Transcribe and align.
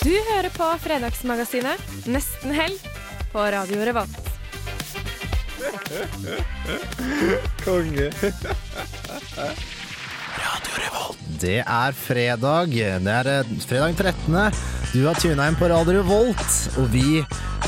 Du 0.00 0.14
hører 0.30 0.48
på 0.54 0.64
Fredagsmagasinet 0.80 2.06
Nesten 2.08 2.54
helg 2.56 2.78
på 3.34 3.42
Radio 3.52 3.82
Revolt. 3.84 4.16
Konge. 7.66 8.06
Radio 10.40 10.80
Revolt. 10.80 11.20
Det 11.42 11.58
er 11.60 11.98
fredag. 12.00 12.72
Det 12.72 13.12
er 13.12 13.30
eh, 13.34 13.52
fredag 13.68 14.00
13. 14.00 14.40
Du 14.94 15.04
har 15.04 15.20
tuna 15.20 15.50
inn 15.52 15.60
på 15.60 15.68
Radio 15.68 15.98
Revolt, 16.00 16.48
og 16.80 16.88
vi 16.96 17.20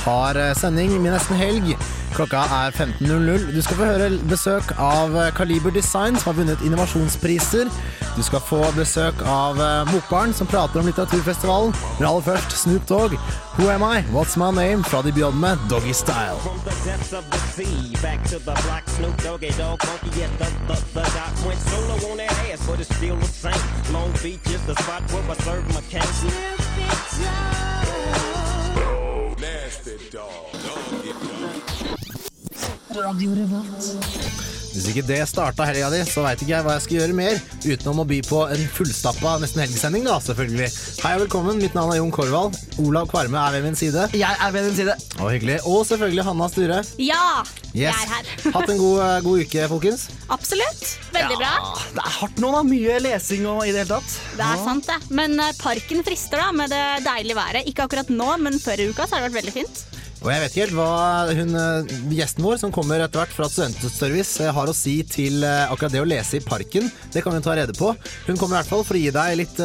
har 0.07 0.41
eh, 0.41 0.55
sending 0.57 0.97
med 1.03 1.13
nesten 1.13 1.37
helg. 1.37 1.77
Klokka 2.15 2.37
er 2.37 2.71
15.00. 2.71 3.55
Du 3.57 3.63
skal 3.63 3.77
få 3.77 3.85
høre 3.85 4.11
besøk 4.29 4.73
av 4.79 5.17
eh, 5.17 5.33
Kaliber 5.37 5.71
Design, 5.71 6.17
som 6.17 6.33
har 6.33 6.39
vunnet 6.41 6.65
innovasjonspriser. 6.67 7.71
Du 8.17 8.23
skal 8.23 8.41
få 8.45 8.61
besøk 8.77 9.23
av 9.25 9.57
Bokbarn, 9.89 10.35
som 10.37 10.47
prater 10.47 10.81
om 10.81 10.87
litteraturfestivalen. 10.87 11.73
Men 11.99 12.09
aller 12.09 12.27
først 12.27 12.53
Snoop 12.63 12.89
Dogg. 12.89 13.17
Who 13.57 13.69
am 13.73 13.83
I? 13.83 14.05
What's 14.13 14.37
my 14.37 14.51
name? 14.53 14.85
Fra 14.85 15.03
Style. 15.93 16.39
The 18.33 18.59
black 18.65 18.89
Snoop 18.89 19.17
Doggy 19.23 19.51
Dog 19.59 19.81
same. 23.43 23.93
Long 23.93 24.13
Beach 24.23 24.47
is 24.47 24.65
the 24.67 24.75
spot 24.77 25.03
where 25.11 25.31
I 25.31 25.35
serve 25.35 25.67
my 25.75 25.81
cane. 32.93 34.53
Hvis 34.73 34.87
ikke 34.89 35.03
det 35.05 35.19
starta 35.29 35.67
helga 35.69 35.91
di, 35.93 35.99
så 36.09 36.23
veit 36.25 36.41
ikke 36.41 36.55
jeg 36.55 36.65
hva 36.65 36.75
jeg 36.79 36.83
skal 36.87 36.97
gjøre 36.97 37.17
mer, 37.17 37.41
utenom 37.61 37.99
å 38.01 38.07
by 38.09 38.21
på 38.25 38.39
en 38.55 38.63
fullstappa 38.73 39.35
nesten 39.43 39.61
helgesending, 39.61 40.07
da, 40.09 40.15
selvfølgelig. 40.25 40.69
Hei 41.03 41.11
og 41.19 41.25
velkommen, 41.27 41.61
mitt 41.61 41.77
navn 41.77 41.93
er 41.93 41.99
Jon 41.99 42.15
Korvald. 42.15 42.57
Olav 42.81 43.11
Kvarme 43.13 43.37
er 43.37 43.59
ved 43.59 43.67
min 43.67 43.77
side. 43.77 44.07
Jeg 44.17 44.33
er 44.33 44.55
ved 44.55 44.71
din 44.71 44.79
side. 44.81 44.97
Og 45.21 45.29
hyggelig. 45.35 45.59
Og 45.69 45.85
selvfølgelig 45.91 46.25
Hanna 46.31 46.49
Sture. 46.49 46.81
Ja, 47.05 47.21
jeg 47.77 47.93
er 47.93 48.15
her. 48.15 48.33
Hatt 48.57 48.73
en 48.73 48.81
god, 48.81 49.05
eh, 49.05 49.15
god 49.29 49.45
uke, 49.45 49.69
folkens. 49.75 50.09
Absolutt. 50.33 50.89
Veldig 51.13 51.41
bra. 51.45 51.55
Det 51.93 52.07
er 52.07 52.17
hardt 52.23 52.41
nå, 52.41 52.57
da. 52.57 52.65
Mye 52.73 52.99
lesing 53.05 53.45
og 53.53 53.67
i 53.67 53.75
det 53.77 53.85
hele 53.85 53.99
tatt. 53.99 54.21
Det 54.41 54.49
er 54.49 54.65
sant, 54.65 54.89
det. 54.89 55.13
Men 55.13 55.37
eh, 55.37 55.53
parken 55.61 56.01
frister 56.09 56.41
da 56.41 56.49
med 56.57 56.73
det 56.73 56.85
deilige 57.05 57.37
været. 57.37 57.69
Ikke 57.69 57.85
akkurat 57.85 58.09
nå, 58.09 58.39
men 58.41 58.57
før 58.63 58.81
i 58.81 58.89
uka 58.89 59.05
så 59.05 59.19
har 59.19 59.27
det 59.27 59.35
vært 59.35 59.43
veldig 59.43 59.61
fint. 59.61 59.89
Og 60.23 60.31
jeg 60.31 60.43
vet 60.45 60.57
helt 60.61 60.75
hva 60.77 60.89
hun, 61.35 61.51
eh, 61.59 61.93
gjesten 62.15 62.45
vår, 62.47 62.61
som 62.61 62.71
kommer 62.75 63.03
etter 63.03 63.19
hvert 63.19 63.33
fra 63.35 63.49
Studentservice, 63.51 64.39
eh, 64.45 64.53
har 64.55 64.71
å 64.71 64.75
si 64.75 65.01
til 65.03 65.43
eh, 65.43 65.67
akkurat 65.67 65.91
det 65.91 66.03
å 66.03 66.07
lese 66.07 66.39
i 66.39 66.45
parken. 66.47 66.87
Det 67.11 67.25
kan 67.25 67.35
vi 67.35 67.41
ta 67.43 67.57
rede 67.59 67.75
på. 67.75 67.91
Hun 68.29 68.39
kommer 68.39 68.55
i 68.55 68.61
hvert 68.61 68.71
fall 68.71 68.85
for 68.87 68.95
å 68.95 69.03
gi 69.03 69.11
deg 69.11 69.41
litt 69.41 69.59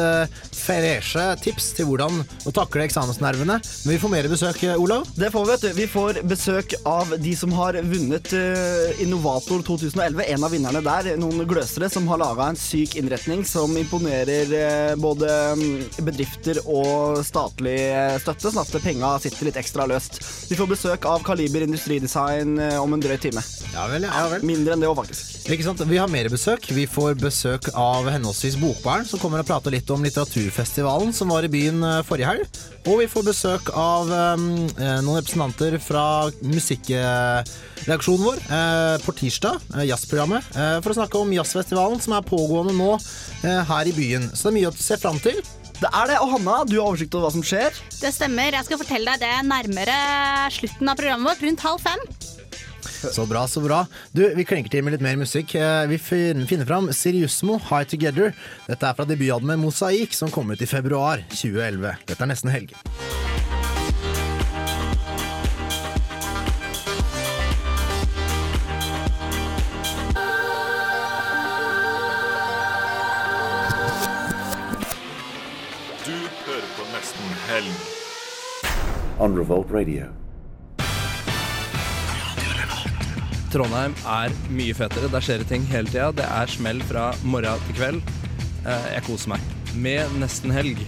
freshe 0.58 1.24
tips 1.40 1.70
til 1.78 1.86
hvordan 1.88 2.18
å 2.48 2.52
takle 2.52 2.84
eksamensnervene. 2.88 3.58
Men 3.62 3.92
vi 3.92 4.00
får 4.02 4.10
mer 4.10 4.28
besøk, 4.30 4.64
Olav. 4.74 5.06
Det 5.14 5.30
får 5.32 5.46
vi, 5.46 5.52
vet 5.52 5.62
du. 5.62 5.68
Vi 5.78 5.86
får 5.86 6.20
besøk 6.28 6.74
av 6.84 7.14
de 7.22 7.34
som 7.38 7.54
har 7.54 7.78
vunnet 7.78 8.34
Innovator 8.98 9.62
2011. 9.62 10.24
En 10.34 10.44
av 10.44 10.52
vinnerne 10.52 10.82
der, 10.84 11.12
noen 11.22 11.46
gløsere 11.48 11.88
som 11.92 12.08
har 12.10 12.20
laga 12.20 12.50
en 12.50 12.58
syk 12.58 12.98
innretning 12.98 13.44
som 13.46 13.76
imponerer 13.78 14.98
både 15.00 15.30
mm, 15.54 16.02
bedrifter 16.02 16.60
og 16.66 17.22
statlig 17.26 17.78
støtte, 18.24 18.50
sånn 18.50 18.64
at 18.64 18.78
penga 18.82 19.14
sitter 19.22 19.50
litt 19.52 19.62
ekstra 19.62 19.86
løst. 19.88 20.20
Vi 20.48 20.56
får 20.56 20.68
besøk 20.70 21.04
av 21.04 21.20
Kaliber 21.26 21.60
industridesign 21.66 22.54
eh, 22.64 22.78
om 22.80 22.94
en 22.96 23.02
drøy 23.04 23.18
time. 23.20 23.42
Ja 23.74 23.84
vel, 23.90 24.06
ja, 24.08 24.22
vel. 24.32 24.44
Mindre 24.48 24.72
enn 24.72 24.80
det 24.80 24.88
òg, 24.88 24.96
faktisk. 25.02 25.42
Ikke 25.52 25.66
sant? 25.66 25.82
Vi 25.84 25.98
har 26.00 26.08
mer 26.08 26.30
besøk. 26.32 26.64
Vi 26.72 26.86
får 26.88 27.18
besøk 27.20 27.68
av 27.76 28.08
henholdsvis 28.08 28.56
Bokbarn, 28.56 29.04
som 29.08 29.20
kommer 29.20 29.42
og 29.42 29.48
prater 29.50 29.74
litt 29.76 29.92
om 29.92 30.06
litteraturfestivalen 30.06 31.12
som 31.12 31.34
var 31.34 31.44
i 31.44 31.52
byen 31.52 31.84
eh, 31.84 32.00
forrige 32.08 32.30
helg. 32.30 32.62
Og 32.88 33.02
vi 33.02 33.10
får 33.12 33.26
besøk 33.26 33.68
av 33.76 34.08
um, 34.08 34.46
noen 34.72 35.18
representanter 35.18 35.76
fra 35.82 36.06
musikkreaksjonen 36.40 38.24
vår 38.24 38.40
uh, 38.48 38.96
på 39.04 39.12
tirsdag, 39.18 39.60
uh, 39.74 39.84
jazzprogrammet, 39.84 40.48
uh, 40.56 40.78
for 40.80 40.94
å 40.94 40.98
snakke 41.02 41.20
om 41.20 41.34
jazzfestivalen 41.36 42.00
som 42.00 42.16
er 42.16 42.24
pågående 42.24 42.72
nå 42.78 42.94
her 43.44 43.86
i 43.86 43.92
byen. 43.94 44.30
Så 44.32 44.48
det 44.48 44.54
er 44.54 44.56
mye 44.56 44.70
å 44.72 44.78
se 44.80 44.96
fram 44.98 45.20
til. 45.22 45.36
Det 45.78 45.90
er 45.94 46.08
det. 46.10 46.16
Og 46.22 46.32
Hanna, 46.34 46.56
du 46.66 46.78
har 46.80 46.88
oversikt 46.88 47.14
over 47.14 47.28
hva 47.28 47.34
som 47.36 47.44
skjer. 47.46 47.76
Det 48.00 48.10
stemmer. 48.14 48.56
Jeg 48.56 48.66
skal 48.66 48.80
fortelle 48.80 49.14
deg 49.14 49.22
det 49.22 49.46
nærmere 49.46 49.98
slutten 50.54 50.90
av 50.90 50.98
programmet 50.98 51.30
vårt, 51.30 51.44
rundt 51.46 51.64
halv 51.66 51.84
fem. 51.84 52.02
Så 52.98 53.28
bra, 53.30 53.44
så 53.46 53.62
bra. 53.62 53.84
Du, 54.10 54.24
Vi 54.34 54.44
klinker 54.48 54.72
til 54.72 54.82
med 54.82 54.96
litt 54.96 55.04
mer 55.04 55.18
musikk. 55.20 55.54
Eh, 55.54 55.86
Vi 55.86 55.98
finner 56.02 56.66
fram 56.66 56.90
Siriusmo 56.90 57.60
High 57.68 57.86
Together. 57.86 58.34
Dette 58.66 58.90
er 58.90 58.98
fra 58.98 59.06
debutalbumet 59.06 59.60
Mosaikk, 59.62 60.14
som 60.18 60.32
kom 60.34 60.50
ut 60.50 60.62
i 60.62 60.66
februar 60.66 61.22
2011. 61.30 61.94
Dette 62.10 62.26
er 62.26 62.32
nesten 62.32 62.50
helg. 62.50 62.74
On 79.18 79.36
Revolt 79.36 79.70
Radio. 79.70 80.06
Trondheim 83.52 83.94
er 84.04 84.32
mye 84.52 84.74
fetere. 84.76 85.08
Der 85.12 85.24
skjer 85.24 85.42
det 85.42 85.48
ting 85.50 85.64
hele 85.70 85.88
tida. 85.88 86.10
Det 86.12 86.26
er 86.26 86.50
smell 86.52 86.82
fra 86.84 87.10
morgen 87.24 87.62
til 87.68 87.78
kveld. 87.78 88.02
Eh, 88.66 88.88
Jeg 88.94 89.06
koser 89.08 89.32
meg. 89.34 89.46
Med 89.74 90.18
nesten 90.20 90.52
helg. 90.52 90.82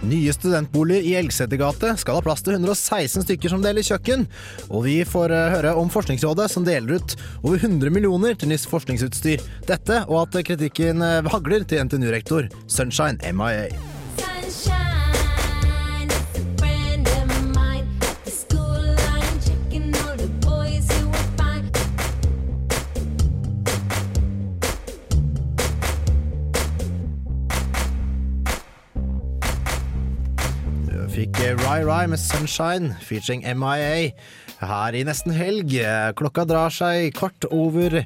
Nye 0.00 0.32
studentboliger 0.32 1.04
i 1.04 1.12
Elgsetergate 1.20 1.90
skal 2.00 2.16
ha 2.16 2.22
plass 2.24 2.40
til 2.46 2.54
116 2.56 3.26
stykker 3.26 3.52
som 3.52 3.60
deler 3.62 3.84
kjøkken. 3.84 4.24
Og 4.70 4.86
vi 4.86 5.00
får 5.04 5.34
eh, 5.34 5.50
høre 5.56 5.74
om 5.76 5.90
Forskningsrådet 5.92 6.48
som 6.54 6.64
deler 6.64 7.00
ut 7.00 7.16
over 7.42 7.58
100 7.58 7.90
millioner 7.92 8.38
til 8.38 8.54
nytt 8.54 8.68
forskningsutstyr. 8.70 9.42
Dette 9.68 10.04
og 10.06 10.22
at 10.22 10.40
kritikken 10.46 11.02
eh, 11.02 11.32
hagler 11.34 11.66
til 11.66 11.82
NTNU-rektor 11.84 12.48
Sunshine 12.70 13.18
MIA. 13.34 13.68
Du 14.20 14.89
Rai 31.58 31.80
Rai 31.84 32.06
med 32.06 32.20
Sunshine 32.20 32.94
featuring 33.02 33.42
MIA 33.58 34.12
her 34.60 34.94
i 34.94 35.02
nesten 35.06 35.32
helg. 35.34 35.72
Klokka 36.18 36.44
drar 36.46 36.70
seg 36.74 37.10
kvart 37.16 37.46
over 37.50 38.02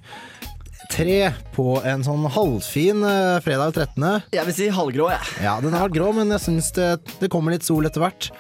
tre 0.93 1.31
på 1.55 1.79
en 1.87 2.05
sånn 2.07 2.27
halvfin 2.31 3.05
eh, 3.07 3.39
fredag 3.45 3.75
13. 3.75 4.05
Jeg 4.35 4.49
vil 4.49 4.57
si 4.57 4.69
halvgrå, 4.73 5.09
jeg. 5.13 5.33
Ja, 5.45 5.57
den 5.63 5.75
har 5.75 5.89
vært 5.89 5.97
grå, 5.97 6.13
men 6.17 6.33
jeg 6.35 6.45
syns 6.45 6.71
det, 6.77 6.91
det 7.21 7.31
kommer 7.33 7.55
litt 7.55 7.67
sol 7.67 7.89
etter 7.89 8.05
hvert. 8.05 8.31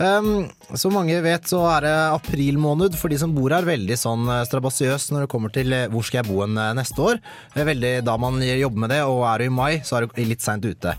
Um, 0.00 0.48
som 0.80 0.94
mange 0.96 1.18
vet, 1.20 1.44
så 1.50 1.60
er 1.74 1.84
det 1.84 1.94
april 2.14 2.56
måned 2.60 2.94
for 2.96 3.12
de 3.12 3.18
som 3.20 3.34
bor 3.36 3.52
her, 3.52 3.66
veldig 3.68 3.98
sånn 4.00 4.28
eh, 4.32 4.44
strabasiøs 4.48 5.10
når 5.12 5.26
det 5.26 5.32
kommer 5.32 5.52
til 5.52 5.74
eh, 5.76 5.88
hvor 5.92 6.06
skal 6.06 6.22
jeg 6.22 6.30
bo 6.30 6.44
en 6.46 6.56
neste 6.78 7.04
år. 7.04 7.20
Er 7.54 7.68
veldig 7.68 7.94
Da 8.08 8.16
man 8.20 8.40
jobber 8.44 8.86
med 8.86 8.94
det, 8.96 9.02
og 9.08 9.26
er 9.28 9.42
du 9.42 9.50
i 9.50 9.56
mai, 9.60 9.72
så 9.84 9.98
er 9.98 10.08
det 10.08 10.28
litt 10.30 10.44
seint 10.44 10.64
ute. 10.64 10.96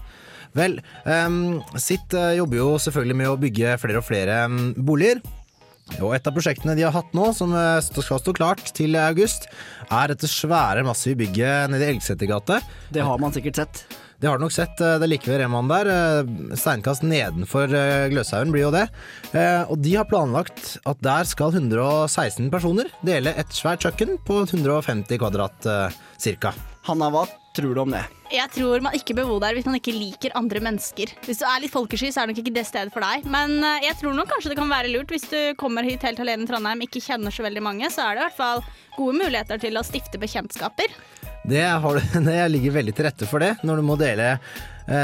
Vel, 0.58 0.80
um, 1.06 1.62
Sitt 1.80 2.16
eh, 2.18 2.36
jobber 2.40 2.60
jo 2.60 2.72
selvfølgelig 2.82 3.20
med 3.22 3.30
å 3.32 3.38
bygge 3.40 3.78
flere 3.82 4.02
og 4.02 4.08
flere 4.08 4.42
um, 4.52 4.74
boliger. 4.76 5.22
Og 6.00 6.14
et 6.16 6.28
av 6.28 6.36
prosjektene 6.36 6.76
de 6.78 6.86
har 6.86 6.94
hatt 6.96 7.16
nå, 7.18 7.32
som 7.36 7.52
eh, 7.58 7.80
skal 7.84 8.22
stå 8.22 8.36
klart 8.38 8.72
til 8.78 8.96
august, 9.00 9.50
er 9.92 10.12
dette 10.12 10.30
svære, 10.30 10.86
massive 10.88 11.20
bygget 11.24 11.72
nede 11.74 11.88
i 11.88 11.96
Elgsetergate. 11.96 12.62
Det 12.94 13.04
har 13.04 13.20
man 13.22 13.36
sikkert 13.36 13.64
sett. 13.64 13.84
Det 14.22 14.30
har 14.30 14.38
du 14.38 14.44
nok 14.46 14.54
sett. 14.54 14.78
eh, 14.82 15.00
Det 15.02 15.08
er 15.08 15.10
like 15.10 15.26
ved 15.28 15.40
Remaen 15.42 15.68
der. 15.72 15.88
eh, 15.90 16.56
Steinkast 16.56 17.02
nedenfor 17.02 17.72
eh, 17.74 18.08
Gløshaugen 18.14 18.52
blir 18.54 18.68
jo 18.68 18.72
det. 18.72 18.88
Eh, 19.34 19.64
Og 19.72 19.82
de 19.82 19.96
har 19.98 20.06
planlagt 20.06 20.78
at 20.86 21.02
der 21.02 21.24
skal 21.26 21.52
116 21.58 22.52
personer 22.54 22.86
dele 23.04 23.34
et 23.36 23.50
svært 23.50 23.82
kjøkken 23.82 24.20
på 24.24 24.44
150 24.46 25.18
kvadrat 25.18 25.66
cirka. 26.22 26.54
Hanna, 26.86 27.10
hva 27.14 27.26
tror 27.56 27.74
du 27.76 27.82
om 27.82 27.92
det? 27.94 28.04
Jeg 28.32 28.48
tror 28.56 28.82
man 28.82 28.94
ikke 28.96 29.14
bør 29.18 29.28
bo 29.28 29.40
der 29.44 29.54
hvis 29.58 29.66
man 29.68 29.76
ikke 29.76 29.92
liker 29.94 30.32
andre 30.38 30.62
mennesker. 30.64 31.12
Hvis 31.26 31.42
du 31.42 31.46
er 31.46 31.60
litt 31.62 31.74
folkesky, 31.74 32.10
så 32.14 32.22
er 32.22 32.28
det 32.30 32.36
nok 32.36 32.44
ikke 32.46 32.54
det 32.56 32.66
stedet 32.70 32.94
for 32.94 33.02
deg. 33.04 33.26
Men 33.30 33.58
jeg 33.84 33.98
tror 34.00 34.14
nok 34.16 34.30
kanskje 34.32 34.54
det 34.54 34.58
kan 34.62 34.70
være 34.72 34.94
lurt 34.94 35.10
hvis 35.12 35.26
du 35.30 35.40
kommer 35.60 35.84
hit 35.84 36.02
helt 36.06 36.22
alene 36.24 36.46
i 36.46 36.50
Trondheim, 36.50 36.82
ikke 36.86 37.02
kjenner 37.04 37.34
så 37.34 37.44
veldig 37.46 37.62
mange, 37.66 37.90
så 37.92 38.06
er 38.06 38.16
det 38.16 38.22
i 38.22 38.26
hvert 38.30 38.38
fall 38.40 38.64
gode 38.98 39.18
muligheter 39.18 39.60
til 39.62 39.78
å 39.78 39.84
stifte 39.86 40.22
bekjentskaper. 40.22 40.94
Det, 41.44 41.64
du- 41.82 42.02
det 42.28 42.40
ligger 42.54 42.72
veldig 42.78 42.94
til 42.96 43.06
rette 43.08 43.28
for 43.30 43.42
det, 43.42 43.56
når 43.66 43.82
du 43.82 43.86
må 43.88 43.96
dele 44.00 44.36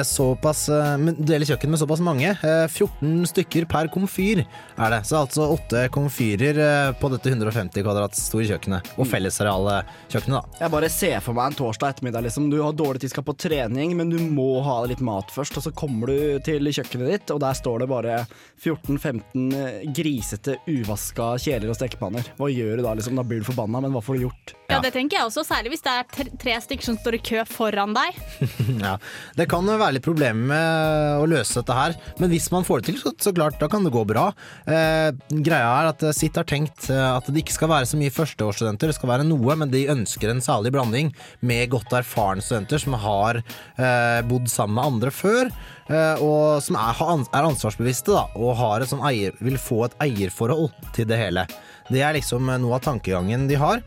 såpass 0.04 0.66
deler 0.68 0.98
men- 0.98 1.16
Dele 1.28 1.46
kjøkken 1.46 1.70
med 1.70 1.80
såpass 1.80 2.00
mange. 2.02 2.30
Eh, 2.44 2.68
14 2.68 3.26
stykker 3.28 3.68
per 3.70 3.88
komfyr 3.88 4.42
er 4.78 4.90
det. 4.90 5.02
Så 5.06 5.18
altså 5.20 5.48
åtte 5.54 5.88
komfyrer 5.90 6.58
eh, 6.58 6.92
på 7.00 7.10
dette 7.12 7.30
150 7.30 7.84
kvadrat 7.84 8.16
store 8.18 8.46
kjøkkenet. 8.48 8.92
Og 8.98 9.08
fellesarealkjøkkenet, 9.08 10.38
da. 10.38 10.60
Jeg 10.62 10.72
bare 10.72 10.90
ser 10.90 11.20
for 11.22 11.34
meg 11.38 11.52
en 11.52 11.58
torsdag 11.60 11.96
ettermiddag. 11.96 12.24
Liksom. 12.28 12.50
Du 12.52 12.62
har 12.64 12.74
dårlig 12.74 13.02
tid, 13.02 13.12
skal 13.14 13.24
på 13.28 13.38
trening, 13.38 13.96
men 13.98 14.10
du 14.10 14.18
må 14.20 14.62
ha 14.66 14.80
litt 14.86 15.02
mat 15.04 15.32
først. 15.34 15.58
Og 15.58 15.64
så 15.68 15.74
kommer 15.76 16.08
du 16.12 16.40
til 16.46 16.72
kjøkkenet 16.72 17.12
ditt, 17.14 17.32
og 17.36 17.42
der 17.44 17.58
står 17.58 17.84
det 17.84 17.90
bare 17.92 18.18
14-15 18.64 19.94
grisete, 19.96 20.58
uvaska 20.68 21.36
kjeler 21.42 21.72
og 21.72 21.78
stekepanner. 21.80 22.28
Hva 22.40 22.50
gjør 22.52 22.78
du 22.80 22.86
da? 22.86 22.96
liksom? 22.98 23.18
Da 23.18 23.26
blir 23.28 23.44
du 23.44 23.48
forbanna, 23.50 23.82
men 23.84 23.94
hva 23.96 24.02
får 24.04 24.18
du 24.18 24.26
gjort? 24.28 24.54
Ja, 24.68 24.82
det 24.84 24.92
tenker 24.96 25.20
jeg 25.20 25.30
også, 25.30 25.46
særlig 25.48 25.72
hvis 25.76 25.84
det 25.86 25.94
er 25.94 26.08
tre, 26.12 26.26
tre 26.42 26.56
stykker 26.64 26.90
som 26.90 26.98
står 27.00 27.18
i 27.18 27.22
kø 27.24 27.44
foran 27.48 27.94
deg. 27.96 28.18
ja. 28.86 28.98
Det 29.38 29.48
kan 29.52 29.67
være 29.76 29.98
litt 29.98 30.06
problemer 30.06 30.48
med 30.48 31.20
å 31.20 31.28
løse 31.28 31.60
dette 31.60 31.76
her, 31.76 31.96
men 32.22 32.32
hvis 32.32 32.48
man 32.54 32.64
får 32.64 32.80
det 32.80 32.88
til, 32.94 33.00
så, 33.02 33.12
så 33.20 33.34
klart, 33.36 33.58
da 33.60 33.68
kan 33.72 33.84
det 33.84 33.92
gå 33.92 34.06
bra. 34.08 34.30
Eh, 34.64 35.10
greia 35.44 35.74
er 35.82 35.90
at 35.92 36.06
Sitt 36.16 36.40
har 36.40 36.48
tenkt 36.48 36.88
eh, 36.94 37.04
at 37.18 37.28
det 37.28 37.44
ikke 37.44 37.58
skal 37.58 37.72
være 37.74 37.90
så 37.90 38.00
mye 38.00 38.14
førsteårsstudenter, 38.16 38.88
det 38.94 38.96
skal 38.96 39.12
være 39.12 39.28
noe, 39.28 39.58
men 39.60 39.74
de 39.74 39.84
ønsker 39.92 40.32
en 40.32 40.44
salig 40.46 40.72
blanding 40.76 41.12
med 41.44 41.68
godt 41.74 41.92
erfarne 42.00 42.46
studenter 42.46 42.80
som 42.80 42.96
har 43.04 43.42
eh, 43.44 44.22
bodd 44.30 44.48
sammen 44.52 44.78
med 44.80 44.94
andre 44.94 45.12
før. 45.12 45.52
eh, 45.92 46.24
Og 46.24 46.64
som 46.64 46.80
er, 46.80 47.04
er 47.28 47.50
ansvarsbevisste 47.52 48.16
da, 48.16 48.28
og 48.38 48.56
sånn 48.88 49.04
eier, 49.10 49.36
vil 49.44 49.60
få 49.60 49.84
et 49.90 50.00
eierforhold 50.08 50.72
til 50.96 51.10
det 51.10 51.20
hele. 51.20 51.48
Det 51.92 52.02
er 52.04 52.16
liksom 52.18 52.50
eh, 52.50 52.60
noe 52.62 52.80
av 52.80 52.86
tankegangen 52.88 53.48
de 53.52 53.60
har. 53.60 53.84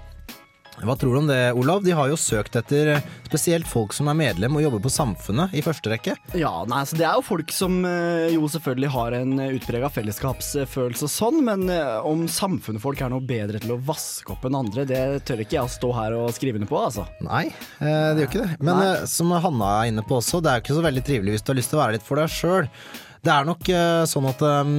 Hva 0.81 0.95
tror 0.97 1.13
du 1.13 1.19
om 1.21 1.27
det, 1.29 1.39
Olav? 1.61 1.83
De 1.85 1.93
har 1.97 2.09
jo 2.09 2.17
søkt 2.17 2.55
etter 2.57 2.95
eh, 2.95 3.09
spesielt 3.27 3.69
folk 3.69 3.93
som 3.93 4.09
er 4.09 4.17
medlem 4.17 4.55
og 4.57 4.63
jobber 4.65 4.81
på 4.87 4.93
Samfunnet 4.93 5.53
i 5.57 5.61
første 5.65 5.93
rekke. 5.93 6.15
Ja, 6.39 6.53
nei, 6.71 6.83
så 6.89 6.97
Det 6.97 7.05
er 7.05 7.19
jo 7.19 7.25
folk 7.27 7.53
som 7.53 7.81
eh, 7.85 8.31
jo 8.33 8.49
selvfølgelig 8.51 8.91
har 8.95 9.17
en 9.21 9.35
utprega 9.51 9.91
fellesskapsfølelse 9.93 11.07
og 11.09 11.13
sånn, 11.13 11.43
men 11.47 11.67
eh, 11.75 11.99
om 12.09 12.25
samfunnsfolk 12.31 13.03
er 13.05 13.13
noe 13.13 13.25
bedre 13.25 13.61
til 13.63 13.75
å 13.77 13.81
vaske 13.91 14.33
opp 14.35 14.47
enn 14.49 14.57
andre, 14.63 14.87
det 14.89 15.03
tør 15.29 15.45
ikke 15.45 15.59
jeg 15.59 15.69
å 15.69 15.75
stå 15.77 15.93
her 15.99 16.17
og 16.17 16.33
skrive 16.37 16.61
under 16.61 16.71
på, 16.71 16.81
altså. 16.89 17.05
Nei, 17.27 17.47
eh, 17.81 18.09
det 18.17 18.25
gjør 18.25 18.33
ikke 18.33 18.45
det. 18.47 18.57
Men 18.65 18.81
Nei. 18.81 18.89
eh, 18.97 19.05
som 19.11 19.37
Hanna 19.37 19.75
er 19.83 19.93
inne 19.93 20.07
på 20.07 20.19
også, 20.21 20.41
det 20.41 20.51
er 20.55 20.59
jo 20.61 20.67
ikke 20.67 20.81
så 20.81 20.89
veldig 20.89 21.07
trivelig 21.07 21.37
hvis 21.37 21.45
du 21.47 21.53
har 21.55 21.61
lyst 21.61 21.75
til 21.75 21.81
å 21.81 21.85
være 21.85 21.99
litt 21.99 22.09
for 22.09 22.21
deg 22.23 22.33
sjøl. 22.35 22.73
Det 23.21 23.33
er 23.35 23.45
nok 23.45 23.69
eh, 23.69 24.03
sånn 24.09 24.29
at 24.31 24.41
eh, 24.47 24.71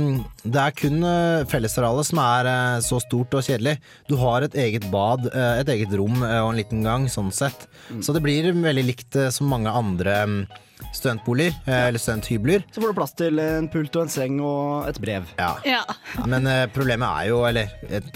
det 0.49 0.61
er 0.63 0.73
kun 0.73 1.03
uh, 1.05 1.43
fellesarealet 1.51 2.07
som 2.07 2.21
er 2.23 2.49
eh, 2.49 2.79
så 2.81 2.97
stort 3.03 3.35
og 3.37 3.45
kjedelig. 3.45 3.75
Du 4.09 4.15
har 4.17 4.41
et 4.47 4.57
eget 4.57 4.87
bad, 4.93 5.27
eh, 5.29 5.59
et 5.61 5.69
eget 5.75 5.93
rom 5.99 6.23
eh, 6.25 6.39
og 6.41 6.53
en 6.53 6.57
liten 6.57 6.81
gang, 6.87 7.05
sånn 7.11 7.29
sett. 7.35 7.67
Så 8.01 8.15
det 8.17 8.23
blir 8.25 8.49
veldig 8.49 8.85
likt 8.87 9.19
eh, 9.19 9.29
som 9.33 9.51
mange 9.51 9.69
andre 9.69 10.17
mm, 10.25 10.41
studentboliger, 10.89 11.53
eh, 11.67 11.85
eller 11.91 12.01
studenthybler. 12.01 12.65
Så 12.73 12.81
får 12.81 12.95
du 12.95 12.97
plass 12.97 13.13
til 13.21 13.41
en 13.45 13.69
pult 13.69 13.95
og 14.01 14.07
en 14.07 14.13
seng 14.17 14.41
og 14.41 14.89
et 14.89 15.01
brev. 15.03 15.29
Ja. 15.37 15.53
Ja. 15.67 15.85
Men 16.31 16.49
eh, 16.49 16.65
problemet 16.73 17.21
er 17.21 17.29
jo, 17.29 17.43
eller 17.45 17.69
et 17.93 18.09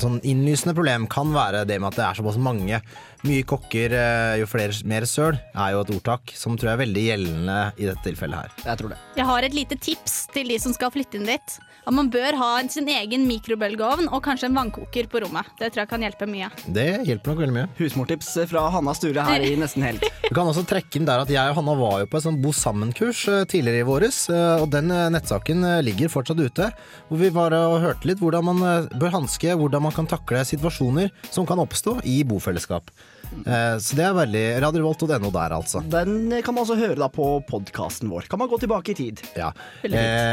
sånn 0.00 0.22
innlysende 0.24 0.72
problem 0.72 1.04
kan 1.12 1.32
være 1.34 1.66
det 1.68 1.76
med 1.76 1.92
at 1.92 1.98
det 2.00 2.06
er 2.06 2.20
såpass 2.22 2.40
mange. 2.40 2.80
Mye 3.22 3.44
kokker, 3.46 3.92
eh, 3.94 4.36
jo 4.40 4.48
flere, 4.50 4.74
mer 4.82 5.04
søl, 5.06 5.36
er 5.54 5.74
jo 5.76 5.82
et 5.84 5.90
ordtak 5.94 6.32
som 6.34 6.56
tror 6.58 6.72
jeg 6.72 6.74
er 6.74 6.80
veldig 6.80 7.02
gjeldende 7.06 7.58
i 7.78 7.84
dette 7.86 8.02
tilfellet 8.02 8.34
her. 8.34 8.56
Jeg 8.64 8.80
tror 8.80 8.90
det. 8.90 8.96
Jeg 9.14 9.26
har 9.28 9.46
et 9.46 9.54
lite 9.54 9.76
tips 9.78 10.16
til 10.34 10.50
de 10.50 10.56
som 10.58 10.74
skal 10.74 10.90
flytte 10.90 11.20
inn 11.20 11.28
dit. 11.28 11.54
At 11.86 11.94
man 11.94 12.10
bør 12.10 12.34
ha 12.38 12.48
sin 12.70 12.86
egen 12.90 13.26
mikrobølgeovn 13.26 14.08
og 14.10 14.22
kanskje 14.22 14.48
en 14.48 14.58
vannkoker 14.58 15.06
på 15.10 15.22
rommet. 15.22 15.46
Det 15.58 15.70
tror 15.70 15.82
jeg 15.84 15.90
kan 15.92 16.02
hjelpe 16.02 16.26
mye. 16.30 16.48
Det 16.66 16.88
hjelper 17.06 17.30
nok 17.30 17.42
veldig 17.42 17.56
mye. 17.56 17.68
Husmortips 17.78 18.32
fra 18.50 18.64
Hanna 18.74 18.94
Sture 18.98 19.22
her 19.26 19.46
i 19.46 19.54
Nesten 19.62 19.86
Helg. 19.86 20.02
Du 20.26 20.34
kan 20.34 20.50
også 20.50 20.66
trekke 20.66 20.98
inn 20.98 21.06
der 21.06 21.22
at 21.22 21.30
jeg 21.30 21.54
og 21.54 21.60
Hanna 21.60 21.78
var 21.78 22.02
jo 22.02 22.10
på 22.10 22.18
et 22.18 22.26
sånn 22.26 22.42
Bo 22.42 22.50
sammen-kurs 22.54 23.22
eh, 23.30 23.46
tidligere 23.50 23.84
i 23.84 23.86
våres, 23.86 24.24
eh, 24.34 24.62
og 24.62 24.66
den 24.74 24.90
nettsaken 24.90 25.62
ligger 25.86 26.10
fortsatt 26.10 26.42
ute. 26.42 26.72
Hvor 27.06 27.22
vi 27.22 27.30
var 27.34 27.54
og 27.54 27.78
hørte 27.86 28.10
litt 28.10 28.22
hvordan 28.22 28.50
man 28.50 28.90
bør 28.98 29.14
hanske, 29.20 29.54
hvordan 29.54 29.86
man 29.86 29.94
kan 29.94 30.10
takle 30.10 30.42
situasjoner 30.46 31.14
som 31.30 31.46
kan 31.46 31.62
oppstå 31.62 32.00
i 32.10 32.22
bofellesskap. 32.26 32.90
Eh, 33.46 33.76
Så 33.82 33.96
det 33.98 34.04
er 34.06 34.14
veldig 34.16 34.44
radiorevolt.no 34.62 35.30
der, 35.34 35.54
altså. 35.56 35.82
Den 35.90 36.30
kan 36.44 36.54
man 36.54 36.64
også 36.64 36.78
høre 36.78 36.98
da 37.00 37.08
på 37.12 37.26
podkasten 37.48 38.10
vår. 38.12 38.28
Kan 38.30 38.42
man 38.42 38.50
gå 38.50 38.58
tilbake 38.62 38.94
i 38.94 38.98
tid. 38.98 39.22
Ja. 39.38 39.52
Eh, 39.84 39.92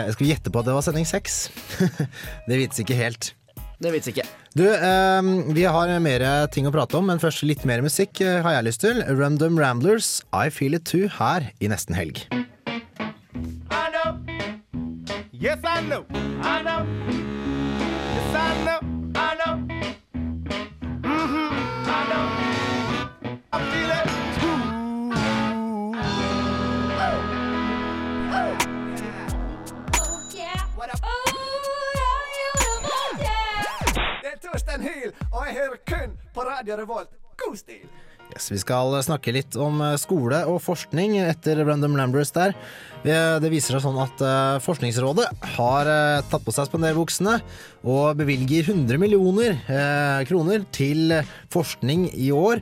jeg 0.09 0.15
skal 0.17 0.31
gjette 0.33 0.53
på 0.53 0.61
at 0.61 0.69
det 0.69 0.77
var 0.77 0.85
sending 0.85 1.07
seks. 1.09 1.49
det 2.49 2.59
vites 2.59 2.81
ikke 2.83 2.97
helt. 2.99 3.33
Det 3.79 3.93
vits 3.95 4.09
ikke. 4.11 4.25
Du, 4.59 4.65
eh, 4.67 5.29
vi 5.55 5.63
har 5.63 5.93
mer 6.03 6.25
ting 6.51 6.67
å 6.67 6.73
prate 6.75 6.99
om, 6.99 7.07
men 7.07 7.21
først 7.21 7.45
litt 7.47 7.63
mer 7.69 7.81
musikk 7.85 8.19
har 8.25 8.59
jeg 8.59 8.67
lyst 8.67 8.83
til. 8.83 9.01
Random 9.07 9.57
Ramblers, 9.61 10.19
I 10.35 10.49
Feel 10.53 10.75
It 10.75 10.85
Too, 10.89 11.07
her 11.19 11.51
i 11.61 11.71
nesten 11.71 11.95
helg. 11.95 12.25
I 13.71 13.87
know. 13.93 14.19
Yes, 15.31 15.59
I 15.63 15.81
know. 15.87 16.03
I 16.43 16.61
know. 16.61 17.18
Og 35.31 35.47
jeg 35.47 35.57
hører 35.59 35.81
kun 35.87 36.13
på 36.35 36.45
Radio 36.47 36.77
Revolt. 36.79 37.11
God 37.39 37.57
stil! 37.59 37.83
Yes, 38.29 38.51
vi 38.53 38.59
skal 38.61 38.93
snakke 39.01 39.31
litt 39.33 39.55
om 39.57 39.79
eh, 39.81 39.95
skole 39.97 40.43
og 40.45 40.59
forskning 40.61 41.15
etter 41.23 41.63
Random 41.65 41.95
Ramblers 41.97 42.29
der. 42.35 42.51
Eh, 43.01 43.37
Det 43.41 43.49
viser 43.49 43.73
seg 43.73 43.81
sånn 43.87 43.97
at 44.03 44.21
eh, 44.21 44.59
Forskningsrådet 44.61 45.25
har 45.55 45.89
tatt 46.29 46.45
på 46.45 46.53
seg 46.53 46.69
spanderbuksene 46.69 47.39
og 47.89 48.19
bevilger 48.19 48.69
100 48.69 49.01
millioner 49.01 49.57
kroner 50.29 50.67
til 50.75 51.15
forskning 51.49 52.09
i 52.13 52.29
år. 52.35 52.61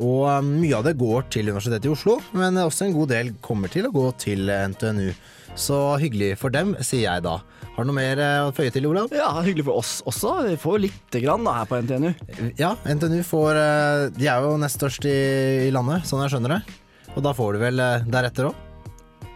Og 0.00 0.46
mye 0.48 0.78
av 0.78 0.86
det 0.88 0.96
går 0.98 1.26
til 1.36 1.50
Universitetet 1.52 1.86
i 1.86 1.92
Oslo, 1.92 2.16
men 2.32 2.56
også 2.58 2.86
en 2.88 2.96
god 2.96 3.12
del 3.12 3.34
kommer 3.44 3.70
til 3.70 3.86
å 3.86 3.92
gå 3.94 4.06
til 4.24 4.48
NTNU. 4.48 5.10
Så 5.58 5.76
hyggelig 6.00 6.34
for 6.40 6.52
dem, 6.54 6.74
sier 6.84 7.06
jeg 7.06 7.24
da. 7.26 7.38
Har 7.74 7.84
du 7.84 7.90
noe 7.90 7.96
mer 7.96 8.20
eh, 8.22 8.46
å 8.46 8.52
føye 8.54 8.72
til, 8.74 8.86
Olav? 8.90 9.12
Ja, 9.14 9.30
hyggelig 9.44 9.66
for 9.68 9.80
oss 9.82 9.92
også. 10.08 10.34
Vi 10.48 10.56
får 10.60 10.80
lite 10.86 11.22
grann 11.22 11.46
da 11.46 11.58
her 11.60 11.68
på 11.70 11.80
NTNU. 11.82 12.10
Ja, 12.60 12.74
NTNU 12.84 13.20
får 13.26 13.60
eh, 13.60 14.06
De 14.16 14.30
er 14.30 14.46
jo 14.46 14.56
nest 14.60 14.80
størst 14.80 15.06
i, 15.10 15.70
landet, 15.74 16.06
sånn 16.08 16.24
jeg 16.24 16.34
skjønner 16.34 16.58
det. 16.58 16.80
Og 17.16 17.22
da 17.26 17.34
får 17.36 17.56
du 17.56 17.64
vel 17.64 17.82
eh, 17.82 18.10
deretter 18.10 18.50
òg? 18.50 18.66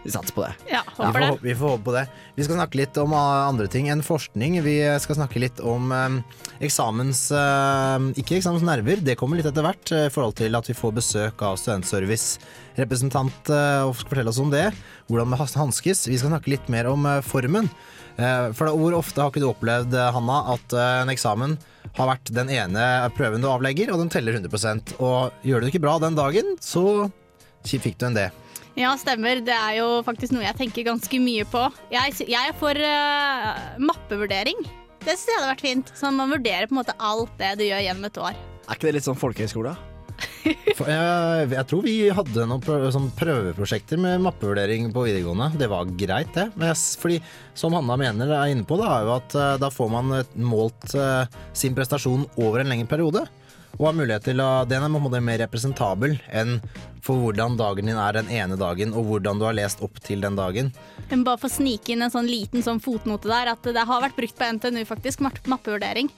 Vi 0.05 0.11
satser 0.13 0.35
på 0.37 0.43
det. 0.45 0.51
Ja, 0.69 0.83
Vi, 0.85 0.93
håper 1.01 1.11
får 1.11 1.19
det. 1.19 1.29
håpe- 1.33 1.41
vi 1.49 1.53
får 1.57 1.69
håpe 1.73 1.83
på 1.87 1.93
det. 1.95 2.03
Vi 2.37 2.43
skal 2.45 2.55
snakke 2.59 2.77
litt 2.77 2.97
om 3.01 3.13
eh, 3.17 3.47
andre 3.49 3.65
ting 3.73 3.87
enn 3.89 4.03
forskning. 4.05 4.59
Vi 4.61 4.75
skal 5.01 5.17
snakke 5.17 5.41
litt 5.41 5.59
om 5.65 5.89
eh, 5.91 6.19
eksamens 6.67 7.23
eh, 7.33 8.05
Ikke 8.21 8.37
eksamensnerver, 8.37 9.01
det 9.01 9.15
kommer 9.17 9.41
litt 9.41 9.49
etter 9.49 9.65
hvert, 9.65 9.91
eh, 9.91 10.05
i 10.07 10.13
forhold 10.13 10.37
til 10.37 10.53
at 10.59 10.69
vi 10.69 10.77
får 10.77 10.93
besøk 11.01 11.41
av 11.49 11.57
Studentservice 11.57 12.37
representant 12.77 13.49
eh, 13.49 13.81
og 13.87 13.95
skal 13.97 14.11
fortelle 14.13 14.29
oss 14.33 14.41
om 14.45 14.53
det. 14.53 14.67
Hvordan 15.09 15.33
det 15.33 15.41
hanskes. 15.57 16.05
Vi 16.09 16.17
skal 16.21 16.31
snakke 16.35 16.53
litt 16.53 16.69
mer 16.69 16.91
om 16.93 17.05
eh, 17.09 17.21
formen. 17.25 17.69
Eh, 18.15 18.51
For 18.55 18.69
da, 18.69 18.77
hvor 18.77 18.93
ofte 19.01 19.25
har 19.25 19.33
ikke 19.33 19.41
du 19.43 19.49
opplevd, 19.49 19.97
eh, 19.97 20.11
Hanna, 20.15 20.37
at 20.53 20.77
eh, 20.77 21.01
en 21.01 21.11
eksamen 21.17 21.57
har 21.97 22.09
vært 22.13 22.29
den 22.35 22.49
ene 22.53 22.85
prøven 23.17 23.41
du 23.43 23.49
avlegger, 23.49 23.89
og 23.93 24.01
den 24.05 24.09
teller 24.13 24.37
100% 24.37 24.95
Og 24.99 25.31
gjør 25.47 25.61
du 25.61 25.65
det 25.67 25.73
ikke 25.73 25.83
bra 25.85 25.97
den 26.03 26.17
dagen, 26.17 26.55
så 26.61 27.07
fikk 27.65 27.97
du 27.97 28.05
en 28.11 28.17
D. 28.17 28.29
Ja, 28.75 28.91
stemmer. 28.99 29.39
Det 29.39 29.55
er 29.55 29.77
jo 29.79 30.01
faktisk 30.03 30.35
noe 30.35 30.43
jeg 30.43 30.57
tenker 30.59 30.89
ganske 30.89 31.19
mye 31.23 31.45
på. 31.47 31.61
Jeg, 31.93 32.15
jeg 32.27 32.51
er 32.51 32.57
for 32.59 32.75
uh, 32.75 33.65
mappevurdering. 33.79 34.59
Det 35.05 35.13
syns 35.15 35.29
jeg 35.29 35.39
hadde 35.39 35.51
vært 35.53 35.63
fint. 35.63 35.91
Sånn 35.95 36.17
man 36.17 36.33
vurderer 36.33 36.67
på 36.67 36.75
en 36.75 36.81
måte 36.81 36.95
alt 36.99 37.31
det 37.39 37.55
du 37.61 37.67
gjør 37.69 37.85
gjennom 37.87 38.07
et 38.09 38.19
år. 38.19 38.39
Er 38.65 38.75
ikke 38.75 38.89
det 38.89 38.97
litt 38.97 39.07
sånn 39.07 39.19
folkehøyskole? 39.21 39.75
For 40.77 40.89
jeg, 40.89 41.47
jeg 41.53 41.67
tror 41.69 41.85
vi 41.85 41.95
hadde 42.17 42.47
noen 42.49 42.63
prøve, 42.63 42.91
sånn 42.93 43.07
prøveprosjekter 43.15 43.99
med 44.01 44.23
mappevurdering 44.25 44.91
på 44.95 45.05
videregående. 45.07 45.49
Det 45.59 45.69
var 45.71 45.95
greit, 45.95 46.33
det. 46.35 46.49
Men 46.55 46.71
jeg, 46.71 46.81
fordi, 46.99 47.21
som 47.57 47.75
Hanna 47.77 47.97
mener 47.99 48.35
er 48.35 48.51
inne 48.51 48.67
på, 48.67 48.79
da, 48.81 48.91
er 48.91 49.07
jo 49.07 49.15
at 49.15 49.39
eh, 49.39 49.55
da 49.61 49.71
får 49.71 49.91
man 49.91 50.19
eh, 50.19 50.35
målt 50.43 50.91
uh, 50.99 51.23
sin 51.55 51.75
prestasjon 51.77 52.27
over 52.35 52.61
en 52.61 52.71
lengre 52.73 52.91
periode. 52.91 53.25
Og 53.75 53.89
har 53.89 53.97
mulighet 53.97 54.27
til 54.29 54.39
å 54.39 54.49
Den 54.69 54.85
er 54.85 55.23
mer 55.23 55.41
representabel 55.43 56.17
enn 56.31 56.59
for 57.05 57.21
hvordan 57.21 57.57
dagen 57.59 57.85
din 57.85 57.99
er 58.01 58.15
den 58.17 58.29
ene 58.33 58.57
dagen, 58.57 58.93
og 58.93 59.05
hvordan 59.05 59.39
du 59.39 59.45
har 59.45 59.53
lest 59.53 59.83
opp 59.85 59.99
til 60.01 60.23
den 60.25 60.37
dagen. 60.39 60.71
Jeg 61.09 61.19
må 61.19 61.27
bare 61.27 61.43
få 61.43 61.51
snike 61.53 61.93
inn 61.93 62.01
en 62.01 62.13
sånn 62.13 62.29
liten 62.29 62.65
sånn 62.65 62.81
fotnote 62.81 63.29
der, 63.29 63.51
at 63.53 63.61
det 63.61 63.85
har 63.85 64.01
vært 64.01 64.17
brukt 64.17 64.39
på 64.39 64.47
NTNU, 64.57 64.81
faktisk. 64.89 65.21
Mappevurdering. 65.21 66.09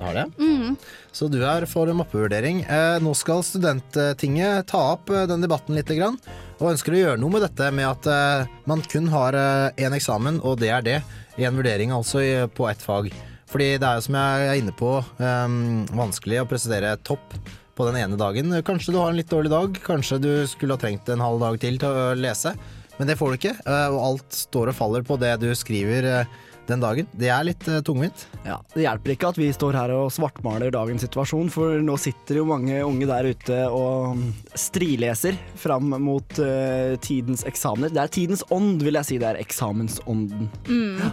Har 0.00 0.14
det? 0.14 0.26
Mm. 0.38 0.76
Så 1.12 1.28
du 1.28 1.42
er 1.44 1.66
for 1.70 1.90
mappevurdering. 1.94 2.62
Eh, 2.62 2.98
nå 3.02 3.12
skal 3.18 3.42
Studenttinget 3.46 4.70
ta 4.70 4.84
opp 4.94 5.10
eh, 5.12 5.26
den 5.30 5.44
debatten 5.44 5.76
litt, 5.76 5.90
og 5.92 6.70
ønsker 6.70 6.94
å 6.94 7.02
gjøre 7.02 7.20
noe 7.20 7.34
med 7.34 7.44
dette 7.46 7.72
med 7.74 7.88
at 7.90 8.08
eh, 8.08 8.54
man 8.70 8.84
kun 8.86 9.10
har 9.12 9.36
én 9.74 9.98
eksamen, 9.98 10.40
og 10.42 10.60
det 10.62 10.72
er 10.72 10.86
det. 10.86 10.96
Én 11.40 11.56
vurdering 11.56 11.92
altså 11.94 12.22
på 12.54 12.68
ett 12.70 12.82
fag. 12.84 13.12
Fordi 13.52 13.74
det 13.76 13.84
er 13.84 13.98
jo 13.98 14.04
som 14.06 14.16
jeg 14.16 14.44
er 14.48 14.60
inne 14.62 14.72
på, 14.76 14.94
um, 15.20 15.56
vanskelig 15.92 16.40
å 16.40 16.48
prestere 16.48 16.94
topp 17.04 17.34
på 17.76 17.88
den 17.88 17.98
ene 18.00 18.16
dagen. 18.20 18.52
Kanskje 18.64 18.94
du 18.94 19.00
har 19.00 19.12
en 19.12 19.18
litt 19.18 19.28
dårlig 19.32 19.52
dag, 19.52 19.76
kanskje 19.84 20.20
du 20.22 20.30
skulle 20.48 20.76
ha 20.76 20.80
trengt 20.80 21.08
en 21.12 21.24
halv 21.24 21.42
dag 21.42 21.58
til 21.60 21.76
til 21.80 21.92
å 21.92 22.14
lese. 22.16 22.54
Men 22.98 23.08
det 23.08 23.18
får 23.20 23.32
du 23.32 23.38
ikke, 23.40 23.54
eh, 23.66 23.88
og 23.92 24.00
alt 24.06 24.36
står 24.36 24.72
og 24.72 24.78
faller 24.78 25.04
på 25.04 25.18
det 25.20 25.34
du 25.42 25.50
skriver 25.56 26.08
eh, 26.08 26.40
den 26.72 26.82
dagen. 26.82 27.08
Det 27.12 27.30
er 27.32 27.44
litt 27.46 27.66
uh, 27.70 27.80
tungvint. 27.84 28.26
Ja, 28.46 28.58
Det 28.74 28.84
hjelper 28.84 29.14
ikke 29.14 29.30
at 29.32 29.38
vi 29.40 29.50
står 29.54 29.76
her 29.78 29.92
og 29.94 30.10
svartmaler 30.14 30.72
dagens 30.74 31.04
situasjon, 31.06 31.50
for 31.52 31.78
nå 31.84 31.96
sitter 32.00 32.40
jo 32.40 32.46
mange 32.48 32.80
unge 32.84 33.08
der 33.08 33.28
ute 33.32 33.58
og 33.72 34.22
strileser 34.58 35.38
fram 35.60 35.92
mot 36.02 36.40
uh, 36.42 36.96
tidens 37.04 37.46
eksamener. 37.48 37.92
Det 37.92 38.02
er 38.02 38.14
tidens 38.18 38.44
ånd, 38.54 38.82
vil 38.82 38.98
jeg 39.00 39.08
si. 39.08 39.20
Det 39.22 39.30
er 39.30 39.42
eksamensånden. 39.42 40.50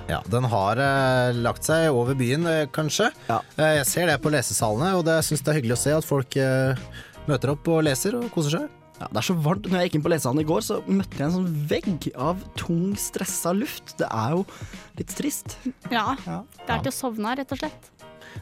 Ja, 0.10 0.24
den 0.32 0.48
har 0.50 0.80
uh, 0.82 1.36
lagt 1.38 1.68
seg 1.68 1.90
over 1.94 2.18
byen, 2.18 2.48
kanskje. 2.74 3.12
Eh, 3.30 3.76
jeg 3.80 3.86
ser 3.90 4.10
det 4.10 4.18
på 4.24 4.32
lesesalene, 4.34 4.96
og 4.98 5.06
det 5.08 5.20
syns 5.28 5.44
det 5.46 5.54
er 5.54 5.60
hyggelig 5.62 5.78
å 5.78 5.84
se 5.84 5.96
at 6.00 6.08
folk 6.08 6.40
møter 7.30 7.54
opp 7.54 7.68
og 7.70 7.84
leser 7.86 8.18
og 8.18 8.30
koser 8.34 8.58
seg. 8.58 8.79
Ja, 9.00 9.08
det 9.08 9.22
er 9.22 9.28
så 9.30 9.36
varmt. 9.40 9.68
Når 9.70 9.80
jeg 9.80 9.90
gikk 9.90 10.00
inn 10.00 10.06
på 10.06 10.12
lesesalen 10.12 10.44
i 10.44 10.48
går, 10.50 10.66
så 10.66 10.80
møtte 10.88 11.22
jeg 11.22 11.28
en 11.30 11.38
sånn 11.38 11.54
vegg 11.72 12.10
av 12.20 12.42
tung, 12.60 12.92
stressa 13.00 13.54
luft. 13.56 13.96
Det 14.02 14.10
er 14.12 14.36
jo 14.36 14.44
litt 15.00 15.16
trist. 15.16 15.56
Ja. 15.94 16.12
Det 16.26 16.68
er 16.68 16.84
til 16.84 16.92
å 16.92 16.98
sovne 16.98 17.32
av, 17.32 17.40
rett 17.40 17.56
og 17.56 17.62
slett. 17.62 17.90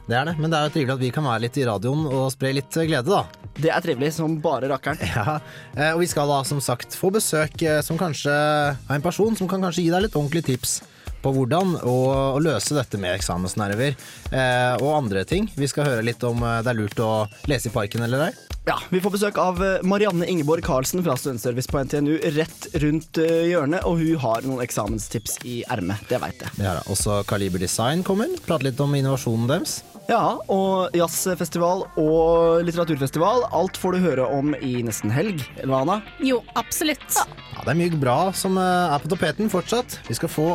Det 0.07 0.15
er 0.15 0.27
det, 0.27 0.35
men 0.39 0.51
det 0.51 0.57
er 0.57 0.67
jo 0.67 0.73
trivelig 0.75 0.95
at 0.95 1.03
vi 1.03 1.11
kan 1.15 1.25
være 1.27 1.43
litt 1.45 1.57
i 1.59 1.65
radioen 1.67 2.05
og 2.09 2.27
spre 2.33 2.53
litt 2.55 2.75
eh, 2.79 2.87
glede, 2.89 3.11
da. 3.11 3.47
Det 3.57 3.71
er 3.73 3.83
trivelig 3.83 4.13
som 4.17 4.37
bare 4.43 4.69
rakkeren. 4.71 5.01
Ja, 5.17 5.39
eh, 5.75 5.93
og 5.93 6.01
vi 6.03 6.09
skal 6.11 6.29
da 6.31 6.41
som 6.47 6.61
sagt 6.63 6.95
få 6.97 7.11
besøk 7.13 7.61
eh, 7.63 7.79
som 7.85 7.99
kanskje 7.99 8.33
av 8.33 8.93
en 8.97 9.05
person 9.05 9.35
som 9.37 9.49
kan 9.51 9.63
kanskje 9.63 9.85
gi 9.87 9.93
deg 9.93 10.07
litt 10.07 10.17
ordentlige 10.17 10.53
tips 10.53 10.79
på 11.23 11.33
hvordan 11.33 11.75
å, 11.81 11.95
å 12.37 12.41
løse 12.43 12.75
dette 12.77 12.99
med 13.01 13.17
eksamensnerver 13.17 13.95
eh, 13.95 14.75
og 14.77 14.91
andre 14.95 15.25
ting. 15.27 15.49
Vi 15.57 15.69
skal 15.69 15.89
høre 15.89 16.05
litt 16.05 16.23
om 16.27 16.43
det 16.43 16.71
er 16.71 16.77
lurt 16.77 17.01
å 17.03 17.25
lese 17.49 17.71
i 17.71 17.75
parken 17.75 18.05
eller 18.05 18.29
ei. 18.29 18.46
Ja, 18.67 18.75
Vi 18.89 18.99
får 18.99 19.13
besøk 19.13 19.37
av 19.39 19.61
eh, 19.63 19.83
Marianne 19.87 20.27
Ingeborg 20.27 20.65
Karlsen 20.67 20.99
fra 21.03 21.13
Studentservice 21.15 21.71
på 21.71 21.79
NTNU 21.87 22.17
rett 22.35 22.67
rundt 22.83 23.19
eh, 23.23 23.45
hjørnet, 23.47 23.85
og 23.87 24.01
hun 24.01 24.19
har 24.19 24.43
noen 24.43 24.59
eksamenstips 24.65 25.37
i 25.47 25.61
ermet. 25.71 26.03
Det 26.09 26.19
veit 26.19 26.43
jeg. 26.43 26.51
Det 26.59 26.73
også 26.91 27.21
Kaliber 27.29 27.63
Design 27.63 28.03
kommer. 28.03 28.33
Prate 28.43 28.67
litt 28.67 28.83
om 28.83 28.91
innovasjonen 28.99 29.47
deres. 29.47 29.77
Ja, 30.07 30.37
og 30.47 30.93
jazzfestival 30.95 31.81
og 31.99 32.61
litteraturfestival. 32.63 33.43
Alt 33.51 33.75
får 33.79 33.97
du 33.97 34.05
høre 34.05 34.27
om 34.31 34.53
i 34.63 34.77
nesten 34.87 35.11
helg. 35.11 35.41
Eller 35.59 35.81
Anna? 35.81 35.97
Jo, 36.23 36.39
absolutt. 36.55 37.03
Ja, 37.17 37.25
Det 37.65 37.73
er 37.73 37.79
mye 37.81 37.99
bra 37.99 38.15
som 38.31 38.55
eh, 38.61 38.93
er 38.95 39.03
på 39.03 39.11
tapeten 39.11 39.51
fortsatt. 39.51 39.97
Vi 40.07 40.15
skal 40.15 40.31
få 40.31 40.47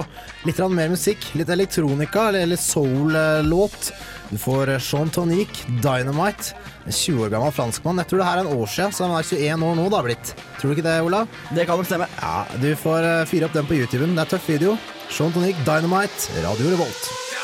litt 0.48 0.62
mer 0.72 0.88
musikk. 0.94 1.26
Litt 1.36 1.52
elektronika 1.52 2.30
eller 2.32 2.56
soul-låt. 2.56 3.92
Du 4.30 4.38
får 4.40 4.78
Jean 4.78 4.80
Sean 4.80 5.12
Tonique, 5.12 5.68
Dynamite. 5.84 6.54
En 6.86 6.92
20 6.96 7.26
år 7.26 7.34
gammel 7.36 7.52
franskmann. 7.52 8.00
Jeg 8.00 8.08
tror 8.08 8.22
det 8.22 8.30
her 8.30 8.40
er 8.40 8.46
en 8.46 8.56
år 8.56 8.72
siden, 8.72 8.96
så 8.96 9.04
han 9.04 9.18
er 9.18 9.28
21 9.28 9.68
år 9.68 9.76
nå 9.82 9.90
da 9.92 10.00
blitt. 10.06 10.32
Tror 10.62 10.72
du 10.72 10.78
ikke 10.78 10.88
det, 10.88 10.96
Olav? 11.04 11.28
Det 11.52 11.68
kan 11.68 11.76
nok 11.76 11.90
stemme. 11.92 12.08
Ja, 12.22 12.46
Du 12.56 12.70
får 12.72 13.04
eh, 13.04 13.26
fyre 13.28 13.50
opp 13.50 13.60
den 13.60 13.68
på 13.68 13.76
YouTuben. 13.76 14.16
Det 14.16 14.24
er 14.24 14.32
tøff 14.32 14.48
video. 14.48 14.78
Sean 15.12 15.36
Tonique, 15.36 15.60
Dynamite, 15.68 16.32
Radio 16.40 16.72
Revolt. 16.72 17.41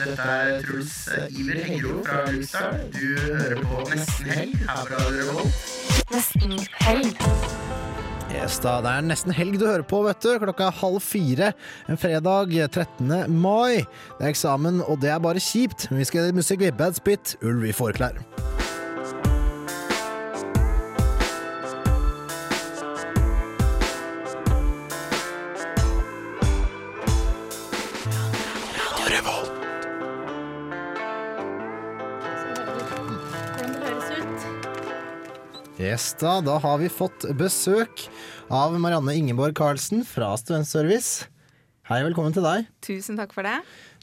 Dette 0.00 0.24
er 0.24 0.62
Truls 0.64 0.94
Iver 1.36 1.60
Hengro 1.66 2.00
fra 2.06 2.24
Lyksdal. 2.30 2.80
Du 2.94 3.06
hører 3.20 3.60
på 3.64 3.82
Nesten 3.92 4.30
Helg 4.32 4.56
her 4.64 4.84
fra 4.88 5.02
Revolt. 5.12 5.66
Nesten 6.10 6.56
helg. 6.80 7.24
Yes, 8.30 8.60
da, 8.62 8.76
det 8.84 8.92
er 8.94 9.06
nesten 9.08 9.34
helg 9.34 9.58
du 9.58 9.66
hører 9.66 9.84
på, 9.86 10.02
vet 10.06 10.22
du. 10.22 10.30
Klokka 10.42 10.68
er 10.70 10.78
halv 10.80 11.00
fire 11.04 11.52
en 11.90 11.98
fredag 12.00 12.54
13. 12.70 13.10
mai. 13.34 13.82
Det 14.18 14.22
er 14.24 14.30
eksamen, 14.30 14.80
og 14.86 15.02
det 15.02 15.10
er 15.12 15.22
bare 15.22 15.42
kjipt. 15.42 15.90
Men 15.90 16.00
vi 16.00 16.08
skal 16.08 16.24
gjøre 16.24 16.38
musikk 16.38 16.64
ved 16.64 16.78
Bad 16.78 16.96
Spit, 17.00 17.36
Ulv 17.42 17.66
i 17.68 17.74
forklær. 17.74 18.22
Yes, 35.90 36.12
da, 36.20 36.38
har 36.62 36.76
vi 36.78 36.86
fått 36.92 37.24
besøk 37.34 38.04
av 38.52 38.76
Marianne 38.78 39.10
Ingeborg 39.18 39.56
Karlsen 39.58 40.04
fra 40.06 40.28
Studentservice. 40.38 41.24
Hei, 41.88 41.98
velkommen 42.06 42.34
til 42.36 42.44
deg. 42.46 42.68
Tusen 42.86 43.18
takk 43.18 43.32
for 43.34 43.42
det. 43.42 43.56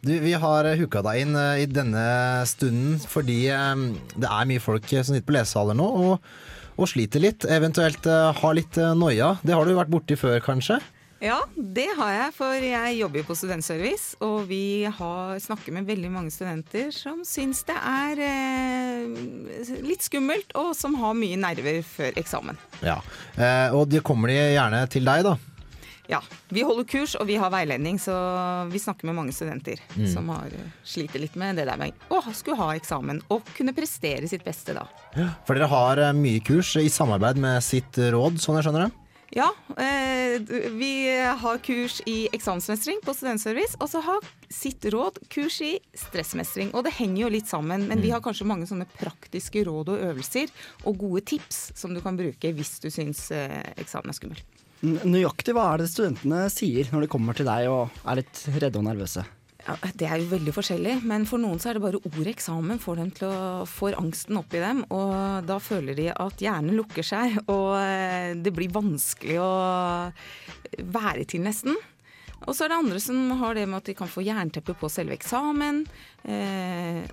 Du, 0.03 0.12
vi 0.20 0.34
har 0.36 0.67
hooka 0.82 1.00
deg 1.06 1.22
inn 1.22 1.38
eh, 1.39 1.62
i 1.63 1.70
denne 1.72 2.03
stunden 2.50 2.98
fordi 3.08 3.38
eh, 3.56 3.86
det 4.20 4.27
er 4.27 4.50
mye 4.50 4.63
folk 4.65 4.91
eh, 4.91 5.06
som 5.06 5.15
sitter 5.15 5.29
på 5.29 5.38
lesesaler 5.38 5.79
nå 5.79 5.88
og, 6.10 6.27
og 6.75 6.91
sliter 6.91 7.24
litt. 7.24 7.48
Eventuelt 7.48 8.10
har 8.41 8.58
litt 8.58 8.82
noia. 9.00 9.38
Det 9.48 9.56
har 9.56 9.63
du 9.63 9.77
vært 9.77 9.94
borti 9.94 10.20
før, 10.20 10.41
kanskje? 10.44 10.82
Ja, 11.19 11.39
det 11.57 11.88
har 11.97 12.12
jeg, 12.13 12.33
for 12.38 12.53
jeg 12.62 12.97
jobber 13.00 13.24
jo 13.24 13.25
på 13.25 13.36
Studentservice, 13.39 14.19
og 14.21 14.43
vi 14.51 14.86
har, 14.86 15.39
snakker 15.41 15.74
med 15.74 15.88
veldig 15.89 16.12
mange 16.13 16.29
studenter 16.33 16.91
som 16.93 17.24
syns 17.25 17.63
det 17.65 17.74
er 17.77 18.21
eh, 18.21 19.79
litt 19.88 20.05
skummelt, 20.05 20.53
og 20.62 20.75
som 20.77 20.93
har 21.01 21.17
mye 21.17 21.39
nerver 21.41 21.79
før 21.81 22.13
eksamen. 22.21 22.59
Ja. 22.86 23.00
Eh, 23.33 23.74
og 23.74 23.88
de 23.89 24.03
kommer 24.05 24.29
de 24.29 24.38
gjerne 24.38 24.83
til 24.93 25.09
deg, 25.09 25.25
da. 25.25 25.38
Ja, 26.07 26.21
Vi 26.55 26.62
holder 26.63 26.86
kurs 26.88 27.17
og 27.19 27.25
vi 27.27 27.36
har 27.36 27.50
veiledning, 27.51 27.97
så 28.00 28.13
vi 28.71 28.79
snakker 28.79 29.09
med 29.09 29.17
mange 29.17 29.33
studenter 29.36 29.81
Mm. 29.97 30.05
som 30.13 30.29
har, 30.29 30.45
eh, 30.53 30.69
sliter 30.86 31.19
litt 31.19 31.36
med 31.36 31.57
det 31.57 31.65
der 31.67 31.75
med 31.81 31.91
å 32.13 32.21
skulle 32.31 32.55
ha 32.62 32.69
eksamen 32.77 33.19
og 33.29 33.41
kunne 33.57 33.74
prestere 33.75 34.29
sitt 34.29 34.45
beste 34.45 34.74
da. 34.77 34.86
For 35.45 35.55
dere 35.57 35.67
har 35.67 35.97
eh, 35.97 36.13
mye 36.13 36.39
kurs 36.45 36.75
i 36.77 36.88
samarbeid 36.88 37.38
med 37.41 37.59
sitt 37.65 37.91
råd, 37.97 38.38
sånn 38.39 38.62
jeg 38.62 38.69
skjønner 38.69 38.86
det? 38.86 38.93
Ja, 39.36 39.50
eh, 39.77 40.41
vi 40.72 40.91
har 41.39 41.57
kurs 41.57 42.01
i 42.05 42.29
eksamensmestring 42.31 43.01
på 43.03 43.13
Studentservice, 43.13 43.75
og 43.79 43.89
så 43.91 44.00
har 44.05 44.27
sitt 44.50 44.86
råd 44.86 45.19
kurs 45.29 45.60
i 45.62 45.74
stressmestring. 45.98 46.72
Og 46.72 46.86
det 46.88 46.96
henger 46.96 47.25
jo 47.25 47.31
litt 47.36 47.50
sammen, 47.50 47.88
men 47.89 48.01
vi 48.03 48.13
har 48.13 48.24
kanskje 48.24 48.48
mange 48.48 48.69
sånne 48.69 48.88
praktiske 48.98 49.65
råd 49.67 49.91
og 49.91 50.05
øvelser 50.12 50.53
og 50.86 51.01
gode 51.03 51.25
tips 51.34 51.74
som 51.75 51.93
du 51.93 52.01
kan 52.03 52.19
bruke 52.19 52.53
hvis 52.55 52.77
du 52.84 52.88
syns 52.93 53.27
eh, 53.36 53.60
eksamen 53.75 54.13
er 54.13 54.17
skummel. 54.17 54.46
Nøyaktig 54.88 55.55
hva 55.57 55.72
er 55.74 55.81
det 55.81 55.89
studentene 55.91 56.46
sier 56.53 56.88
når 56.93 57.03
de 57.03 57.12
kommer 57.12 57.36
til 57.36 57.50
deg 57.50 57.67
og 57.72 57.96
er 58.05 58.22
litt 58.22 58.43
redde 58.55 58.79
og 58.79 58.86
nervøse? 58.86 59.25
Ja, 59.67 59.74
det 60.00 60.07
er 60.07 60.21
jo 60.21 60.29
veldig 60.31 60.53
forskjellig, 60.55 60.93
men 61.03 61.25
for 61.27 61.43
noen 61.43 61.59
så 61.59 61.69
er 61.69 61.75
det 61.75 61.83
bare 61.83 62.00
ordet 62.00 62.31
eksamen 62.31 62.79
får 62.79 63.01
dem 63.01 63.09
til 63.17 63.27
å 63.27 63.65
får 63.67 63.97
angsten 64.00 64.39
opp 64.39 64.55
i 64.55 64.62
dem. 64.63 64.86
Og 64.95 65.43
da 65.43 65.57
føler 65.59 65.97
de 65.97 66.05
at 66.13 66.39
hjernen 66.39 66.77
lukker 66.77 67.03
seg, 67.03 67.36
og 67.51 67.74
eh, 67.81 68.31
det 68.39 68.53
blir 68.55 68.71
vanskelig 68.71 69.36
å 69.43 69.51
være 70.95 71.27
til, 71.27 71.43
nesten. 71.43 71.75
Og 72.45 72.53
så 72.55 72.63
er 72.63 72.71
det 72.71 72.79
andre 72.79 73.03
som 73.03 73.36
har 73.41 73.59
det 73.59 73.67
med 73.67 73.81
at 73.81 73.91
de 73.91 73.97
kan 73.97 74.12
få 74.12 74.24
jernteppe 74.24 74.77
på 74.79 74.91
selve 74.93 75.17
eksamen. 75.17 75.83
Eh, 76.24 77.03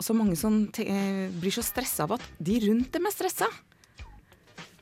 så 0.00 0.16
mange 0.16 0.40
som 0.40 0.62
eh, 0.80 1.28
blir 1.36 1.52
så 1.52 1.64
stressa 1.64 2.08
av 2.08 2.16
at 2.16 2.28
de 2.40 2.62
rundt 2.64 2.96
dem 2.96 3.12
er 3.12 3.12
stressa. 3.12 3.50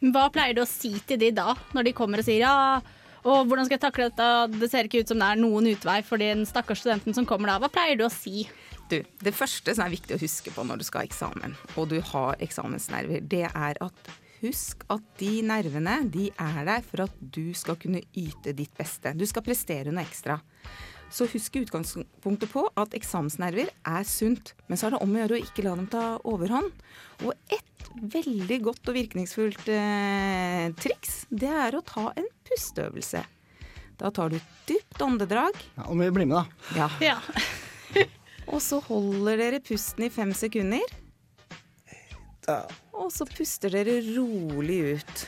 Hva 0.02 0.28
pleier 0.34 0.54
du 0.54 0.62
å 0.62 0.70
si 0.70 0.94
til 1.06 1.18
de 1.18 1.34
da, 1.34 1.50
når 1.74 1.90
de 1.90 1.98
kommer 1.98 2.22
og 2.22 2.30
sier 2.30 2.44
ja, 2.46 2.78
og 3.22 3.46
hvordan 3.46 3.68
skal 3.68 3.76
jeg 3.76 3.84
takle 3.84 4.08
dette, 4.10 4.28
det 4.58 4.68
ser 4.72 4.88
ikke 4.88 5.02
ut 5.02 5.12
som 5.12 5.20
det 5.22 5.28
er 5.28 5.42
noen 5.42 5.68
utvei 5.72 6.00
for 6.06 6.22
den 6.22 6.42
stakkars 6.48 6.82
studenten 6.82 7.14
som 7.16 7.28
kommer 7.28 7.52
da. 7.52 7.60
Hva 7.62 7.70
pleier 7.72 8.00
du 8.00 8.06
å 8.06 8.12
si? 8.12 8.46
Du, 8.90 8.98
det 9.22 9.34
første 9.36 9.72
som 9.72 9.86
er 9.86 9.94
viktig 9.94 10.16
å 10.16 10.20
huske 10.20 10.52
på 10.52 10.64
når 10.66 10.82
du 10.82 10.86
skal 10.88 11.04
ha 11.04 11.08
eksamen, 11.08 11.54
og 11.78 11.88
du 11.92 12.00
har 12.12 12.42
eksamensnerver, 12.42 13.22
det 13.24 13.46
er 13.48 13.78
at 13.80 14.12
husk 14.42 14.82
at 14.90 15.04
de 15.20 15.36
nervene, 15.46 16.00
de 16.10 16.28
er 16.34 16.64
der 16.66 16.82
for 16.86 17.04
at 17.06 17.20
du 17.20 17.54
skal 17.56 17.78
kunne 17.80 18.02
yte 18.18 18.54
ditt 18.58 18.74
beste. 18.78 19.14
Du 19.14 19.24
skal 19.28 19.46
prestere 19.46 19.94
noe 19.94 20.02
ekstra. 20.02 20.40
Så 21.12 21.26
husk 21.28 21.56
i 21.56 21.62
utgangspunktet 21.66 22.48
på 22.48 22.64
at 22.80 22.94
eksamensnerver 22.96 23.68
er 23.68 24.06
sunt. 24.08 24.54
Men 24.66 24.80
så 24.80 24.88
er 24.88 24.94
det 24.94 25.02
om 25.04 25.12
å 25.12 25.20
gjøre 25.20 25.36
å 25.36 25.42
ikke 25.44 25.64
la 25.66 25.74
dem 25.76 25.90
ta 25.92 26.04
overhånd. 26.28 26.72
Og 27.26 27.34
et 27.52 27.90
veldig 28.14 28.58
godt 28.64 28.88
og 28.88 28.96
virkningsfullt 28.96 29.68
eh, 29.74 30.70
triks, 30.80 31.26
det 31.28 31.52
er 31.52 31.76
å 31.76 31.84
ta 31.84 32.08
en 32.16 32.28
pusteøvelse. 32.48 33.20
Da 34.00 34.10
tar 34.14 34.32
du 34.32 34.38
et 34.38 34.56
dypt 34.70 35.04
åndedrag. 35.04 35.60
Ja, 35.76 35.84
om 35.92 36.00
vi 36.00 36.08
blir 36.16 36.26
med, 36.26 36.48
da. 36.72 36.88
Ja. 37.04 37.20
og 38.52 38.58
så 38.64 38.80
holder 38.88 39.38
dere 39.44 39.62
pusten 39.62 40.08
i 40.08 40.10
fem 40.10 40.32
sekunder. 40.34 40.96
Og 42.96 43.12
så 43.14 43.28
puster 43.28 43.76
dere 43.76 44.00
rolig 44.16 44.96
ut. 44.96 45.24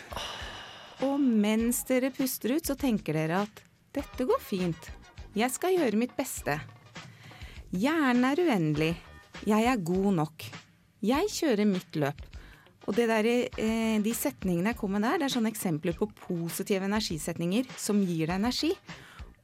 Og 1.04 1.20
mens 1.20 1.84
dere 1.86 2.10
puster 2.14 2.56
ut, 2.56 2.66
så 2.66 2.74
tenker 2.78 3.20
dere 3.20 3.44
at 3.44 3.64
dette 3.94 4.26
går 4.26 4.40
fint. 4.42 4.90
Jeg 5.34 5.50
skal 5.50 5.74
gjøre 5.74 5.98
mitt 5.98 6.12
beste. 6.14 6.54
Hjernen 7.74 8.22
er 8.28 8.38
uendelig. 8.38 8.92
Jeg 9.42 9.66
er 9.66 9.80
god 9.82 10.12
nok. 10.20 10.44
Jeg 11.02 11.30
kjører 11.34 11.66
mitt 11.66 11.98
løp. 11.98 12.20
Og 12.86 12.94
der, 12.94 13.26
eh, 13.26 13.98
de 13.98 14.12
setningene 14.14 14.70
jeg 14.70 14.76
kom 14.78 14.92
med 14.92 15.02
der, 15.02 15.18
det 15.18 15.26
er 15.26 15.34
sånne 15.34 15.50
eksempler 15.50 15.96
på 15.98 16.06
positive 16.14 16.86
energisetninger 16.86 17.66
som 17.76 17.98
gir 18.06 18.28
deg 18.28 18.36
energi. 18.36 18.76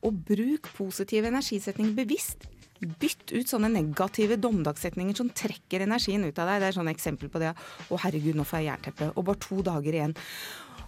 Og 0.04 0.14
bruk 0.14 0.70
positive 0.76 1.26
energisetninger 1.26 1.92
bevisst. 1.96 2.46
Bytt 2.80 3.32
ut 3.32 3.48
sånne 3.50 3.68
negative 3.68 4.38
dommedagssetninger 4.38 5.16
som 5.16 5.28
trekker 5.28 5.80
energien 5.80 6.24
ut 6.24 6.38
av 6.38 6.46
deg. 6.46 6.60
Det 6.60 6.68
er 6.68 6.78
sånne 6.78 6.94
eksempel 6.94 7.28
på 7.28 7.40
det. 7.40 7.50
Å 7.90 7.98
herregud, 7.98 8.36
nå 8.36 8.46
får 8.46 8.62
jeg 8.62 8.70
jernteppe. 8.70 9.12
Og 9.16 9.24
bare 9.24 9.42
to 9.42 9.60
dager 9.60 9.92
igjen. 9.92 10.16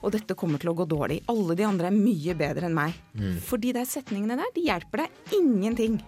Og 0.02 0.14
dette 0.14 0.36
kommer 0.38 0.62
til 0.62 0.72
å 0.72 0.76
gå 0.76 0.86
dårlig. 0.90 1.22
Alle 1.32 1.56
de 1.58 1.66
andre 1.66 1.90
er 1.90 1.96
mye 1.96 2.34
bedre 2.38 2.68
enn 2.68 2.76
meg. 2.76 2.96
Mm. 3.14 3.36
For 3.44 3.62
de 3.62 3.74
der 3.76 3.88
setningene 3.88 4.38
der, 4.40 4.50
de 4.54 4.66
hjelper 4.66 5.04
deg 5.04 5.38
ingenting. 5.38 6.02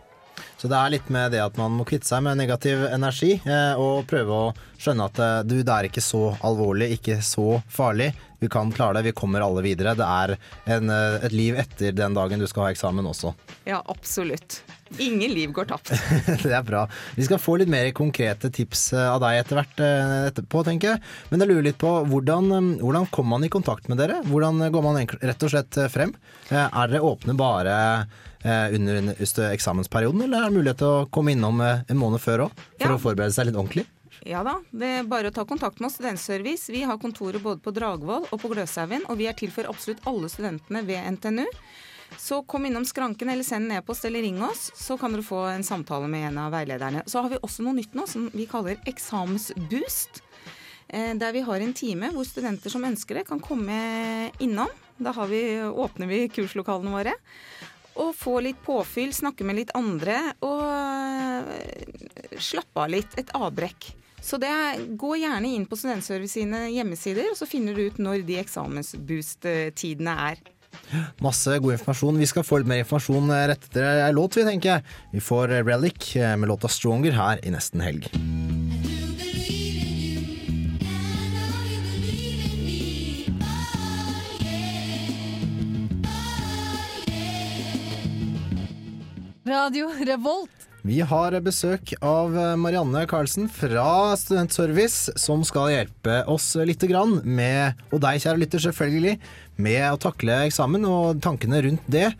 Så 0.56 0.68
det 0.70 0.78
er 0.78 0.92
litt 0.94 1.08
med 1.12 1.32
det 1.34 1.42
at 1.44 1.58
man 1.60 1.74
må 1.76 1.84
kvitte 1.86 2.08
seg 2.08 2.22
med 2.26 2.38
negativ 2.40 2.84
energi, 2.88 3.34
eh, 3.46 3.80
og 3.80 4.06
prøve 4.10 4.34
å 4.34 4.52
skjønne 4.80 5.08
at 5.10 5.20
eh, 5.22 5.40
du, 5.46 5.56
det 5.62 5.74
er 5.74 5.88
ikke 5.88 6.04
så 6.04 6.22
alvorlig, 6.46 6.90
ikke 6.98 7.18
så 7.24 7.60
farlig. 7.70 8.12
Vi 8.42 8.50
kan 8.52 8.72
klare 8.74 8.98
det, 8.98 9.08
vi 9.08 9.16
kommer 9.16 9.44
alle 9.44 9.62
videre. 9.64 9.94
Det 9.98 10.06
er 10.06 10.34
en, 10.76 10.90
eh, 10.90 11.18
et 11.26 11.34
liv 11.34 11.58
etter 11.60 11.94
den 11.96 12.16
dagen 12.16 12.42
du 12.42 12.48
skal 12.50 12.66
ha 12.66 12.74
eksamen 12.74 13.06
også. 13.10 13.34
Ja, 13.68 13.82
absolutt. 13.86 14.62
Ingen 14.98 15.32
liv 15.34 15.52
går 15.52 15.64
tapt. 15.70 15.90
det 16.44 16.52
er 16.54 16.62
bra. 16.66 16.84
Vi 17.16 17.24
skal 17.26 17.40
få 17.42 17.56
litt 17.60 17.70
mer 17.72 17.88
konkrete 17.96 18.50
tips 18.54 18.92
eh, 18.94 19.06
av 19.10 19.20
deg 19.24 19.40
etter 19.40 19.58
hvert 19.58 19.82
eh, 19.82 20.12
etterpå, 20.30 20.64
tenker 20.66 20.92
jeg. 20.94 21.02
Men 21.30 21.42
jeg 21.42 21.50
lurer 21.50 21.66
litt 21.68 21.80
på 21.80 21.92
hvordan, 22.10 22.50
eh, 22.54 22.68
hvordan 22.84 23.08
kommer 23.14 23.36
man 23.36 23.48
i 23.48 23.52
kontakt 23.52 23.88
med 23.90 23.98
dere? 24.02 24.20
Hvordan 24.28 24.62
går 24.74 24.86
man 24.86 25.00
rett 25.02 25.46
og 25.48 25.52
slett 25.54 25.80
frem? 25.92 26.14
Er 26.50 26.92
dere 26.92 27.02
åpne 27.04 27.36
bare 27.38 27.74
under 28.44 29.14
eksamensperioden, 29.24 30.26
eller 30.26 30.42
er 30.44 30.50
det 30.50 30.56
mulighet 30.58 30.80
til 30.82 30.90
å 30.90 31.06
komme 31.08 31.32
innom 31.32 31.62
en 31.64 31.96
måned 31.96 32.20
før 32.20 32.46
òg? 32.50 32.58
For 32.76 32.90
Ja. 32.90 32.96
å 32.98 33.00
forberede 33.00 33.32
seg 33.32 33.48
litt 33.48 33.56
ordentlig? 33.56 33.86
Ja 34.24 34.42
da, 34.44 34.58
det 34.72 34.90
er 35.00 35.08
bare 35.08 35.28
å 35.28 35.34
ta 35.34 35.44
kontakt 35.48 35.80
med 35.80 35.88
oss, 35.90 35.96
Studentservice. 35.98 36.68
Vi 36.72 36.82
har 36.84 37.00
kontorer 37.00 37.40
både 37.40 37.60
på 37.64 37.72
Dragvoll 37.76 38.24
og 38.30 38.40
på 38.40 38.50
Gløshaugen, 38.52 39.04
og 39.08 39.18
vi 39.20 39.26
er 39.28 39.36
til 39.36 39.50
for 39.52 39.68
absolutt 39.68 40.04
alle 40.08 40.30
studentene 40.32 40.84
ved 40.86 41.08
NTNU. 41.16 41.44
Så 42.18 42.42
kom 42.46 42.66
innom 42.66 42.84
skranken 42.84 43.28
eller 43.28 43.44
send 43.44 43.70
en 43.70 43.78
e-post 43.78 44.04
eller 44.04 44.22
ring 44.24 44.42
oss, 44.42 44.70
så 44.74 44.96
kan 45.00 45.12
dere 45.12 45.24
få 45.26 45.42
en 45.52 45.64
samtale 45.66 46.08
med 46.08 46.28
en 46.28 46.38
av 46.46 46.52
veilederne. 46.54 47.02
Så 47.06 47.22
har 47.22 47.32
vi 47.32 47.40
også 47.42 47.64
noe 47.66 47.76
nytt 47.76 47.94
nå 47.94 48.06
som 48.10 48.30
vi 48.32 48.46
kaller 48.50 48.80
eksamensboost. 48.88 50.22
eh, 50.88 51.14
Der 51.14 51.32
vi 51.32 51.40
har 51.40 51.60
en 51.60 51.74
time 51.74 52.10
hvor 52.12 52.24
studenter 52.24 52.70
som 52.70 52.84
ønsker 52.84 53.14
det, 53.20 53.26
kan 53.28 53.40
komme 53.40 54.30
innom. 54.38 54.68
Da 54.98 55.12
vi, 55.26 55.60
åpner 55.62 56.06
vi 56.06 56.28
kurslokalene 56.28 56.92
våre. 56.92 57.14
Og 57.96 58.14
få 58.14 58.40
litt 58.42 58.62
påfyll, 58.62 59.12
snakke 59.12 59.44
med 59.44 59.56
litt 59.56 59.70
andre 59.74 60.34
og 60.42 60.64
eh, 60.64 62.38
slappe 62.38 62.80
av 62.80 62.90
litt. 62.90 63.18
Et 63.18 63.30
avbrekk. 63.34 63.92
Så 64.24 64.38
det 64.40 64.48
gå 64.96 65.16
gjerne 65.20 65.50
inn 65.52 65.66
på 65.68 65.76
Studentservice 65.76 66.32
sine 66.38 66.70
hjemmesider, 66.72 67.28
og 67.30 67.36
så 67.36 67.44
finner 67.46 67.76
du 67.76 67.82
ut 67.90 67.98
når 68.00 68.22
de 68.24 68.38
eksamensboost-tidene 68.40 70.14
er. 70.30 70.40
Masse 71.24 71.58
god 71.58 71.76
informasjon. 71.78 72.18
Vi 72.18 72.30
skal 72.30 72.46
få 72.46 72.60
litt 72.60 72.70
mer 72.70 72.84
informasjon 72.84 73.32
rett 73.50 73.68
etter 73.70 74.06
ei 74.06 74.12
låt, 74.14 74.38
vi 74.38 74.46
tenker 74.46 74.76
jeg. 74.76 74.86
Vi 75.14 75.24
får 75.24 75.58
Relic 75.64 76.14
med 76.16 76.48
låta 76.48 76.68
'Stronger' 76.68 77.18
her 77.18 77.42
i 77.42 77.54
nesten 77.54 77.84
helg. 77.84 78.10
Radio 89.44 89.90
Revolt. 90.04 90.50
Vi 90.84 90.98
har 91.00 91.32
besøk 91.40 91.94
av 92.04 92.34
Marianne 92.60 93.06
Karlsen 93.08 93.46
fra 93.48 94.12
Studentservice, 94.20 95.14
som 95.16 95.40
skal 95.48 95.70
hjelpe 95.72 96.18
oss 96.28 96.50
litt 96.60 96.84
med, 97.24 97.80
og 97.88 98.02
deg 98.04 98.20
kjære 98.20 98.42
lytter 98.42 98.60
selvfølgelig, 98.66 99.14
med 99.56 99.84
å 99.88 99.96
takle 100.02 100.42
eksamen 100.44 100.84
og 100.84 101.22
tankene 101.24 101.62
rundt 101.64 101.88
det. 101.88 102.10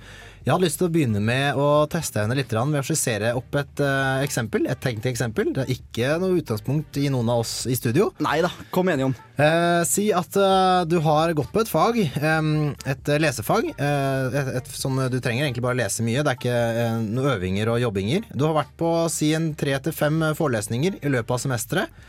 Jeg 0.45 0.53
hadde 0.53 0.67
lyst 0.67 0.77
til 0.77 0.91
å 0.91 0.93
begynne 0.93 1.21
med 1.25 1.57
å 1.57 1.67
teste 1.89 2.21
henne 2.21 2.35
litt 2.37 2.51
ved 2.53 2.77
å 2.77 2.85
skissere 2.85 3.31
opp 3.33 3.55
et 3.57 3.81
uh, 3.81 4.21
eksempel, 4.21 4.67
et 4.69 4.81
tenkt 4.85 5.07
eksempel. 5.09 5.55
Det 5.57 5.63
er 5.63 5.71
ikke 5.73 6.19
noe 6.21 6.37
utgangspunkt 6.37 6.99
i 7.01 7.07
noen 7.09 7.31
av 7.33 7.41
oss 7.41 7.53
i 7.65 7.73
studio. 7.79 8.11
Nei 8.21 8.43
da, 8.45 8.51
kom 8.75 8.91
enige 8.93 9.07
om. 9.09 9.15
Uh, 9.39 9.81
si 9.89 10.11
at 10.13 10.37
uh, 10.37 10.85
du 10.85 10.99
har 11.07 11.33
gått 11.39 11.49
på 11.55 11.63
et 11.65 11.71
fag, 11.73 11.97
um, 12.21 12.51
et 12.85 13.09
lesefag, 13.25 13.71
et, 13.73 14.37
et, 14.61 14.69
som 14.77 15.01
du 15.09 15.17
trenger 15.17 15.47
egentlig 15.47 15.65
bare 15.65 15.79
lese 15.81 16.05
mye. 16.05 16.21
Det 16.21 16.35
er 16.35 16.43
ikke 16.43 16.93
noen 17.07 17.31
øvinger 17.39 17.73
og 17.73 17.81
jobbinger. 17.87 18.29
Du 18.37 18.45
har 18.45 18.59
vært 18.59 18.77
på 18.85 18.93
si 19.17 19.33
en 19.33 19.49
tre 19.57 19.79
til 19.89 19.97
fem 19.97 20.21
forelesninger 20.37 21.01
i 21.01 21.15
løpet 21.15 21.39
av 21.39 21.43
semesteret. 21.47 22.05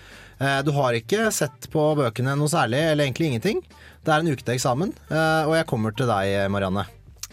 Du 0.68 0.74
har 0.76 1.00
ikke 1.00 1.30
sett 1.32 1.70
på 1.72 1.88
bøkene 1.96 2.36
noe 2.36 2.52
særlig, 2.52 2.84
eller 2.92 3.08
egentlig 3.08 3.32
ingenting. 3.32 3.64
Det 4.04 4.12
er 4.12 4.20
en 4.20 4.36
uke 4.36 4.44
til 4.44 4.58
eksamen, 4.58 4.92
og 5.08 5.56
jeg 5.56 5.72
kommer 5.72 5.96
til 5.96 6.12
deg, 6.12 6.36
Marianne. 6.52 6.84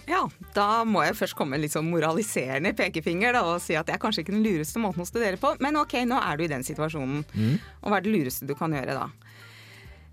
Ja, 0.09 0.25
da 0.57 0.83
må 0.89 1.05
jeg 1.07 1.15
først 1.15 1.37
komme 1.39 1.55
med 1.55 1.63
litt 1.63 1.75
sånn 1.75 1.91
moraliserende 1.91 2.73
pekefinger 2.77 3.37
da, 3.37 3.45
og 3.53 3.63
si 3.63 3.77
at 3.79 3.87
det 3.87 3.95
er 3.97 4.03
kanskje 4.03 4.25
ikke 4.25 4.35
den 4.35 4.45
lureste 4.45 4.83
måten 4.83 5.05
å 5.05 5.07
studere 5.07 5.39
på, 5.41 5.55
men 5.63 5.79
ok, 5.79 6.01
nå 6.09 6.19
er 6.19 6.39
du 6.39 6.47
i 6.47 6.51
den 6.51 6.67
situasjonen. 6.67 7.23
Mm. 7.33 7.55
Og 7.83 7.93
hva 7.93 8.01
er 8.01 8.07
det 8.07 8.15
lureste 8.15 8.49
du 8.49 8.57
kan 8.59 8.75
gjøre 8.75 8.97
da? 8.99 9.07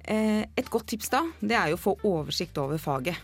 Eh, 0.09 0.43
et 0.57 0.69
godt 0.69 0.91
tips 0.93 1.11
da, 1.13 1.23
det 1.41 1.57
er 1.57 1.71
jo 1.71 1.79
å 1.79 1.83
få 1.87 1.95
oversikt 2.09 2.57
over 2.61 2.81
faget. 2.81 3.17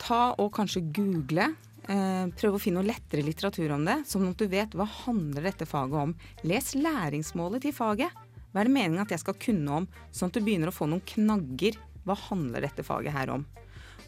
Ta 0.00 0.22
og 0.40 0.50
kanskje 0.56 0.86
google, 0.96 1.50
eh, 1.88 2.24
prøv 2.40 2.56
å 2.56 2.62
finne 2.62 2.80
noe 2.80 2.88
lettere 2.88 3.24
litteratur 3.26 3.76
om 3.76 3.84
det, 3.84 4.00
sånn 4.08 4.30
at 4.30 4.40
du 4.40 4.48
vet 4.48 4.76
hva 4.76 4.88
handler 5.04 5.50
dette 5.50 5.68
faget 5.68 6.08
om. 6.08 6.16
Les 6.48 6.72
læringsmålet 6.78 7.66
til 7.66 7.76
faget. 7.76 8.24
Hva 8.48 8.62
er 8.62 8.68
det 8.68 8.76
meningen 8.78 9.04
at 9.04 9.12
jeg 9.12 9.20
skal 9.20 9.36
kunne 9.36 9.82
om, 9.82 9.88
sånn 10.08 10.32
at 10.32 10.38
du 10.38 10.44
begynner 10.44 10.72
å 10.72 10.74
få 10.74 10.88
noen 10.88 11.04
knagger. 11.04 11.76
Hva 12.08 12.16
handler 12.30 12.64
dette 12.64 12.86
faget 12.86 13.12
her 13.12 13.36
om? 13.36 13.44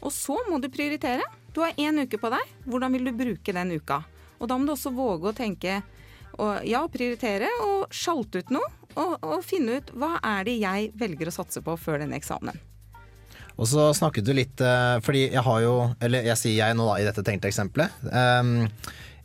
Og 0.01 0.13
så 0.13 0.37
må 0.49 0.59
du 0.61 0.69
prioritere. 0.73 1.25
Du 1.53 1.61
har 1.63 1.77
én 1.77 2.01
uke 2.01 2.19
på 2.21 2.31
deg. 2.33 2.53
Hvordan 2.65 2.95
vil 2.95 3.09
du 3.09 3.17
bruke 3.17 3.55
den 3.55 3.75
uka? 3.75 4.01
Og 4.41 4.49
da 4.49 4.57
må 4.57 4.65
du 4.65 4.73
også 4.73 4.93
våge 4.95 5.29
å 5.29 5.37
tenke 5.37 5.81
og 6.41 6.63
ja, 6.65 6.81
prioritere 6.89 7.49
og 7.65 7.91
sjalte 7.93 8.41
ut 8.41 8.53
noe. 8.55 8.69
Og, 8.91 9.13
og 9.23 9.43
finne 9.47 9.79
ut 9.79 9.91
hva 9.95 10.17
er 10.19 10.47
det 10.47 10.57
jeg 10.59 10.91
velger 10.99 11.29
å 11.29 11.35
satse 11.35 11.61
på 11.63 11.77
før 11.79 12.01
denne 12.01 12.17
eksamen. 12.19 12.57
Og 13.55 13.67
så 13.69 13.91
snakket 13.95 14.25
du 14.25 14.31
litt 14.35 14.61
eh, 14.63 14.97
Fordi 15.03 15.25
jeg 15.25 15.43
har 15.43 15.57
jo 15.59 15.73
Eller 16.01 16.23
jeg 16.29 16.39
sier 16.39 16.55
jeg 16.55 16.75
nå 16.77 16.85
da 16.87 16.95
i 17.01 17.05
dette 17.05 17.23
tenkte 17.27 17.49
eksempelet. 17.51 17.93
Um, 18.07 18.69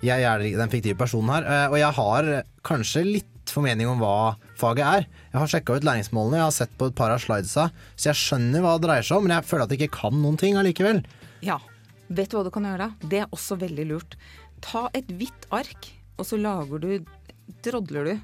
jeg 0.05 0.27
er 0.29 0.43
den 0.43 0.73
fiktive 0.73 0.99
personen 0.99 1.31
her, 1.33 1.47
eh, 1.49 1.67
og 1.71 1.79
jeg 1.81 1.97
har 1.97 2.27
kanskje 2.67 3.05
litt 3.07 3.49
formening 3.53 3.89
om 3.89 4.03
hva 4.03 4.35
faget 4.61 4.87
er. 4.87 5.07
Jeg 5.33 5.40
har 5.40 5.53
sjekka 5.53 5.77
ut 5.77 5.87
læringsmålene, 5.87 6.40
jeg 6.40 6.49
har 6.49 6.57
sett 6.57 6.75
på 6.79 6.90
et 6.90 6.97
par 6.99 7.14
av 7.14 7.23
slidesa, 7.23 7.69
så 7.97 8.11
jeg 8.11 8.21
skjønner 8.21 8.64
hva 8.64 8.77
det 8.77 8.87
dreier 8.87 9.07
seg 9.07 9.19
om, 9.19 9.27
men 9.27 9.37
jeg 9.37 9.49
føler 9.49 9.66
at 9.66 9.75
jeg 9.75 9.83
ikke 9.85 10.01
kan 10.01 10.21
noen 10.23 10.38
ting 10.40 10.59
allikevel. 10.61 11.03
Ja. 11.45 11.61
Vet 12.07 12.31
du 12.31 12.38
hva 12.38 12.45
du 12.47 12.53
kan 12.55 12.66
gjøre 12.69 12.87
da? 12.87 13.09
Det 13.11 13.23
er 13.25 13.33
også 13.35 13.59
veldig 13.59 13.87
lurt. 13.90 14.16
Ta 14.62 14.87
et 14.97 15.09
hvitt 15.19 15.49
ark, 15.55 15.90
og 16.16 16.29
så 16.29 16.38
lager 16.40 16.83
du 16.83 16.90
Drodler 17.62 18.09
du. 18.09 18.14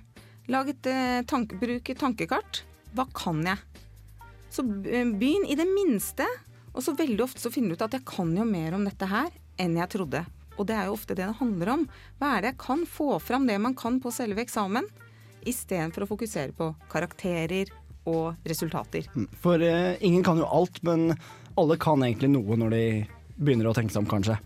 Lag 0.50 0.66
et 0.70 0.86
eh, 0.90 1.20
tanke, 1.30 1.54
bruk 1.60 1.90
et 1.92 2.00
tankekart. 2.00 2.64
Hva 2.96 3.04
kan 3.14 3.38
jeg? 3.46 3.60
Så 4.50 4.64
eh, 4.66 5.06
begynn 5.06 5.46
i 5.46 5.58
det 5.58 5.68
minste, 5.70 6.26
og 6.72 6.82
så 6.82 6.94
veldig 6.98 7.22
ofte 7.22 7.42
så 7.42 7.52
finner 7.54 7.72
du 7.72 7.78
ut 7.78 7.84
at 7.86 7.94
jeg 7.94 8.06
kan 8.08 8.32
jo 8.34 8.46
mer 8.48 8.74
om 8.74 8.86
dette 8.88 9.06
her 9.06 9.30
enn 9.62 9.78
jeg 9.78 9.92
trodde. 9.94 10.24
Og 10.58 10.66
det 10.68 10.76
er 10.76 10.88
jo 10.88 10.96
ofte 10.96 11.14
det 11.14 11.28
det 11.28 11.38
handler 11.38 11.72
om. 11.76 11.86
Hva 12.18 12.34
er 12.34 12.42
det 12.42 12.52
jeg 12.52 12.60
kan? 12.64 12.82
Få 12.88 13.16
fram 13.22 13.46
det 13.48 13.60
man 13.62 13.76
kan 13.78 14.00
på 14.02 14.12
selve 14.14 14.42
eksamen, 14.42 14.88
istedenfor 15.48 16.04
å 16.06 16.10
fokusere 16.12 16.52
på 16.56 16.70
karakterer 16.92 17.70
og 18.08 18.34
resultater. 18.48 19.06
For 19.42 19.62
eh, 19.62 19.96
ingen 20.04 20.24
kan 20.26 20.40
jo 20.40 20.46
alt, 20.50 20.80
men 20.86 21.12
alle 21.58 21.76
kan 21.80 22.02
egentlig 22.02 22.32
noe 22.32 22.56
når 22.58 22.74
de 22.74 22.84
begynner 23.36 23.68
å 23.70 23.74
tenke 23.76 23.94
seg 23.94 24.02
om, 24.04 24.10
kanskje. 24.10 24.38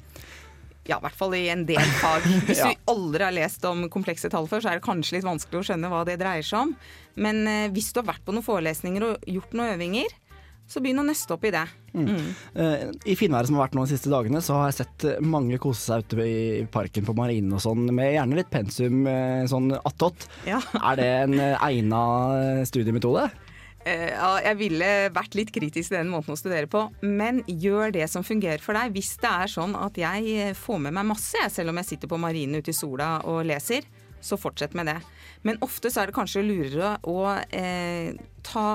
Ja, 0.87 1.01
i 1.01 1.03
hvert 1.03 1.17
fall 1.19 1.33
i 1.35 1.47
en 1.51 1.65
del 1.67 1.83
fag. 1.99 2.23
Hvis 2.47 2.61
Ja. 2.63 2.69
du 2.71 2.93
aldri 2.93 3.25
har 3.27 3.35
lest 3.35 3.65
om 3.67 3.87
komplekse 3.91 4.31
tall 4.31 4.47
før, 4.51 4.63
så 4.63 4.71
er 4.71 4.79
det 4.79 4.85
kanskje 4.87 5.17
litt 5.17 5.27
vanskelig 5.27 5.59
å 5.63 5.67
skjønne 5.71 5.91
hva 5.91 6.05
det 6.07 6.19
dreier 6.21 6.47
seg 6.47 6.61
om. 6.69 6.77
Men 7.19 7.43
eh, 7.51 7.67
hvis 7.75 7.91
du 7.93 7.99
har 8.03 8.11
vært 8.13 8.23
på 8.29 8.35
noen 8.37 8.47
forelesninger 8.47 9.03
og 9.09 9.27
gjort 9.27 9.57
noen 9.59 9.73
øvinger, 9.75 10.15
Så 10.66 10.83
begynn 10.83 10.98
å 10.98 11.07
nøste 11.07 11.31
opp 11.37 11.44
i 11.46 11.52
det. 11.55 11.62
Mm. 11.94 12.11
Uh, 12.57 12.88
I 13.07 13.14
finværet 13.16 13.48
som 13.48 13.57
har 13.59 13.68
vært 13.68 13.76
nå 13.79 13.87
de 13.87 13.94
siste 13.94 14.11
dagene, 14.12 14.42
så 14.42 14.59
har 14.59 14.72
jeg 14.72 14.81
sett 14.81 15.07
mange 15.22 15.61
kose 15.62 15.85
seg 15.85 16.05
ute 16.05 16.26
i 16.26 16.64
parken 16.70 17.07
på 17.07 17.14
marinen 17.16 17.55
og 17.55 17.62
sånn, 17.62 17.87
med 17.94 18.16
gjerne 18.16 18.40
litt 18.40 18.50
pensum 18.52 19.07
eh, 19.11 19.46
sånn 19.50 19.70
attåt. 19.79 20.26
Er 20.50 20.98
det 20.98 21.11
en 21.22 21.38
eh, 21.38 21.68
egna 21.68 22.00
studiemetode? 22.66 23.29
Eh, 23.87 24.09
ja, 24.11 24.33
jeg 24.42 24.59
ville 24.59 24.87
vært 25.14 25.37
litt 25.38 25.52
kritisk 25.55 25.92
til 25.92 26.00
den 26.00 26.11
måten 26.11 26.35
å 26.35 26.38
studere 26.38 26.66
på, 26.70 26.88
men 27.07 27.44
gjør 27.46 27.94
det 27.94 28.09
som 28.11 28.26
fungerer 28.26 28.62
for 28.62 28.74
deg. 28.74 28.90
Hvis 28.96 29.12
det 29.22 29.31
er 29.31 29.52
sånn 29.52 29.76
at 29.79 29.98
jeg 30.00 30.57
får 30.59 30.81
med 30.88 30.96
meg 30.96 31.07
masse, 31.12 31.44
selv 31.55 31.70
om 31.70 31.79
jeg 31.79 31.92
sitter 31.92 32.11
på 32.11 32.18
marinen 32.18 32.59
ute 32.59 32.74
i 32.74 32.76
sola 32.76 33.20
og 33.31 33.44
leser, 33.46 33.87
så 34.18 34.38
fortsett 34.40 34.74
med 34.74 34.90
det. 34.90 34.98
Men 35.46 35.61
ofte 35.62 35.92
så 35.92 36.02
er 36.02 36.11
det 36.11 36.16
kanskje 36.16 36.42
lurere 36.42 36.96
å 37.07 37.20
eh, 37.55 38.16
ta 38.46 38.66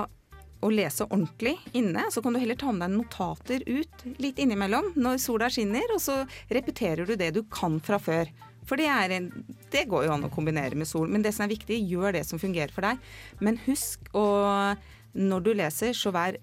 og 0.62 0.74
lese 0.76 1.06
ordentlig 1.08 1.56
inne. 1.76 2.06
Så 2.14 2.22
kan 2.22 2.34
du 2.34 2.40
heller 2.40 2.58
ta 2.58 2.72
med 2.72 2.86
deg 2.86 2.94
notater 2.96 3.64
ut 3.66 4.06
litt 4.22 4.40
innimellom 4.42 4.92
når 4.96 5.20
sola 5.22 5.50
skinner, 5.52 5.94
og 5.94 6.00
så 6.02 6.22
repeterer 6.52 7.08
du 7.08 7.16
det 7.18 7.32
du 7.36 7.42
kan 7.52 7.80
fra 7.82 7.98
før. 8.02 8.30
For 8.68 8.78
det, 8.78 8.86
en, 8.86 9.28
det 9.74 9.88
går 9.90 10.06
jo 10.06 10.14
an 10.14 10.28
å 10.28 10.32
kombinere 10.32 10.78
med 10.78 10.88
sol. 10.88 11.10
Men 11.10 11.24
det 11.24 11.34
som 11.34 11.44
er 11.46 11.54
viktig, 11.56 11.80
gjør 11.90 12.14
det 12.14 12.24
som 12.28 12.40
fungerer 12.40 12.72
for 12.74 12.86
deg. 12.86 13.02
Men 13.42 13.58
husk 13.66 14.06
å 14.14 14.26
når 15.12 15.44
du 15.44 15.52
leser, 15.58 15.96
så 15.96 16.12
vær 16.14 16.38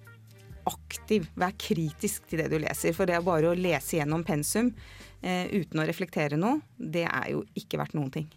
aktiv. 0.69 1.29
Vær 1.39 1.55
kritisk 1.57 2.27
til 2.29 2.43
det 2.43 2.49
du 2.51 2.59
leser. 2.61 2.93
For 2.93 3.09
det 3.09 3.17
er 3.17 3.25
bare 3.25 3.51
å 3.51 3.57
lese 3.57 3.97
gjennom 3.97 4.25
pensum 4.27 4.73
eh, 5.21 5.47
uten 5.49 5.81
å 5.81 5.87
reflektere 5.87 6.39
noe, 6.39 6.59
det 6.77 7.07
er 7.07 7.31
jo 7.33 7.45
ikke 7.57 7.79
verdt 7.81 7.97
noen 7.97 8.13
ting. 8.19 8.29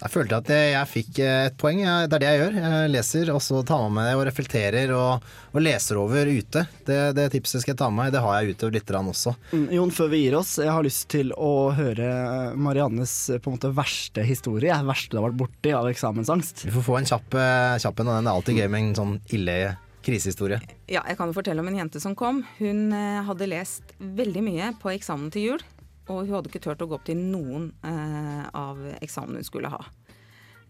Der 0.00 0.10
følte 0.10 0.34
jeg 0.34 0.42
at 0.42 0.50
jeg 0.74 0.88
fikk 0.90 1.18
eh, 1.22 1.46
et 1.46 1.56
poeng. 1.56 1.78
Jeg- 1.84 2.08
Det 2.10 2.16
er 2.16 2.22
det 2.24 2.30
jeg 2.32 2.40
gjør. 2.42 2.56
Jeg 2.64 2.90
leser, 2.90 3.30
og 3.34 3.40
så 3.40 3.60
tar 3.64 3.84
med 3.88 3.92
meg 3.94 4.08
det 4.10 4.14
og 4.18 4.24
reflekterer 4.26 4.90
og, 4.96 5.22
og 5.54 5.62
leser 5.62 5.96
over 6.02 6.26
ute. 6.26 6.64
Det, 6.84 6.98
det 7.14 7.28
tipset 7.32 7.62
skal 7.62 7.72
jeg 7.74 7.78
ta 7.78 7.88
med 7.90 8.00
meg. 8.04 8.12
Det 8.12 8.20
har 8.24 8.40
jeg 8.42 8.56
utover 8.56 8.72
litt 8.74 8.90
også. 8.98 9.34
Mm, 9.52 9.68
Jon, 9.78 9.90
før 9.94 10.10
vi 10.10 10.22
gir 10.24 10.36
oss, 10.40 10.56
jeg 10.58 10.70
har 10.74 10.82
lyst 10.82 11.06
til 11.14 11.30
å 11.38 11.52
høre 11.78 12.10
Mariannes 12.58 13.14
eh, 13.30 13.38
på 13.38 13.50
en 13.52 13.56
måte 13.58 13.72
verste 13.74 14.24
historie. 14.26 14.74
Verste 14.84 15.14
du 15.14 15.20
har 15.22 15.28
vært 15.30 15.38
borti 15.44 15.72
av 15.72 15.86
eksamensangst. 15.88 16.64
Vi 16.66 16.74
får 16.74 16.86
få 16.90 16.98
en 16.98 17.08
kjapp, 17.14 17.34
eh, 17.38 17.78
kjapp 17.86 18.00
en, 18.02 18.08
og 18.10 18.18
den 18.18 18.26
er 18.28 18.34
alltid 18.34 18.60
gøy 18.60 18.68
med 18.74 18.82
en 18.88 18.94
sånn 18.98 19.16
ille 19.32 19.56
krisehistorie. 20.04 20.58
Ja, 20.92 21.00
jeg 21.08 21.16
kan 21.16 21.30
jo 21.30 21.36
fortelle 21.38 21.62
om 21.62 21.68
en 21.70 21.78
jente 21.78 22.00
som 22.02 22.12
kom. 22.18 22.42
Hun 22.58 22.90
eh, 22.92 23.22
hadde 23.24 23.46
lest 23.48 23.94
veldig 23.98 24.42
mye 24.44 24.72
på 24.82 24.90
eksamen 24.92 25.30
til 25.32 25.46
jul, 25.54 25.62
og 26.08 26.24
hun 26.24 26.34
hadde 26.36 26.50
ikke 26.50 26.62
turt 26.66 26.82
å 26.84 26.88
gå 26.88 26.98
opp 26.98 27.06
til 27.08 27.20
noen 27.20 27.70
eh, 27.86 28.44
av 28.52 28.80
eksamen 29.00 29.40
hun 29.40 29.46
skulle 29.46 29.72
ha. 29.72 29.80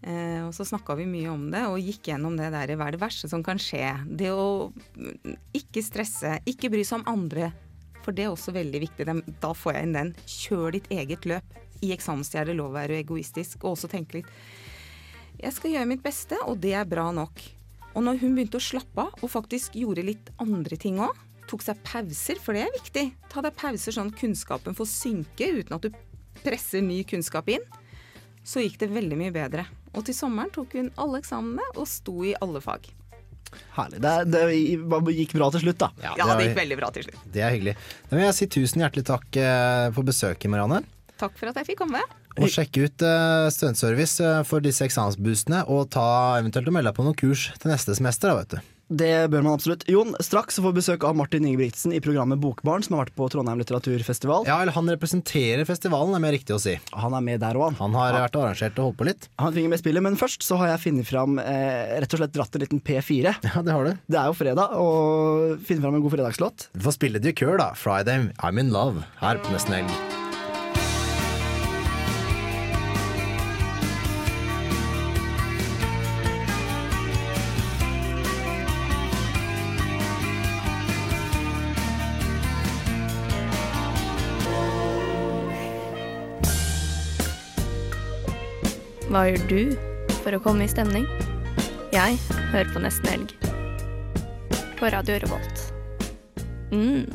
Eh, 0.05 0.41
og 0.45 0.53
så 0.53 0.65
snakka 0.67 0.95
vi 0.99 1.07
mye 1.09 1.31
om 1.31 1.47
det, 1.51 1.63
og 1.67 1.81
gikk 1.81 2.11
gjennom 2.11 2.37
det 2.37 2.51
der 2.53 2.75
hva 2.77 2.87
er 2.87 2.95
det 2.95 3.01
verste 3.01 3.29
som 3.31 3.43
kan 3.45 3.59
skje. 3.61 3.87
Det 4.05 4.31
å 4.31 4.69
mm, 4.69 5.35
ikke 5.57 5.83
stresse, 5.83 6.37
ikke 6.47 6.71
bry 6.73 6.85
seg 6.85 7.01
om 7.01 7.09
andre. 7.15 7.51
For 8.05 8.13
det 8.13 8.27
er 8.27 8.31
også 8.31 8.53
veldig 8.53 8.83
viktig. 8.83 9.07
Da 9.41 9.51
får 9.57 9.75
jeg 9.75 9.87
inn 9.87 9.97
den. 9.97 10.13
Kjør 10.29 10.75
ditt 10.77 10.91
eget 10.93 11.25
løp. 11.25 11.55
I 11.83 11.91
eksamenstid 11.95 12.43
er 12.43 12.51
det 12.51 12.59
lov 12.59 12.69
å 12.71 12.77
være 12.77 12.99
egoistisk, 13.01 13.65
og 13.65 13.73
også 13.75 13.89
tenke 13.91 14.21
litt 14.21 14.29
Jeg 15.41 15.51
skal 15.51 15.73
gjøre 15.73 15.89
mitt 15.89 16.05
beste, 16.05 16.37
og 16.47 16.61
det 16.63 16.75
er 16.77 16.87
bra 16.87 17.09
nok. 17.11 17.41
Og 17.95 18.03
når 18.05 18.21
hun 18.21 18.37
begynte 18.37 18.59
å 18.59 18.63
slappe 18.63 19.07
av, 19.07 19.17
og 19.19 19.31
faktisk 19.31 19.75
gjorde 19.79 20.05
litt 20.05 20.29
andre 20.43 20.77
ting 20.79 21.01
òg, 21.03 21.17
tok 21.49 21.63
seg 21.65 21.79
pauser, 21.85 22.39
for 22.41 22.57
det 22.57 22.65
er 22.65 22.75
viktig. 22.75 23.05
Ta 23.31 23.43
deg 23.45 23.55
pauser 23.57 23.95
sånn 23.95 24.11
at 24.11 24.19
kunnskapen 24.19 24.77
får 24.77 24.89
synke 24.91 25.49
uten 25.61 25.77
at 25.77 25.85
du 25.85 25.95
presser 26.43 26.83
ny 26.85 27.01
kunnskap 27.07 27.49
inn. 27.53 27.63
Så 28.45 28.61
gikk 28.61 28.77
det 28.81 28.91
veldig 28.93 29.17
mye 29.17 29.33
bedre. 29.33 29.65
Og 29.95 30.05
til 30.05 30.17
sommeren 30.17 30.51
tok 30.53 30.75
hun 30.77 30.91
alle 31.01 31.21
eksamene 31.23 31.65
og 31.73 31.87
sto 31.89 32.19
i 32.27 32.35
alle 32.43 32.61
fag. 32.61 32.91
Herlig. 33.75 34.01
Det, 34.03 34.11
det 34.33 35.15
gikk 35.15 35.37
bra 35.37 35.47
til 35.53 35.63
slutt, 35.63 35.79
da. 35.79 35.89
Ja, 36.03 36.27
det 36.35 36.49
gikk 36.49 36.59
veldig 36.59 36.77
bra 36.79 36.91
til 36.93 37.07
slutt. 37.07 37.23
Det 37.31 37.43
er 37.45 37.55
hyggelig. 37.55 37.75
Da 38.09 38.17
vil 38.17 38.27
jeg 38.27 38.37
si 38.37 38.49
tusen 38.57 38.83
hjertelig 38.83 39.05
takk 39.07 39.39
eh, 39.39 39.87
for 39.95 40.07
besøket, 40.07 40.51
Marianne. 40.51 40.83
Takk 41.15 41.37
for 41.39 41.51
at 41.51 41.61
jeg 41.61 41.71
fikk 41.71 41.83
komme. 41.85 42.03
Og 42.35 42.51
sjekke 42.51 42.89
ut 42.89 43.03
uh, 43.07 43.47
Studentservice 43.53 44.19
eh, 44.19 44.41
for 44.47 44.63
disse 44.63 44.83
eksamensboostene, 44.83 45.63
og 45.71 45.87
ta 45.95 46.07
eventuelt 46.41 46.67
og 46.67 46.75
melde 46.75 46.91
deg 46.91 46.97
på 46.97 47.05
noen 47.07 47.19
kurs 47.19 47.47
til 47.55 47.71
neste 47.71 47.95
semester. 47.95 48.33
da, 48.33 48.41
vet 48.41 48.57
du. 48.57 48.74
Det 48.87 49.27
bør 49.33 49.41
man 49.45 49.55
absolutt. 49.57 49.85
Jon, 49.89 50.13
straks 50.21 50.59
får 50.61 50.73
vi 50.73 50.79
besøk 50.79 51.05
av 51.07 51.15
Martin 51.17 51.45
Ingebrigtsen 51.47 51.93
i 51.95 52.01
programmet 52.03 52.37
Bokbarn, 52.41 52.83
som 52.85 52.95
har 52.95 53.05
vært 53.05 53.15
på 53.17 53.27
Trondheim 53.33 53.61
litteraturfestival. 53.61 54.45
Ja, 54.49 54.59
eller 54.61 54.75
Han 54.75 54.89
representerer 54.91 55.65
festivalen, 55.65 56.13
er 56.15 56.21
mer 56.21 56.35
riktig 56.35 56.53
å 56.55 56.61
si. 56.61 56.75
Han 56.93 57.15
er 57.17 57.25
med 57.25 57.41
der 57.41 57.57
òg, 57.57 57.73
han. 57.79 57.97
har 57.97 58.13
vært 58.19 58.37
arrangert 58.37 58.77
og 58.77 58.91
holdt 58.91 58.99
på 59.01 59.07
litt. 59.09 59.29
Han 59.41 59.55
fikk 59.55 59.69
med 59.71 59.81
spillet, 59.81 60.05
men 60.05 60.19
først 60.19 60.45
så 60.45 60.59
har 60.61 60.73
jeg 60.75 60.83
funnet 60.85 61.09
fram 61.09 61.39
eh, 61.41 61.95
rett 62.03 62.13
og 62.13 62.21
slett 62.21 62.35
dratt 62.35 62.55
en 62.59 62.65
liten 62.65 62.83
P4. 62.83 63.35
Ja, 63.55 63.61
Det 63.63 63.71
har 63.73 63.87
du. 63.87 63.93
Det 64.11 64.19
er 64.19 64.27
jo 64.29 64.35
fredag, 64.37 64.75
og 64.81 65.63
finne 65.65 65.85
fram 65.85 65.97
en 65.97 66.03
god 66.05 66.17
fredagslåt. 66.17 66.67
Du 66.75 66.83
får 66.85 66.99
spille 66.99 67.23
Cure, 67.35 67.57
da. 67.57 67.71
'Friday 67.73 68.29
I'm 68.43 68.59
In 68.59 68.69
Love', 68.71 69.03
her 69.21 69.37
på 69.41 69.51
Nesten 69.55 69.73
Helg. 69.81 70.14
Hva 89.15 89.29
gjør 89.29 89.43
du 89.47 89.59
for 90.25 90.35
å 90.35 90.41
komme 90.43 90.65
i 90.65 90.67
stemning? 90.67 91.05
Jeg 91.95 92.17
hører 92.51 92.67
på 92.73 92.81
Nesten 92.83 93.07
Helg. 93.07 93.29
På 94.75 94.89
Radio 94.91 95.15
Revolt. 95.23 95.61
Mm. 96.75 97.07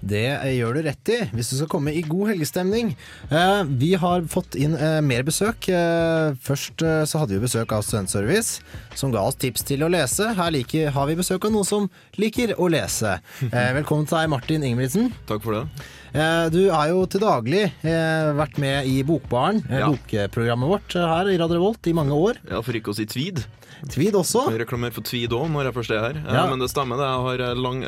Det 0.00 0.22
gjør 0.56 0.78
du 0.78 0.80
rett 0.86 1.12
i, 1.12 1.18
hvis 1.36 1.52
du 1.52 1.58
skal 1.58 1.68
komme 1.74 1.92
i 1.92 2.00
god 2.00 2.32
helgestemning. 2.32 2.94
Eh, 3.28 3.60
vi 3.68 3.92
har 4.00 4.24
fått 4.32 4.56
inn 4.56 4.72
eh, 4.72 5.02
mer 5.04 5.28
besøk. 5.28 5.68
Eh, 5.68 6.32
først 6.48 6.80
eh, 6.80 7.04
så 7.04 7.20
hadde 7.20 7.36
vi 7.36 7.44
besøk 7.44 7.76
av 7.76 7.84
Studentservice, 7.84 8.64
som 8.96 9.12
ga 9.12 9.28
oss 9.28 9.36
tips 9.36 9.68
til 9.68 9.84
å 9.84 9.92
lese. 9.92 10.32
Her 10.38 10.56
liker, 10.56 10.94
har 10.96 11.12
vi 11.12 11.20
besøk 11.20 11.44
av 11.44 11.52
noen 11.52 11.68
som 11.68 11.90
liker 12.16 12.56
å 12.56 12.72
lese. 12.72 13.18
Eh, 13.52 13.74
velkommen 13.76 14.08
til 14.08 14.16
deg, 14.16 14.32
Martin 14.32 14.64
Ingebrigtsen. 14.64 15.12
Takk 15.28 15.44
for 15.44 15.60
det. 15.60 15.90
Eh, 16.12 16.46
du 16.52 16.66
er 16.68 16.90
jo 16.92 17.06
til 17.08 17.22
daglig 17.24 17.62
eh, 17.88 18.32
vært 18.36 18.58
med 18.60 18.84
i 18.90 18.98
Bokbaren, 19.08 19.62
eh, 19.70 19.78
Ja. 19.80 19.88
bokprogrammet 19.88 20.68
vårt 20.68 20.92
her 20.92 21.30
i 21.32 21.38
Radio 21.40 21.56
Revolt, 21.56 21.86
i 21.88 21.94
mange 21.96 22.12
år. 22.12 22.36
Ja, 22.50 22.60
For 22.60 22.72
ikke 22.76 22.92
å 22.92 22.96
si 22.98 23.06
tweed. 23.08 23.40
Tweed 23.88 24.14
også? 24.14 24.44
Jeg 24.52 24.60
reklamerer 24.62 24.92
for 24.94 25.02
tweed 25.02 25.32
òg 25.34 25.48
når 25.50 25.64
jeg 25.70 25.74
først 25.74 25.90
er 25.96 26.02
her. 26.04 26.18
Ja. 26.28 26.44
Men 26.50 26.60
det 26.60 26.68
stemmer, 26.70 27.00
det. 27.00 27.08
Jeg 27.08 27.40
har 27.48 27.56
lang, 27.58 27.80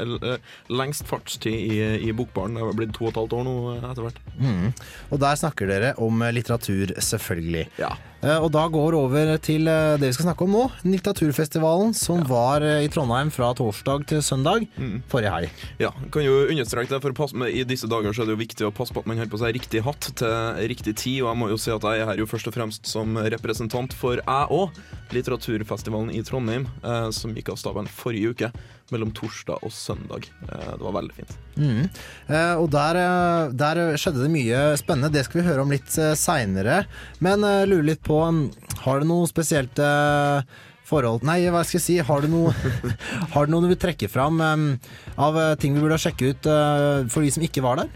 lengst 0.72 1.04
fartstid 1.06 1.52
i, 1.54 1.76
i 2.08 2.12
Bokbaren. 2.16 2.56
Det 2.56 2.64
har 2.64 2.72
blitt 2.74 2.94
to 2.96 3.04
og 3.04 3.12
et 3.12 3.20
halvt 3.20 3.36
år 3.38 3.44
nå 3.46 3.54
etter 3.78 4.02
hvert. 4.08 4.18
Mm. 4.40 4.72
Og 5.12 5.20
der 5.22 5.38
snakker 5.38 5.70
dere 5.70 5.92
om 6.02 6.24
litteratur, 6.34 6.96
selvfølgelig. 6.98 7.68
Ja. 7.78 7.92
Eh, 8.24 8.40
Og 8.40 8.48
da 8.54 8.62
går 8.72 8.94
over 8.96 9.34
til 9.44 9.68
eh, 9.68 9.96
det 10.00 10.08
vi 10.08 10.14
skal 10.16 10.30
snakke 10.30 10.46
om 10.46 10.54
nå. 10.56 10.62
Litteraturfestivalen 10.88 11.92
som 11.96 12.22
var 12.28 12.64
eh, 12.64 12.86
i 12.86 12.88
Trondheim 12.92 13.28
fra 13.34 13.50
torsdag 13.56 14.06
til 14.08 14.22
søndag 14.24 14.64
forrige 15.12 15.32
helg. 15.34 15.64
Ja, 15.82 15.90
kan 16.14 16.24
jo 16.24 16.46
understreke 16.48 16.88
det, 16.94 17.02
for 17.04 17.36
med, 17.36 17.52
I 17.52 17.66
disse 17.68 17.88
dager 17.90 18.16
så 18.16 18.24
er 18.24 18.30
det 18.30 18.36
jo 18.38 18.40
viktig 18.40 18.68
å 18.68 18.72
passe 18.74 18.96
på 18.96 19.02
at 19.04 19.10
man 19.10 19.20
har 19.20 19.28
på 19.28 19.40
seg 19.42 19.52
riktig 19.58 19.84
hatt 19.84 20.08
til 20.16 20.62
riktig 20.72 20.96
tid. 21.02 21.20
Og 21.24 21.28
jeg 21.34 21.40
må 21.42 21.50
jo 21.52 21.60
si 21.60 21.74
at 21.74 21.84
jeg 21.84 22.00
er 22.00 22.08
her 22.08 22.22
jo 22.22 22.28
først 22.30 22.48
og 22.48 22.56
fremst 22.56 22.88
som 22.88 23.18
representant 23.36 23.92
for 23.92 24.22
jeg 24.22 24.52
òg, 24.56 24.80
litteraturfestivalen 25.12 26.14
i 26.16 26.24
Trondheim, 26.24 26.64
eh, 26.80 27.10
som 27.12 27.36
gikk 27.36 27.52
av 27.52 27.60
staben 27.60 27.90
forrige 27.92 28.32
uke. 28.32 28.52
Mellom 28.92 29.12
torsdag 29.16 29.62
og 29.64 29.72
søndag. 29.72 30.26
Eh, 30.48 30.72
det 30.76 30.84
var 30.84 30.96
veldig 30.98 31.14
fint. 31.16 31.32
Mm. 31.56 31.86
Eh, 32.28 32.54
og 32.60 32.68
der, 32.74 32.98
eh, 33.00 33.54
der 33.56 33.80
skjedde 34.00 34.26
det 34.26 34.32
mye 34.34 34.60
spennende. 34.80 35.12
Det 35.14 35.24
skal 35.24 35.40
vi 35.40 35.48
høre 35.48 35.64
om 35.64 35.72
litt 35.72 35.88
seinere. 36.20 36.84
Men 37.24 37.40
lurer 37.40 37.88
litt 37.94 38.04
på 38.04 38.20
mm, 38.20 38.44
Har 38.84 39.00
du 39.00 39.08
noe 39.08 39.26
spesielt 39.30 39.78
forhold 40.84 41.22
Nei, 41.24 41.38
hva 41.48 41.62
skal 41.64 41.78
jeg 41.78 41.84
si? 41.86 41.98
Har 42.04 42.20
du 42.20 42.28
noe, 42.28 42.52
har 43.32 43.46
du 43.46 43.54
noe 43.54 43.64
du 43.64 43.70
vil 43.72 43.80
trekke 43.80 44.10
fram 44.12 44.42
av 44.44 45.38
ting 45.56 45.72
vi 45.72 45.80
burde 45.80 45.96
sjekke 46.02 46.34
ut 46.34 46.48
for 47.08 47.24
de 47.24 47.32
som 47.32 47.46
ikke 47.46 47.64
var 47.64 47.80
der? 47.80 47.92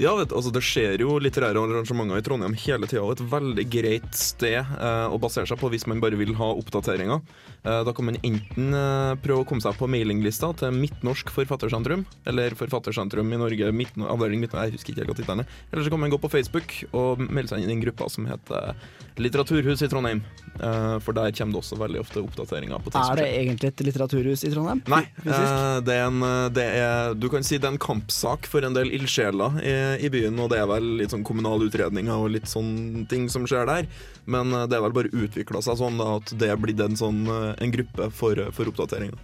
Ja, 0.00 0.14
vet, 0.16 0.32
altså 0.32 0.48
Det 0.54 0.62
skjer 0.64 1.02
jo 1.02 1.18
litterære 1.20 1.60
arrangementer 1.60 2.20
i 2.20 2.24
Trondheim 2.24 2.54
hele 2.62 2.88
tida, 2.88 3.02
og 3.04 3.18
et 3.18 3.24
veldig 3.32 3.64
greit 3.68 4.14
sted 4.16 4.56
eh, 4.56 5.06
å 5.12 5.18
basere 5.20 5.48
seg 5.50 5.60
på 5.60 5.68
hvis 5.72 5.84
man 5.90 6.00
bare 6.00 6.16
vil 6.16 6.32
ha 6.38 6.48
oppdateringer. 6.56 7.20
Eh, 7.64 7.82
da 7.84 7.92
kan 7.92 8.06
man 8.08 8.16
enten 8.24 8.72
eh, 8.72 9.14
prøve 9.20 9.44
å 9.44 9.48
komme 9.48 9.60
seg 9.60 9.76
på 9.76 9.88
mailinglista 9.90 10.48
til 10.56 10.72
Midtnorsk 10.72 11.32
Forfattersentrum, 11.34 12.06
eller 12.30 12.56
Forfattersentrum 12.56 13.34
i 13.34 13.40
Norge, 13.40 13.68
avdeling 13.68 14.40
Midtnorsk, 14.40 14.70
jeg 14.70 14.76
husker 14.78 14.94
ikke 14.94 15.02
helt 15.02 15.12
hva 15.12 15.18
tittelen 15.18 15.44
er. 15.44 15.58
Eller 15.68 15.84
så 15.84 15.92
kan 15.92 16.00
man 16.00 16.12
gå 16.12 16.20
på 16.22 16.30
Facebook 16.32 16.72
og 16.96 17.20
melde 17.26 17.52
seg 17.52 17.60
inn 17.60 17.68
i 17.68 17.74
den 17.74 17.82
gruppa 17.84 18.08
som 18.12 18.28
heter 18.30 18.72
Litteraturhus 19.20 19.84
i 19.84 19.90
Trondheim. 19.92 20.22
Eh, 20.56 20.96
for 21.04 21.16
der 21.16 21.34
kommer 21.36 21.58
det 21.58 21.60
også 21.60 21.76
veldig 21.80 22.00
ofte 22.00 22.22
oppdateringer 22.24 22.80
på 22.82 22.92
ting 22.92 23.04
Er 23.12 23.20
det 23.20 23.26
egentlig 23.28 23.70
et 23.70 23.82
litteraturhus 23.86 24.44
i 24.48 24.52
Trondheim? 24.54 24.80
Nei, 24.90 25.02
det 25.20 25.94
er 25.94 26.06
en, 26.06 26.24
det 26.56 26.64
er, 26.80 27.12
du 27.16 27.28
kan 27.32 27.44
si 27.44 27.58
det 27.60 27.68
er 27.68 27.74
en 27.74 27.82
kampsak 27.82 28.48
for 28.50 28.64
en 28.64 28.76
del 28.76 28.92
ildsjeler 28.96 29.60
i, 29.60 29.74
i 30.08 30.12
byen, 30.12 30.40
og 30.40 30.50
det 30.52 30.62
er 30.62 30.70
vel 30.70 30.94
litt 31.02 31.12
sånn 31.12 31.26
kommunale 31.28 31.68
utredninger 31.68 32.16
og 32.16 32.32
litt 32.38 32.48
sånne 32.48 33.04
ting 33.10 33.28
som 33.32 33.44
skjer 33.48 33.68
der. 33.68 33.90
Men 34.30 34.52
det 34.70 34.76
er 34.76 34.84
vel 34.84 34.94
bare 34.94 35.12
utvikla 35.12 35.62
seg 35.64 35.78
sånn 35.80 36.00
at 36.04 36.32
det 36.40 36.50
er 36.52 36.60
blitt 36.60 36.80
en, 36.84 36.96
sånn, 36.98 37.24
en 37.58 37.74
gruppe 37.74 38.10
for, 38.14 38.40
for 38.54 38.70
oppdateringer. 38.72 39.18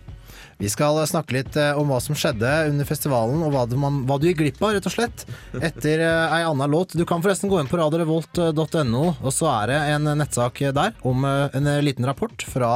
Vi 0.57 0.71
skal 0.73 0.97
snakke 1.05 1.35
litt 1.37 1.57
eh, 1.61 1.77
om 1.77 1.91
hva 1.93 1.99
som 2.01 2.17
skjedde 2.17 2.49
under 2.71 2.89
festivalen, 2.89 3.43
og 3.45 3.53
hva 3.53 3.67
du, 3.69 3.77
man, 3.81 4.01
hva 4.09 4.17
du 4.17 4.25
gikk 4.29 4.41
glipp 4.41 4.63
av, 4.63 4.73
rett 4.77 4.89
og 4.89 4.95
slett. 4.95 5.27
Etter 5.69 6.01
eh, 6.01 6.37
ei 6.39 6.47
anna 6.49 6.69
låt. 6.71 6.97
Du 6.97 7.05
kan 7.09 7.25
forresten 7.25 7.53
gå 7.53 7.61
inn 7.61 7.69
på 7.69 7.81
radiorevolt.no, 7.81 9.05
og 9.21 9.35
så 9.35 9.51
er 9.53 9.73
det 9.73 9.81
en 9.93 10.11
nettsak 10.17 10.63
der 10.77 10.97
om 11.07 11.29
eh, 11.29 11.47
en 11.57 11.69
eh, 11.75 11.83
liten 11.85 12.09
rapport 12.09 12.47
fra, 12.49 12.73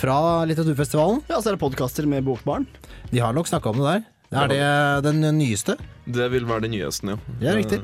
fra 0.00 0.20
litteraturfestivalen. 0.50 1.24
Ja, 1.32 1.40
så 1.40 1.50
er 1.50 1.56
det 1.56 1.64
podkaster 1.64 2.08
med 2.10 2.26
Bokbarn. 2.28 2.68
De 3.10 3.24
har 3.24 3.36
nok 3.36 3.48
snakka 3.48 3.72
om 3.72 3.80
det 3.80 3.88
der. 3.94 4.08
Er 4.30 4.46
det 4.46 4.62
den 5.02 5.24
nyeste? 5.40 5.74
Det 6.06 6.28
vil 6.30 6.44
være 6.46 6.62
den 6.68 6.70
nyeste, 6.76 7.16
ja. 7.16 7.16
Ja, 7.42 7.54
riktig. 7.56 7.80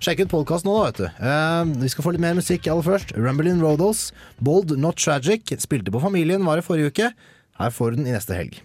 Sjekk 0.00 0.22
ut 0.24 0.30
podkast 0.32 0.64
nå, 0.64 0.72
da, 0.78 0.86
vet 0.86 0.96
du. 0.96 1.26
Eh, 1.28 1.72
vi 1.82 1.90
skal 1.92 2.06
få 2.06 2.14
litt 2.14 2.22
mer 2.24 2.38
musikk 2.38 2.70
aller 2.72 2.86
først. 2.86 3.12
Rumblin' 3.20 3.60
Rodos, 3.60 4.06
Bold 4.40 4.72
Not 4.80 4.96
Tragic. 4.96 5.52
Spilte 5.60 5.92
på 5.92 6.00
Familien 6.00 6.46
var 6.48 6.56
det 6.56 6.64
forrige 6.64 6.88
uke. 6.88 7.10
Her 7.60 7.76
får 7.76 7.92
du 7.92 8.00
den 8.00 8.08
i 8.08 8.16
neste 8.16 8.32
helg. 8.32 8.62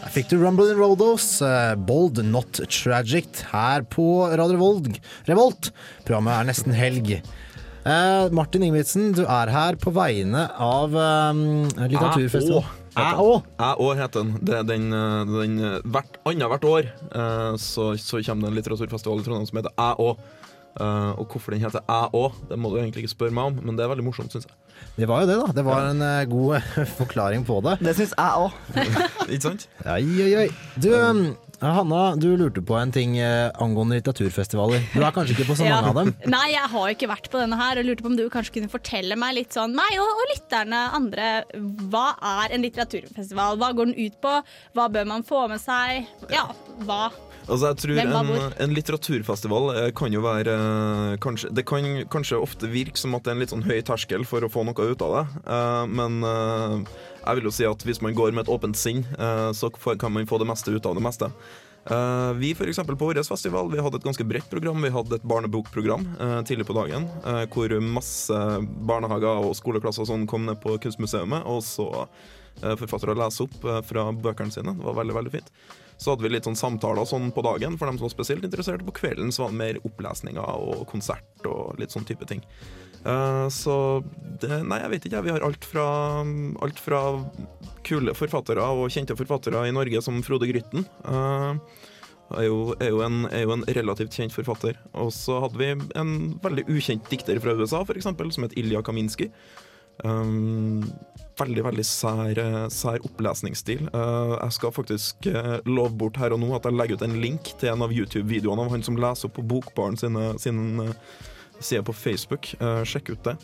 Der 0.00 0.12
fikk 0.12 0.28
du 0.28 0.40
Rumble 0.44 0.68
in 0.74 0.76
Rodos, 0.76 1.40
eh, 1.40 1.72
Bold 1.88 2.20
Not 2.28 2.60
Tragic, 2.68 3.46
her 3.48 3.88
på 3.88 4.28
Radio 4.28 4.58
Revolt. 4.58 5.00
Revolt. 5.24 5.72
Programmet 6.04 6.36
er 6.36 6.52
nesten 6.52 6.76
helg. 6.76 7.22
Eh, 7.80 8.28
Martin 8.36 8.62
Ingebrigtsen, 8.66 9.14
du 9.16 9.22
er 9.24 9.48
her 9.48 9.76
på 9.80 9.92
vegne 9.96 10.44
av 10.60 10.92
eh, 10.92 11.38
litteraturfestivalen. 11.88 12.76
Jeg 12.90 13.22
òg. 13.22 13.46
Jeg 13.56 13.84
òg 13.86 14.00
heter 14.02 14.24
den. 14.24 14.32
Det 14.44 14.56
er 14.58 14.66
den, 14.68 14.90
eh, 14.92 15.30
den 15.30 15.54
eh, 15.64 15.78
hvert, 15.88 16.18
Annethvert 16.28 16.66
år 16.68 16.90
uh, 17.14 17.54
så, 17.56 17.94
så 17.96 18.20
kommer 18.26 18.48
det 18.48 18.50
en 18.50 18.58
litteraturfestival 18.58 19.22
i 19.22 19.24
Trondheim 19.24 19.48
som 19.48 19.60
heter 19.62 19.72
Jeg 19.78 19.98
òg. 20.04 20.28
Uh, 20.80 21.18
og 21.18 21.32
hvorfor 21.32 21.54
den 21.54 21.64
heter 21.64 21.80
Jeg 21.82 22.10
òg, 22.14 22.36
det 22.50 22.58
må 22.60 22.70
du 22.70 22.76
egentlig 22.78 23.06
ikke 23.06 23.14
spørre 23.14 23.34
meg 23.34 23.48
om, 23.50 23.56
men 23.64 23.78
det 23.78 23.86
er 23.86 23.92
veldig 23.94 24.04
morsomt, 24.06 24.34
syns 24.34 24.46
jeg. 24.46 24.58
Det 24.98 25.08
var 25.08 25.24
jo 25.24 25.30
det, 25.30 25.38
da. 25.40 25.54
Det 25.56 25.64
var 25.66 25.88
en 25.88 26.04
uh, 26.04 26.24
god 26.30 26.68
forklaring 27.00 27.46
på 27.48 27.62
det. 27.64 27.78
Det 27.80 27.96
syns 27.96 28.12
jeg 28.12 28.44
òg. 28.44 28.60
Ikke 29.30 29.44
sant? 29.46 29.70
Oi, 29.86 30.04
oi, 30.26 30.32
oi. 30.44 30.48
Du, 30.76 30.92
um, 30.98 31.30
Hanna, 31.60 32.16
du 32.16 32.28
lurte 32.40 32.62
på 32.64 32.76
en 32.80 32.92
ting 32.94 33.18
eh, 33.20 33.50
angående 33.60 33.98
litteraturfestivaler. 33.98 34.84
Du 34.94 35.02
er 35.04 35.12
kanskje 35.12 35.36
ikke 35.36 35.48
på 35.50 35.56
så 35.60 35.66
Ja. 35.68 35.80
mange 35.82 35.92
av 35.92 35.98
dem? 36.00 36.12
Nei, 36.32 36.46
jeg 36.54 36.70
har 36.72 36.92
ikke 36.94 37.10
vært 37.10 37.28
på 37.32 37.40
denne 37.42 37.58
her, 37.60 37.80
og 37.82 37.88
lurte 37.88 38.04
på 38.06 38.12
om 38.12 38.16
du 38.18 38.24
kanskje 38.32 38.56
kunne 38.58 38.72
fortelle 38.72 39.18
meg 39.20 39.36
litt 39.36 39.56
sånn, 39.56 39.74
meg 39.76 39.96
og, 40.00 40.08
og 40.22 40.30
lytterne 40.32 40.82
andre, 40.96 41.30
hva 41.92 42.06
er 42.44 42.56
en 42.56 42.64
litteraturfestival? 42.64 43.60
Hva 43.60 43.72
går 43.76 43.92
den 43.92 43.98
ut 44.08 44.16
på? 44.24 44.36
Hva 44.78 44.88
bør 44.92 45.10
man 45.12 45.26
få 45.28 45.44
med 45.52 45.60
seg? 45.62 46.06
Ja, 46.32 46.46
hva? 46.88 47.08
Altså 47.50 47.70
jeg 47.72 47.78
tror 47.82 47.98
en, 47.98 48.42
en 48.62 48.74
litteraturfestival 48.76 49.70
eh, 49.74 49.86
kan 49.96 50.12
jo 50.14 50.20
være 50.22 50.52
eh, 50.54 51.14
kanskje, 51.24 51.48
Det 51.56 51.64
kan 51.66 51.86
kanskje 52.12 52.38
ofte 52.38 52.68
virke 52.70 53.00
som 53.00 53.16
at 53.16 53.24
det 53.24 53.32
er 53.32 53.38
en 53.38 53.42
litt 53.42 53.54
sånn 53.54 53.64
høy 53.66 53.80
terskel 53.88 54.26
for 54.28 54.44
å 54.46 54.50
få 54.52 54.62
noe 54.68 54.90
ut 54.92 55.02
av 55.02 55.16
det, 55.16 55.22
eh, 55.56 55.86
men 55.90 56.20
eh, 56.28 57.00
jeg 57.20 57.38
vil 57.38 57.48
jo 57.48 57.52
si 57.54 57.66
at 57.68 57.82
hvis 57.86 58.00
man 58.04 58.16
går 58.16 58.32
med 58.34 58.46
et 58.46 58.52
åpent 58.52 58.78
sinn, 58.78 59.02
eh, 59.18 59.50
så 59.56 59.70
kan 59.70 60.12
man 60.12 60.28
få 60.28 60.40
det 60.40 60.48
meste 60.48 60.72
ut 60.72 60.86
av 60.88 60.96
det 60.96 61.04
meste. 61.04 61.30
Eh, 61.80 62.32
vi 62.36 62.52
for 62.54 62.68
på 62.68 63.06
vår 63.08 63.22
festival 63.24 63.70
Vi 63.72 63.80
hadde 63.80 63.96
et 63.96 64.04
ganske 64.04 64.24
bredt 64.24 64.50
program. 64.50 64.82
Vi 64.82 64.90
hadde 64.92 65.16
et 65.16 65.24
barnebokprogram 65.24 66.04
eh, 66.20 66.42
tidlig 66.44 66.66
på 66.68 66.76
dagen, 66.76 67.08
hvor 67.52 67.80
masse 67.80 68.40
barnehager 68.86 69.46
og 69.46 69.56
skoleklasser 69.56 70.04
og 70.04 70.10
sånn 70.12 70.26
kom 70.26 70.46
ned 70.46 70.60
på 70.60 70.76
Kunstmuseet, 70.78 71.28
og 71.44 71.62
så 71.64 72.06
forfattere 72.60 73.14
lese 73.16 73.46
opp 73.46 73.62
fra 73.86 74.10
bøkene 74.12 74.52
sine. 74.52 74.74
Det 74.76 74.84
var 74.84 74.98
veldig, 74.98 75.14
veldig 75.16 75.32
fint. 75.32 75.52
Så 76.00 76.14
hadde 76.14 76.24
vi 76.24 76.32
litt 76.32 76.46
sånn 76.48 76.56
samtaler 76.56 77.04
sånn 77.04 77.28
på 77.36 77.44
dagen 77.44 77.76
for 77.76 77.90
dem 77.90 77.98
som 77.98 78.06
var 78.06 78.14
spesielt 78.14 78.44
interessert. 78.46 78.84
På 78.86 78.94
kvelden 78.96 79.32
så 79.34 79.44
var 79.44 79.52
det 79.52 79.60
mer 79.60 79.80
opplesninger 79.84 80.40
og 80.40 80.86
konsert 80.88 81.48
og 81.48 81.76
litt 81.80 81.92
sånn 81.92 82.08
type 82.08 82.24
ting. 82.28 82.40
Uh, 83.04 83.46
så 83.52 83.74
det, 84.40 84.62
Nei, 84.64 84.80
jeg 84.82 84.92
vet 84.94 85.08
ikke. 85.08 85.22
Vi 85.28 85.34
har 85.34 85.44
alt 85.44 85.68
fra, 85.68 85.86
alt 86.64 86.80
fra 86.80 87.02
kule 87.84 88.16
forfattere 88.16 88.64
og 88.64 88.90
kjente 88.92 89.16
forfattere 89.16 89.66
i 89.68 89.76
Norge 89.76 90.00
som 90.04 90.20
Frode 90.24 90.48
Grytten. 90.48 90.88
Uh, 91.04 91.60
er 92.38 92.46
jo, 92.46 92.58
er, 92.78 92.92
jo 92.92 93.00
en, 93.04 93.24
er 93.34 93.44
jo 93.44 93.54
en 93.56 93.64
relativt 93.76 94.16
kjent 94.16 94.34
forfatter. 94.34 94.78
Og 95.00 95.10
så 95.14 95.40
hadde 95.44 95.60
vi 95.60 95.72
en 95.98 96.14
veldig 96.44 96.68
ukjent 96.70 97.08
dikter 97.10 97.40
fra 97.42 97.56
USA, 97.58 97.82
eksempel, 97.96 98.30
som 98.34 98.46
het 98.46 98.56
Ilja 98.60 98.82
Kaminski. 98.86 99.30
Um, 100.04 100.84
veldig, 101.40 101.64
veldig 101.64 101.84
sær, 101.86 102.38
eh, 102.38 102.66
sær 102.72 103.00
opplesningsstil. 103.06 103.86
Uh, 103.94 104.36
jeg 104.36 104.56
skal 104.58 104.74
faktisk 104.76 105.28
uh, 105.32 105.56
love 105.68 105.96
bort 106.00 106.18
her 106.20 106.34
og 106.34 106.42
nå 106.42 106.50
at 106.56 106.68
jeg 106.68 106.76
legger 106.76 107.00
ut 107.00 107.06
en 107.06 107.18
link 107.22 107.52
til 107.60 107.72
en 107.72 107.86
av 107.86 107.94
YouTube-videoene 107.94 108.66
av 108.66 108.74
han 108.74 108.84
som 108.86 108.98
leser 109.00 109.30
opp 109.30 109.38
på 109.38 109.46
Bokbaren 109.54 109.98
sine, 110.00 110.32
sine 110.42 110.90
uh, 110.90 110.94
sider 111.60 111.84
på 111.86 111.96
Facebook. 111.96 112.52
Sjekk 112.88 113.12
ut 113.14 113.26
det. 113.26 113.36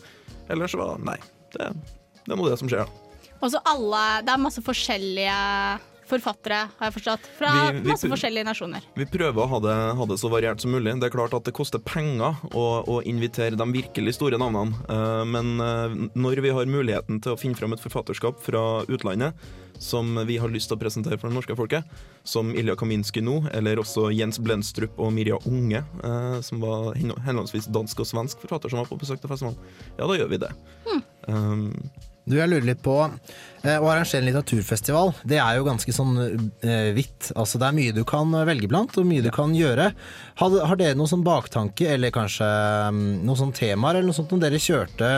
Ellers 0.49 0.73
var 0.77 0.97
Nei, 1.05 1.17
det, 1.53 1.69
det 2.23 2.33
er 2.33 2.39
nå 2.39 2.47
det 2.47 2.57
som 2.61 2.69
skjer. 2.71 2.85
da. 2.85 3.33
Også 3.45 3.61
alle, 3.69 4.03
det 4.25 4.33
er 4.33 4.41
masse 4.41 4.63
forskjellige 4.65 5.37
forfattere, 6.07 6.59
har 6.79 6.89
jeg 6.89 6.95
forstått, 6.97 7.27
fra 7.37 7.51
Vi- 7.71 7.79
vi- 7.81 7.89
masse 7.91 8.07
forskjellige 8.07 8.45
nasjoner. 8.47 8.81
Vi 8.95 9.05
prøver 9.05 9.43
å 9.43 9.47
ha 9.47 9.59
det, 9.59 9.75
ha 9.97 10.05
det 10.05 10.17
så 10.19 10.29
variert 10.31 10.61
som 10.61 10.71
mulig. 10.71 10.99
Det 10.99 11.07
er 11.11 11.15
klart 11.17 11.33
at 11.33 11.43
det 11.43 11.53
koster 11.53 11.79
penger 11.79 12.35
å, 12.51 12.65
å 12.87 13.03
invitere 13.03 13.57
de 13.57 13.65
virkelig 13.71 14.15
store 14.15 14.37
navnene, 14.39 14.73
uh, 14.89 15.23
men 15.25 15.59
uh, 15.59 15.87
når 16.15 16.41
vi 16.41 16.49
har 16.55 16.65
muligheten 16.65 17.21
til 17.21 17.33
å 17.35 17.39
finne 17.39 17.55
fram 17.55 17.73
et 17.73 17.83
forfatterskap 17.83 18.39
fra 18.41 18.83
utlandet 18.87 19.33
som 19.79 20.15
vi 20.25 20.37
har 20.41 20.49
lyst 20.49 20.71
til 20.71 20.77
å 20.77 20.81
presentere 20.81 21.19
for 21.19 21.29
det 21.29 21.35
norske 21.37 21.55
folket, 21.55 21.85
som 22.25 22.49
Ilja 22.55 22.73
Kaminski 22.75 23.21
nå, 23.21 23.47
eller 23.53 23.77
også 23.77 24.07
Jens 24.15 24.39
Blendstrup 24.41 24.97
og 24.97 25.11
Mirja 25.13 25.37
Unge, 25.45 25.83
uh, 26.03 26.41
som 26.41 26.59
var 26.63 26.95
hen- 26.97 27.13
henholdsvis 27.27 27.67
dansk 27.69 27.99
og 27.99 28.07
svensk 28.09 28.41
forfatter 28.41 28.69
som 28.73 28.79
var 28.81 28.89
på 28.89 28.97
besøk 28.97 29.21
til 29.21 29.29
festivalen, 29.29 29.57
ja, 29.99 30.07
da 30.07 30.13
gjør 30.17 30.29
vi 30.33 30.37
det. 30.41 30.51
Um, 31.27 31.73
Du, 32.27 32.35
jeg 32.35 32.49
lurer 32.51 32.65
litt 32.67 32.81
på 32.83 32.93
eh, 33.07 33.77
Å 33.79 33.87
arrangere 33.87 34.19
en 34.19 34.27
litteraturfestival, 34.27 35.13
det 35.27 35.37
er 35.39 35.57
jo 35.57 35.63
ganske 35.67 35.93
sånn 35.95 36.17
eh, 36.19 36.89
vidt. 36.95 37.29
Altså 37.39 37.59
Det 37.61 37.69
er 37.69 37.75
mye 37.77 37.93
du 37.95 38.01
kan 38.07 38.33
velge 38.49 38.67
blant, 38.67 38.97
og 38.99 39.07
mye 39.07 39.23
du 39.23 39.29
kan 39.31 39.53
gjøre. 39.55 39.85
Har, 40.41 40.57
har 40.67 40.79
dere 40.79 40.97
noen 40.99 41.07
sånn 41.11 41.23
baktanke, 41.23 41.87
eller 41.93 42.11
kanskje 42.15 42.47
mm, 42.91 42.99
noen 43.23 43.39
sånn 43.39 43.53
temaer, 43.55 43.97
eller 44.01 44.09
noe 44.11 44.17
sånt 44.17 44.33
som 44.35 44.41
dere 44.43 44.59
kjørte 44.59 45.11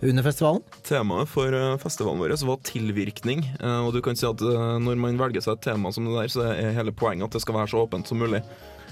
under 0.00 0.26
festivalen? 0.26 0.64
Temaet 0.88 1.28
for 1.32 1.52
eh, 1.60 1.74
festivalen 1.82 2.24
vår 2.24 2.36
var 2.48 2.62
tilvirkning. 2.70 3.44
eh, 3.60 3.78
Og 3.84 3.92
du 3.96 4.00
kan 4.04 4.16
si 4.16 4.24
at 4.28 4.40
eh, 4.40 4.64
når 4.80 4.96
man 5.04 5.20
velger 5.20 5.44
seg 5.44 5.58
et 5.58 5.66
tema 5.68 5.92
som 5.92 6.08
det 6.08 6.16
der, 6.16 6.32
så 6.32 6.48
er 6.54 6.72
hele 6.78 6.96
poenget 6.96 7.28
at 7.28 7.36
det 7.36 7.44
skal 7.44 7.60
være 7.60 7.72
så 7.74 7.84
åpent 7.84 8.08
som 8.08 8.20
mulig. 8.24 8.40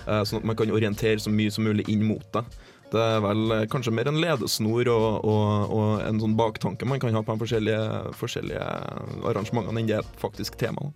eh, 0.05 0.23
Sånn 0.29 0.43
at 0.43 0.49
man 0.53 0.61
kan 0.61 0.73
orientere 0.77 1.17
så 1.23 1.33
mye 1.33 1.53
som 1.55 1.65
mulig 1.65 1.89
inn 1.89 2.05
mot 2.05 2.29
det. 2.37 2.45
Det 2.95 3.03
er 3.03 3.21
vel 3.25 3.43
eh, 3.57 3.65
kanskje 3.73 3.93
mer 3.97 4.07
en 4.11 4.21
ledesnor 4.23 4.89
og, 4.93 5.07
og, 5.27 5.75
og 5.75 6.05
en 6.07 6.21
sånn 6.23 6.37
baktanke 6.39 6.87
man 6.87 7.03
kan 7.03 7.15
ha 7.17 7.23
på 7.27 7.35
de 7.35 7.43
forskjellige, 7.43 7.83
forskjellige 8.21 8.69
arrangementene 9.31 9.83
enn 9.83 9.91
det 9.91 9.99
er 10.01 10.09
faktisk 10.23 10.57
tema. 10.61 10.89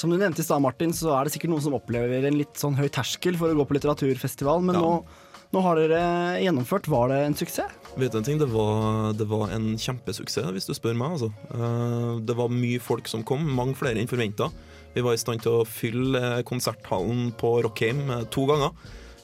Som 0.00 0.10
du 0.12 0.16
nevnte 0.18 0.40
i 0.42 0.46
stad, 0.46 0.62
Martin, 0.64 0.94
så 0.96 1.12
er 1.18 1.28
det 1.28 1.34
sikkert 1.36 1.52
noen 1.52 1.64
som 1.66 1.76
opplever 1.76 2.24
en 2.28 2.38
litt 2.40 2.56
sånn 2.60 2.76
høy 2.78 2.88
terskel 2.92 3.36
for 3.40 3.52
å 3.52 3.58
gå 3.60 3.68
på 3.68 3.76
litteraturfestival, 3.78 4.64
men 4.64 4.78
Ja. 4.78 4.82
nå, 4.82 5.22
nå 5.54 5.62
har 5.62 5.78
dere 5.78 6.00
gjennomført. 6.42 6.88
Var 6.90 7.08
det 7.12 7.18
en 7.26 7.36
suksess? 7.38 7.76
Vet 7.96 8.12
du 8.12 8.18
en 8.18 8.24
ting, 8.26 8.38
det 8.40 8.48
var, 8.52 9.12
det 9.16 9.28
var 9.30 9.52
en 9.54 9.74
kjempesuksess, 9.80 10.50
hvis 10.52 10.66
du 10.68 10.74
spør 10.76 10.96
meg. 10.98 11.14
Altså. 11.16 11.30
Eh, 11.54 12.20
Det 12.26 12.36
var 12.36 12.48
mye 12.52 12.80
folk 12.82 13.08
som 13.08 13.22
kom, 13.24 13.44
mange 13.56 13.76
flere 13.78 14.00
enn 14.00 14.10
forventa. 14.10 14.50
Vi 14.96 15.04
var 15.04 15.12
i 15.16 15.20
stand 15.20 15.42
til 15.44 15.60
å 15.60 15.66
fylle 15.68 16.20
eh, 16.38 16.42
konserthallen 16.48 17.30
på 17.40 17.54
Rockheim 17.64 18.06
to 18.32 18.46
ganger. 18.48 18.72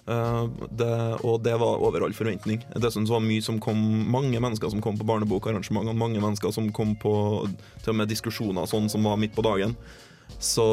Eh, 0.09 0.47
Det, 0.71 1.19
og 1.23 1.43
det 1.43 1.55
var 1.61 1.79
over 1.79 2.03
all 2.05 2.13
forventning. 2.13 2.63
Det 2.75 2.93
synes 2.93 3.11
var 3.11 3.21
mye 3.21 3.43
som 3.43 3.61
kom, 3.61 3.79
mange 4.11 4.41
mennesker 4.41 4.71
som 4.71 4.81
kom 4.83 4.99
på 4.99 5.07
barnebokarrangementene, 5.07 5.95
mange 5.99 6.21
mennesker 6.21 6.51
som 6.53 6.73
kom 6.73 6.97
på 6.97 7.47
til 7.83 7.93
og 7.93 7.97
med 7.97 8.09
diskusjoner 8.09 8.67
sånn 8.67 8.91
som 8.91 9.05
var 9.05 9.17
midt 9.17 9.35
på 9.37 9.45
dagen. 9.47 9.77
Så 10.43 10.65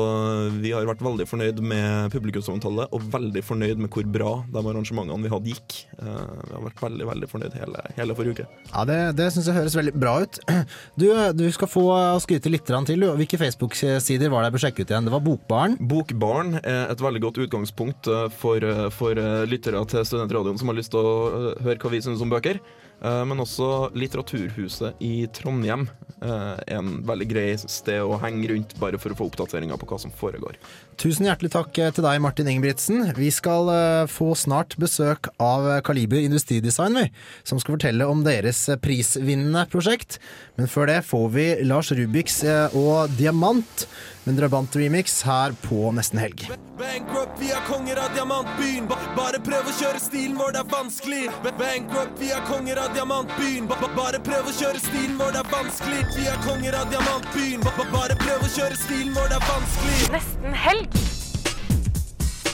vi 0.62 0.72
har 0.74 0.88
vært 0.88 1.02
veldig 1.04 1.26
fornøyd 1.30 1.60
med 1.62 2.12
publikumsomtale, 2.14 2.88
og 2.96 3.06
veldig 3.14 3.44
fornøyd 3.46 3.82
med 3.84 3.92
hvor 3.94 4.08
bra 4.10 4.32
de 4.50 4.62
arrangementene 4.64 5.26
vi 5.26 5.32
hadde, 5.34 5.54
gikk. 5.56 5.78
Eh, 6.00 6.24
Vi 6.50 6.56
har 6.56 6.64
vært 6.66 6.84
veldig 6.84 7.08
veldig 7.10 7.30
fornøyd 7.32 7.58
hele, 7.60 7.84
hele 7.98 8.16
forrige 8.18 8.40
uke. 8.40 8.48
Ja, 8.72 8.86
Det, 8.90 8.98
det 9.20 9.30
syns 9.36 9.50
jeg 9.52 9.58
høres 9.60 9.78
veldig 9.78 9.94
bra 10.00 10.16
ut. 10.24 10.42
Du, 11.00 11.08
du 11.38 11.46
skal 11.56 11.70
få 11.72 11.86
skryte 12.24 12.52
litt 12.52 12.66
til. 12.68 13.06
Hvilke 13.20 13.40
Facebook-sider 13.40 14.30
var 14.32 14.44
det 14.44 14.50
jeg 14.50 14.56
bør 14.58 14.64
sjekke 14.66 14.84
ut 14.84 14.92
igjen? 14.92 15.08
Det 15.08 15.14
var 15.14 15.24
Bokbaren. 15.26 15.78
Bokbaren 15.80 16.60
er 16.64 16.92
et 16.92 17.02
veldig 17.02 17.22
godt 17.24 17.42
utgangspunkt 17.46 18.10
eh, 18.12 18.28
for, 18.42 18.64
eh, 18.66 18.90
for 18.94 19.18
lyttere 19.50 19.82
til 19.90 20.06
Studentradioen 20.06 20.60
som 20.60 20.72
har 20.72 20.78
lyst 20.80 20.94
til 20.94 21.02
å 21.02 21.56
høre 21.64 21.80
hva 21.80 21.94
vi 21.94 22.04
syns 22.04 22.22
om 22.26 22.32
bøker. 22.32 22.60
Eh, 23.02 23.24
Men 23.26 23.40
også 23.44 23.90
Litteraturhuset 23.96 25.00
i 25.04 25.28
Trondheim 25.36 25.88
eh, 26.22 26.58
en 26.76 27.00
veldig 27.08 27.28
grei 27.30 27.48
sted 27.62 28.04
å 28.04 28.20
henge 28.20 28.50
rundt 28.52 28.76
bare 28.82 29.00
for 29.00 29.14
å 29.14 29.20
få 29.20 29.30
oppdateringer 29.30 29.80
på 29.80 29.88
hva 29.90 30.00
som 30.04 30.12
foregår. 30.12 30.58
Tusen 31.00 31.30
hjertelig 31.30 31.54
takk 31.54 31.80
eh, 31.80 31.94
til 31.96 32.04
deg, 32.04 32.20
Martin 32.24 32.50
Ingebrigtsen. 32.52 33.14
Vi 33.16 33.32
skal 33.32 33.72
få 34.12 34.34
snart 34.36 34.76
besøk 34.82 35.32
av 35.40 35.70
Kaliber 35.88 36.20
Industridesign, 36.20 37.06
som 37.48 37.62
skal 37.62 37.78
fortelle 37.78 38.08
om 38.10 38.26
deres 38.28 38.66
prisvinnende 38.84 39.64
prosjekt. 39.72 40.20
Men 40.60 40.72
før 40.72 40.92
det 40.92 41.02
får 41.08 41.28
vi 41.36 41.50
Lars 41.70 41.94
Rubiks 41.96 42.42
og 42.76 43.16
Diamant 43.16 43.88
med 44.24 44.34
en 44.34 44.40
Drabant-remix 44.40 45.24
her 45.24 45.54
på 45.68 45.92
Nesten 45.92 46.20
Helg. 46.20 46.46
Bankrupt, 46.80 47.40
vi 47.40 47.52
er 47.52 47.62
konger 47.68 48.00
av 48.00 48.14
diamantbyen. 48.16 48.88
Ba 48.88 48.98
bare 49.18 49.40
prøv 49.44 49.68
å 49.68 49.76
kjøre 49.80 50.00
stilen 50.04 50.38
vår, 50.40 50.54
det 50.56 50.62
er 50.64 50.72
vanskelig. 50.74 51.22
Bankrupt, 51.60 52.20
vi 52.22 52.32
er 52.36 52.44
konger 52.48 52.82
av 52.84 52.94
diamantbyen. 52.96 53.68
Ba 53.70 53.80
bare 53.96 54.20
prøv 54.24 54.50
å 54.52 54.56
kjøre 54.60 54.82
stilen 54.84 55.18
vår, 55.20 55.34
det 55.36 55.44
er 55.44 55.54
vanskelig. 55.54 56.02
Vi 56.18 56.28
er 56.32 56.44
konger 56.48 56.80
av 56.80 56.92
diamantbyen. 56.94 57.64
Ba 57.66 57.88
bare 57.94 58.20
prøv 58.20 58.46
å 58.48 58.52
kjøre 58.58 58.80
stilen 58.84 59.16
vår, 59.18 59.32
det 59.32 59.40
er 59.40 59.48
vanskelig. 59.50 60.12
Nesten 60.18 60.60
helg. 60.66 61.02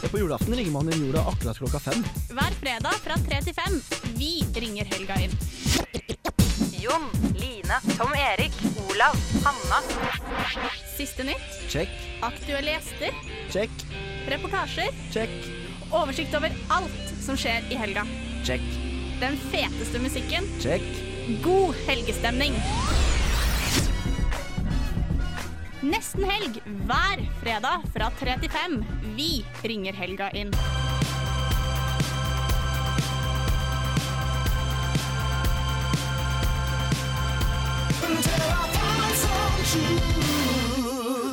På 0.06 0.20
julaften 0.22 0.54
ringer 0.54 0.72
man 0.72 0.90
inn 0.94 1.08
jorda 1.08 1.26
akkurat 1.32 1.58
klokka 1.58 1.80
fem. 1.82 2.04
Hver 2.30 2.54
fredag 2.62 3.00
fra 3.04 3.18
tre 3.26 3.42
til 3.44 3.56
fem. 3.58 3.80
Vi 4.16 4.46
ringer 4.54 4.86
helga 4.94 5.18
inn. 5.26 5.34
Jon, 6.80 7.10
Line, 7.34 7.80
Tom 7.98 8.14
Erik, 8.14 8.45
Olav, 8.96 9.16
Hanna. 9.44 9.82
Siste 10.98 11.24
nytt. 11.24 11.70
Check, 11.70 11.90
Aktuelle 12.22 12.72
gjester. 12.72 13.10
check, 13.52 13.70
Reportasjer. 14.28 14.88
check, 15.14 15.30
Oversikt 15.92 16.36
over 16.36 16.52
alt 16.70 17.12
som 17.22 17.36
skjer 17.38 17.64
i 17.72 17.76
helga. 17.76 18.06
check, 18.46 18.62
Den 19.20 19.36
feteste 19.52 20.00
musikken. 20.00 20.44
check. 20.62 20.82
God 21.44 21.76
helgestemning. 21.88 22.54
Nesten 25.82 26.24
helg 26.30 26.62
hver 26.88 27.26
fredag 27.44 27.84
fra 27.94 28.10
3 28.20 28.38
til 28.42 28.50
5. 28.50 28.80
Vi 29.16 29.46
ringer 29.64 29.94
helga 29.94 30.30
inn. 30.34 30.52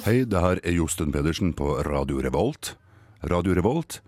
Hei, 0.03 0.25
det 0.27 0.41
her 0.43 0.59
er 0.63 0.75
Josten 0.75 1.13
Pedersen 1.15 1.53
på 1.55 1.77
Radio 1.87 2.19
Revolt. 2.25 2.75
Radio 3.31 3.55
Revolt, 3.55 4.01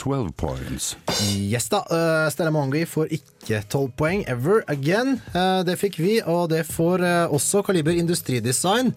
12 0.00 0.32
points. 0.40 0.94
Yes 1.36 1.68
da, 1.68 1.82
uh, 1.92 2.28
Stella 2.32 2.52
Mongi 2.54 2.86
får 2.88 3.12
ikke 3.18 3.60
12 3.68 3.90
poeng 3.98 4.22
ever 4.30 4.64
again. 4.72 5.18
Uh, 5.34 5.60
det 5.68 5.76
fikk 5.80 5.98
vi, 6.00 6.14
og 6.24 6.48
det 6.54 6.62
får 6.70 7.04
uh, 7.04 7.34
også 7.34 7.60
Kaliber 7.66 7.92
Industridesign, 7.92 8.94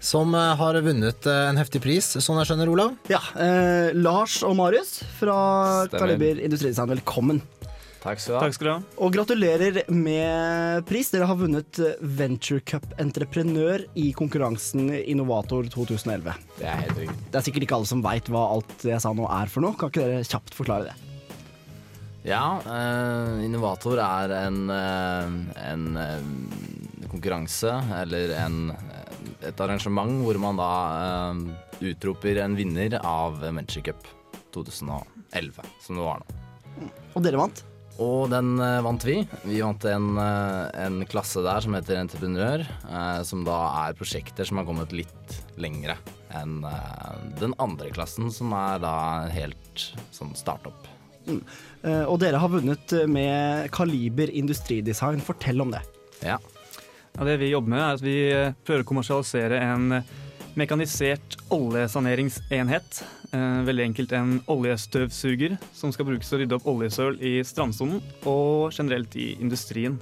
som 0.00 0.34
eh, 0.34 0.54
har 0.58 0.78
vunnet 0.82 1.26
eh, 1.26 1.44
en 1.50 1.58
heftig 1.58 1.82
pris, 1.82 2.12
sånn 2.22 2.38
jeg 2.40 2.50
skjønner, 2.50 2.70
Olav? 2.70 2.94
Ja, 3.10 3.20
eh, 3.34 3.90
Lars 3.98 4.40
og 4.46 4.54
Marius 4.58 5.00
fra 5.18 5.38
Stemmer. 5.88 5.98
Kaliber 5.98 6.42
Industridesign, 6.46 6.92
velkommen. 6.94 7.42
Takk 7.98 8.20
skal 8.22 8.32
du 8.32 8.36
ha. 8.38 8.42
Takk 8.44 8.54
skal 8.54 8.68
du 8.68 8.72
ha. 8.72 8.78
Og 9.02 9.12
gratulerer 9.14 9.80
med 9.90 10.84
pris. 10.88 11.10
Dere 11.10 11.26
har 11.26 11.38
vunnet 11.40 11.80
eh, 11.82 11.98
Venture 12.00 12.62
Cup 12.62 12.86
Entreprenør 13.02 13.84
i 13.98 14.12
konkurransen 14.16 14.92
Innovator 15.00 15.66
2011. 15.74 16.30
Det 16.60 16.68
er 16.68 16.84
helt 16.84 17.02
riktig. 17.02 17.18
Det 17.32 17.40
er 17.40 17.46
sikkert 17.48 17.66
ikke 17.66 17.78
alle 17.80 17.90
som 17.90 18.04
veit 18.04 18.30
hva 18.30 18.44
alt 18.54 18.86
jeg 18.86 19.02
sa 19.02 19.12
nå 19.16 19.26
er 19.40 19.50
for 19.50 19.66
noe. 19.66 19.74
Kan 19.78 19.90
ikke 19.90 20.06
dere 20.06 20.26
kjapt 20.28 20.54
forklare 20.56 20.90
det? 20.92 20.96
Ja, 22.28 22.58
eh, 22.66 23.44
Innovator 23.46 23.98
er 24.02 24.34
en, 24.36 24.60
eh, 24.70 25.38
en 25.70 25.84
eh, 25.96 27.08
konkurranse, 27.08 27.72
eller 28.02 28.34
en, 28.36 28.58
et 29.42 29.62
arrangement 29.64 30.20
hvor 30.22 30.38
man 30.42 30.58
da 30.60 30.72
eh, 30.98 31.88
utroper 31.92 32.42
en 32.44 32.54
vinner 32.58 32.98
av 33.02 33.40
Venture 33.42 33.86
Cup 33.90 34.06
2011, 34.54 35.66
som 35.82 35.98
det 35.98 36.06
var 36.06 36.22
nå. 36.22 36.38
Og 37.16 37.24
dere 37.24 37.40
vant? 37.40 37.64
Og 37.98 38.28
den 38.30 38.52
eh, 38.62 38.78
vant 38.84 39.04
vi. 39.04 39.16
Vi 39.42 39.58
vant 39.62 39.84
en, 39.90 40.12
eh, 40.22 40.84
en 40.84 41.00
klasse 41.10 41.42
der 41.42 41.64
som 41.64 41.74
heter 41.74 41.98
Entreprenør, 41.98 42.62
eh, 42.62 43.22
som 43.26 43.42
da 43.46 43.58
er 43.86 43.96
prosjekter 43.98 44.46
som 44.46 44.60
har 44.60 44.68
kommet 44.68 44.94
litt 44.94 45.38
lengre 45.58 45.98
enn 46.38 46.60
den 47.40 47.54
andre 47.58 47.88
klassen, 47.90 48.28
som 48.30 48.52
er 48.52 48.82
da 48.82 48.92
helt 49.32 49.84
sånn 50.12 50.34
startup. 50.36 50.86
Mm. 51.26 51.40
Eh, 51.82 52.04
og 52.04 52.18
dere 52.22 52.40
har 52.40 52.52
vunnet 52.52 52.92
med 53.10 53.70
Kaliber 53.74 54.30
Industridesign. 54.30 55.24
Fortell 55.24 55.64
om 55.64 55.72
det. 55.74 55.82
Ja. 56.22 56.38
Ja, 57.16 57.24
det 57.26 57.38
vi 57.40 57.50
jobber 57.50 57.72
med, 57.72 57.82
er 57.82 57.96
at 57.96 58.04
vi 58.04 58.18
prøver 58.62 58.84
å 58.84 58.88
kommersialisere 58.92 59.58
en 59.72 60.02
mekanisert 60.58 61.38
oljesaneringsenhet. 61.54 63.02
Eh, 63.28 63.62
veldig 63.68 63.84
enkelt 63.90 64.12
en 64.16 64.38
oljestøvsuger 64.48 65.58
som 65.76 65.92
skal 65.92 66.06
brukes 66.08 66.30
til 66.30 66.38
å 66.38 66.40
rydde 66.42 66.56
opp 66.56 66.68
oljesøl 66.72 67.18
i 67.20 67.34
strandsonen 67.44 68.00
og 68.24 68.72
generelt 68.72 69.12
i 69.20 69.34
industrien. 69.36 69.98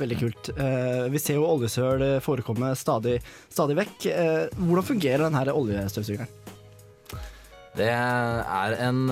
Veldig 0.00 0.16
kult. 0.22 0.48
Eh, 0.54 1.10
vi 1.12 1.20
ser 1.20 1.36
jo 1.36 1.48
oljesøl 1.50 2.06
forekomme 2.24 2.72
stadig, 2.78 3.18
stadig 3.52 3.76
vekk. 3.82 4.06
Eh, 4.08 4.46
hvordan 4.56 4.88
fungerer 4.88 5.26
denne 5.26 5.52
oljestøvsugeren? 5.52 6.30
Det 7.76 7.86
er 7.86 8.72
en 8.82 9.04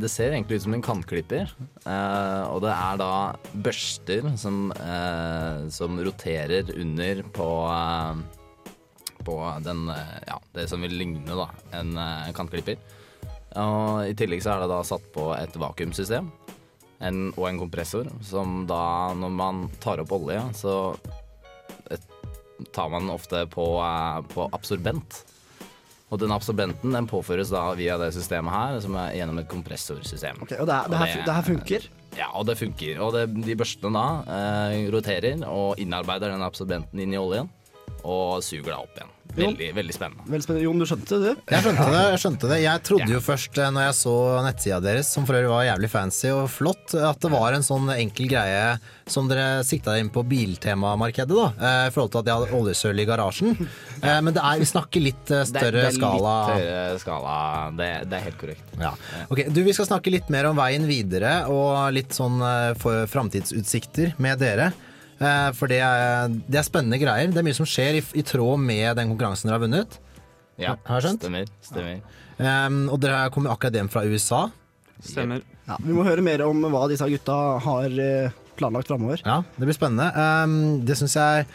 Det 0.00 0.08
ser 0.08 0.32
egentlig 0.32 0.56
ut 0.56 0.62
som 0.62 0.74
en 0.74 0.82
kantklipper. 0.82 1.50
eh, 1.84 2.44
og 2.48 2.62
det 2.62 2.72
er 2.72 2.96
da 2.96 3.36
børster 3.52 4.38
som, 4.38 4.72
eh, 4.72 5.68
som 5.68 5.98
roterer 5.98 6.70
under 6.80 7.22
på 7.34 7.50
eh, 7.66 8.35
På 9.26 9.40
den 9.64 9.88
eh, 9.92 10.16
Ja, 10.30 10.40
det 10.54 10.68
som 10.70 10.84
vil 10.86 10.96
ligne 10.96 11.26
da 11.26 11.50
en 11.76 11.96
eh, 11.98 12.32
kantklipper. 12.36 12.78
Og 13.56 14.06
I 14.06 14.16
tillegg 14.16 14.42
så 14.44 14.54
er 14.54 14.64
det 14.64 14.72
da 14.72 14.82
satt 14.84 15.04
på 15.14 15.30
et 15.36 15.54
vakuumsystem 15.58 16.28
en, 17.04 17.30
og 17.36 17.46
en 17.48 17.60
kompressor, 17.60 18.08
som 18.24 18.64
da, 18.68 19.12
når 19.16 19.32
man 19.36 19.64
tar 19.82 20.00
opp 20.00 20.12
olje, 20.16 20.40
så 20.56 20.76
tar 22.72 22.88
man 22.88 23.10
ofte 23.12 23.46
på, 23.52 23.66
eh, 23.84 24.20
på 24.32 24.48
absorbent. 24.52 25.24
Og 26.08 26.20
den 26.22 26.30
absorbenten 26.30 26.94
den 26.94 27.08
påføres 27.10 27.50
da 27.50 27.64
via 27.74 27.96
det 27.98 28.12
systemet 28.14 28.54
her, 28.54 28.80
som 28.84 28.94
er 29.00 29.16
gjennom 29.18 29.40
et 29.42 29.48
kompressorsystem. 29.50 30.38
Ok, 30.44 30.54
og 30.60 30.68
det, 30.70 30.78
det, 30.92 31.00
her, 31.02 31.22
det 31.26 31.34
her 31.34 31.46
funker? 31.48 31.88
Ja, 32.16 32.30
og 32.38 32.46
det 32.46 32.56
funker. 32.60 33.00
Og 33.02 33.12
det, 33.16 33.26
de 33.44 33.58
børstene 33.58 33.92
da 33.98 34.38
eh, 34.38 34.86
roterer 34.94 35.42
og 35.50 35.82
innarbeider 35.82 36.32
den 36.32 36.46
absorbenten 36.46 37.02
inn 37.02 37.12
i 37.16 37.20
oljen, 37.20 37.50
og 38.06 38.38
suger 38.46 38.70
da 38.72 38.80
opp 38.84 38.96
igjen. 38.96 39.15
Veldig, 39.36 39.68
veldig 39.76 39.94
spennende. 39.94 40.22
Veldig 40.30 40.44
spennende. 40.46 40.64
Jon, 40.64 40.78
du 40.80 40.86
skjønte 40.88 41.18
det. 41.20 41.32
Jeg 41.52 41.62
skjønte 41.66 41.86
det. 41.92 42.02
Jeg 42.12 42.20
skjønte 42.22 42.48
det 42.52 42.58
Jeg 42.62 42.82
trodde 42.86 43.08
jo 43.12 43.20
først, 43.20 43.58
eh, 43.60 43.70
når 43.74 43.82
jeg 43.88 43.96
så 43.98 44.14
nettsida 44.46 44.78
deres, 44.84 45.10
som 45.12 45.26
for 45.28 45.34
øvrig 45.36 45.50
var 45.52 45.64
jævlig 45.66 45.90
fancy 45.92 46.30
og 46.32 46.46
flott, 46.50 46.94
at 46.94 47.20
det 47.20 47.30
var 47.34 47.52
en 47.58 47.66
sånn 47.66 47.90
enkel 47.96 48.28
greie 48.30 48.78
som 49.06 49.28
dere 49.28 49.62
sikta 49.66 49.98
inn 50.00 50.08
på 50.10 50.22
biltemamarkedet, 50.26 51.36
da. 51.36 51.48
eh, 51.60 51.88
I 51.88 51.92
forhold 51.94 52.12
til 52.14 52.22
at 52.22 52.30
jeg 52.30 52.38
hadde 52.40 52.56
oljesøl 52.60 52.98
i 53.02 53.06
garasjen. 53.06 53.52
Eh, 54.02 54.20
Men 54.20 54.32
det 54.34 54.42
er, 54.42 54.58
vi 54.58 54.70
snakker 54.72 55.04
litt 55.04 55.26
større 55.26 55.70
Det 55.70 55.72
det 55.72 55.84
er 55.90 55.96
skala. 55.98 56.34
Litt 56.46 56.56
større 56.56 56.98
skala. 57.04 57.36
Det, 57.76 57.90
det 58.10 58.16
er 58.18 58.24
helt 58.30 58.38
korrekt. 58.40 58.74
Ja. 58.80 58.94
Ok, 59.28 59.44
du, 59.52 59.62
Vi 59.64 59.72
skal 59.76 59.86
snakke 59.90 60.10
litt 60.14 60.28
mer 60.32 60.48
om 60.50 60.56
veien 60.56 60.86
videre 60.88 61.46
og 61.52 61.92
litt 61.92 62.12
sånn 62.16 62.40
framtidsutsikter 63.12 64.14
med 64.22 64.38
dere. 64.42 64.72
Eh, 65.16 65.50
For 65.56 65.70
det 65.70 65.78
er, 65.80 66.28
det 66.48 66.58
er 66.60 66.66
spennende 66.66 66.98
greier. 67.00 67.30
Det 67.32 67.40
er 67.40 67.46
mye 67.46 67.56
som 67.56 67.68
skjer 67.68 68.00
i, 68.00 68.02
i 68.20 68.24
tråd 68.26 68.60
med 68.60 68.96
den 68.98 69.12
konkurransen 69.14 69.48
dere 69.48 69.56
har 69.58 69.64
vunnet. 69.64 69.98
Ja, 70.60 70.74
Har 70.88 71.00
jeg 71.00 71.10
skjønt? 71.10 71.22
stemmer. 71.24 71.50
stemmer. 71.64 72.00
Um, 72.36 72.82
og 72.92 73.00
dere 73.00 73.26
kommer 73.32 73.52
akkurat 73.54 73.76
hjem 73.76 73.88
fra 73.92 74.02
USA. 74.08 74.42
Stemmer. 75.04 75.42
Ja, 75.68 75.76
vi 75.84 75.92
må 75.96 76.04
høre 76.06 76.22
mer 76.24 76.42
om 76.46 76.62
hva 76.72 76.86
disse 76.88 77.04
gutta 77.10 77.36
har 77.64 77.96
eh, 78.00 78.30
planlagt 78.56 78.88
framover. 78.92 79.20
Ja, 79.24 79.42
det 79.56 79.68
blir 79.68 79.76
spennende. 79.76 80.08
Um, 80.16 80.56
det 80.88 80.96
syns 81.00 81.16
jeg 81.18 81.46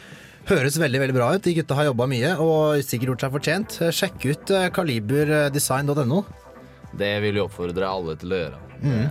høres 0.49 0.77
veldig 0.81 1.01
veldig 1.03 1.15
bra 1.17 1.29
ut. 1.37 1.43
De 1.45 1.53
gutta 1.57 1.77
har 1.77 1.87
jobba 1.89 2.07
mye 2.09 2.33
og 2.41 2.81
sikkert 2.85 3.13
gjort 3.13 3.25
seg 3.25 3.35
fortjent. 3.37 3.77
Eh, 3.85 3.93
Sjekk 3.93 4.25
ut 4.33 4.53
kaliberdesign.no. 4.77 6.23
Det 6.97 7.11
vil 7.23 7.37
vi 7.37 7.43
oppfordre 7.45 7.87
alle 7.87 8.17
til 8.19 8.33
å 8.35 8.41
gjøre. 8.41 8.61
Mm. 8.81 9.05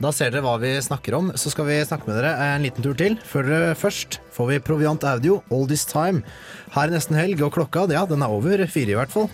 Da 0.00 0.08
ser 0.16 0.30
dere 0.32 0.40
hva 0.46 0.54
vi 0.56 0.72
snakker 0.80 1.12
om. 1.18 1.26
Så 1.36 1.52
skal 1.52 1.66
vi 1.68 1.76
snakke 1.84 2.08
med 2.08 2.16
dere 2.16 2.32
en 2.54 2.64
liten 2.64 2.84
tur 2.84 2.96
til. 2.96 3.18
Før 3.28 3.44
dere 3.50 3.74
først 3.76 4.16
får 4.32 4.48
vi 4.48 4.62
Proviant 4.64 5.04
Audio 5.04 5.42
All 5.52 5.68
This 5.68 5.84
Time. 5.88 6.22
Her 6.72 6.88
er 6.88 6.96
nesten 6.96 7.18
helg, 7.20 7.42
og 7.44 7.52
klokka 7.58 7.84
ja, 7.92 8.06
den 8.08 8.24
er 8.24 8.32
over 8.32 8.64
fire 8.64 8.94
i 8.94 8.96
hvert 8.96 9.12
fall. 9.12 9.28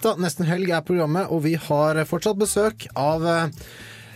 Da, 0.00 0.14
Nesten 0.16 0.48
helg 0.48 0.70
er 0.72 0.84
programmet, 0.86 1.28
og 1.28 1.42
vi 1.44 1.56
har 1.60 1.98
fortsatt 2.08 2.38
besøk 2.40 2.86
av 2.96 3.24
eh, 3.28 3.70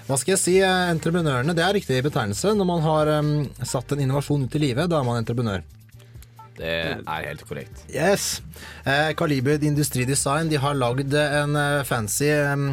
Hva 0.07 0.17
skal 0.21 0.35
jeg 0.35 0.41
si, 0.41 0.55
eh, 0.65 0.91
entreprenørene, 0.95 1.53
det 1.57 1.65
er 1.65 1.77
riktig 1.77 2.01
betegnelse. 2.07 2.55
Når 2.57 2.69
man 2.69 2.85
har 2.85 3.11
um, 3.21 3.33
satt 3.61 3.93
en 3.93 4.01
innovasjon 4.01 4.47
ut 4.47 4.57
i 4.57 4.63
livet, 4.63 4.89
da 4.89 5.01
er 5.01 5.07
man 5.07 5.21
entreprenør. 5.21 5.65
Det 6.55 6.71
er 6.71 7.27
helt 7.27 7.43
korrekt. 7.49 7.83
Yes. 7.91 8.39
Eh, 8.87 9.11
Kaliber 9.19 9.65
Industridesign 9.67 10.49
de 10.53 10.61
har 10.63 10.77
lagd 10.79 11.17
en 11.21 11.59
fancy 11.85 12.31
um, 12.53 12.71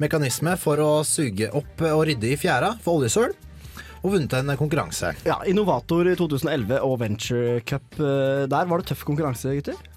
mekanisme 0.00 0.54
for 0.60 0.80
å 0.80 0.92
suge 1.04 1.50
opp 1.56 1.82
og 1.90 2.06
rydde 2.08 2.30
i 2.30 2.38
fjæra 2.40 2.72
for 2.84 3.00
oljesøl, 3.00 3.34
og 4.00 4.14
vunnet 4.14 4.38
en 4.38 4.54
konkurranse. 4.56 5.12
Ja, 5.28 5.42
Innovator 5.50 6.08
i 6.08 6.16
2011 6.16 6.80
og 6.80 6.96
Venture 7.02 7.60
Cup 7.68 7.98
der. 7.98 8.48
Var 8.70 8.80
det 8.80 8.88
tøff 8.92 9.04
konkurranse, 9.08 9.52
gutter? 9.58 9.95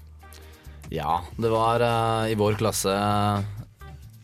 Ja, 0.90 1.20
det 1.38 1.48
var 1.52 1.80
uh, 1.80 2.26
i 2.30 2.34
vår 2.34 2.58
klasse 2.58 2.92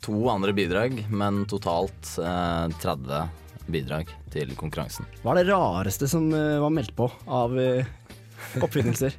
to 0.03 0.29
andre 0.31 0.53
bidrag, 0.53 1.05
men 1.11 1.45
totalt 1.47 2.17
uh, 2.19 2.67
30 2.83 3.29
bidrag 3.71 4.11
til 4.35 4.51
konkurransen. 4.59 5.07
Hva 5.23 5.35
er 5.35 5.45
det 5.45 5.53
rareste 5.53 6.09
som 6.11 6.27
uh, 6.35 6.59
var 6.63 6.75
meldt 6.75 6.95
på 6.99 7.07
av 7.27 7.55
eh, 7.59 7.87
oppfinnelser? 8.63 9.15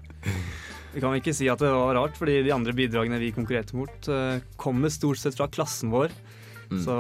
Vi 0.94 1.04
kan 1.04 1.16
ikke 1.16 1.36
si 1.36 1.48
at 1.52 1.62
det 1.62 1.72
var 1.72 1.96
rart, 1.96 2.16
fordi 2.18 2.40
de 2.44 2.54
andre 2.56 2.74
bidragene 2.74 3.20
vi 3.22 3.28
konkurrerte 3.36 3.76
mot, 3.78 4.08
eh, 4.10 4.40
kommer 4.58 4.90
stort 4.90 5.20
sett 5.22 5.36
fra 5.38 5.46
klassen 5.52 5.92
vår. 5.94 6.16
Mm. 6.72 6.80
Så 6.82 6.96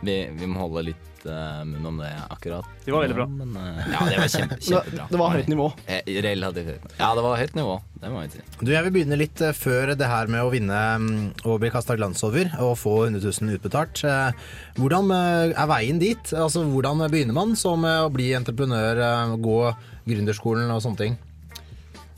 Vi, 0.00 0.16
vi 0.34 0.48
må 0.50 0.64
holde 0.64 0.88
litt 0.88 1.15
eh, 1.30 1.60
munn 1.68 1.86
om 1.90 1.98
det 2.00 2.10
akkurat. 2.30 2.68
De 2.84 2.92
var 2.94 3.04
veldig 3.04 3.16
bra. 3.18 3.26
Men, 3.30 3.54
eh, 3.60 3.88
ja, 3.94 4.04
det 4.10 4.18
var 4.20 4.30
kjempe, 4.32 4.58
kjempebra. 4.66 5.06
det 5.10 5.20
var 5.20 5.34
høyt 5.34 5.50
nivå. 5.52 5.66
Eh, 5.86 6.10
Relativt 6.26 6.70
høyt. 6.72 6.86
Ja, 7.00 7.10
det 7.18 7.24
var 7.26 7.40
høyt 7.42 7.56
nivå. 7.58 7.76
Det 8.02 8.12
må 8.12 8.22
jeg 8.24 8.32
si. 8.36 8.44
Du, 8.60 8.70
Jeg 8.74 8.86
vil 8.86 8.94
begynne 8.96 9.18
litt 9.20 9.42
før 9.58 9.92
det 9.98 10.10
her 10.10 10.30
med 10.32 10.44
å 10.44 10.52
vinne 10.52 10.80
mm, 11.02 11.18
og 11.48 11.58
bli 11.62 11.72
kasta 11.74 11.96
glans 11.98 12.22
over 12.26 12.50
og 12.62 12.74
få 12.80 12.94
100 13.08 13.24
000 13.24 13.56
utbetalt. 13.58 14.02
Hvordan 14.78 15.12
er 15.16 15.70
veien 15.72 16.00
dit? 16.02 16.32
Altså, 16.36 16.62
Hvordan 16.70 17.06
begynner 17.10 17.36
man 17.36 17.56
som 17.58 17.84
å 17.88 18.08
bli 18.12 18.30
entreprenør, 18.36 19.00
gå 19.42 19.58
gründerskolen 20.06 20.70
og 20.74 20.82
sånne 20.84 21.02
ting? 21.02 21.18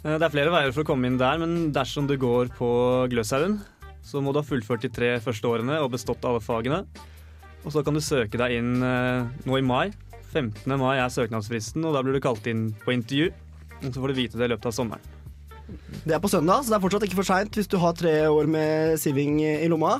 Det 0.02 0.22
er 0.22 0.30
flere 0.32 0.52
veier 0.54 0.70
for 0.72 0.84
å 0.84 0.88
komme 0.92 1.08
inn 1.10 1.18
der, 1.20 1.40
men 1.42 1.72
dersom 1.74 2.06
du 2.08 2.14
går 2.20 2.52
på 2.56 2.68
Gløshaugen, 3.10 3.58
så 4.08 4.22
må 4.24 4.32
du 4.32 4.38
ha 4.40 4.46
fullført 4.46 4.84
de 4.86 4.90
tre 4.94 5.08
første 5.20 5.48
årene 5.50 5.80
og 5.82 5.90
bestått 5.92 6.22
alle 6.24 6.40
fagene. 6.40 6.84
Og 7.64 7.74
så 7.74 7.82
kan 7.84 7.96
du 7.96 8.02
søke 8.04 8.38
deg 8.40 8.58
inn 8.60 8.78
eh, 8.84 9.26
nå 9.48 9.58
i 9.58 9.64
mai. 9.64 9.88
15. 10.28 10.68
mai 10.78 10.98
er 11.00 11.12
søknadsfristen, 11.12 11.84
og 11.88 11.96
da 11.96 12.02
blir 12.04 12.18
du 12.18 12.22
kalt 12.22 12.46
inn 12.50 12.68
på 12.84 12.94
intervju. 12.94 13.30
Og 13.78 13.88
så 13.90 14.02
får 14.02 14.12
du 14.12 14.18
vite 14.18 14.40
det 14.40 14.48
i 14.48 14.52
løpet 14.52 14.70
av 14.70 14.76
sommeren. 14.76 15.14
Det 16.04 16.14
er 16.16 16.22
på 16.22 16.30
søndag, 16.32 16.64
så 16.64 16.72
det 16.72 16.78
er 16.78 16.84
fortsatt 16.84 17.04
ikke 17.04 17.18
for 17.18 17.28
seint 17.28 17.56
hvis 17.58 17.68
du 17.68 17.76
har 17.80 17.96
tre 17.96 18.14
år 18.30 18.48
med 18.48 18.96
siving 19.00 19.42
i 19.44 19.68
lomma 19.68 19.98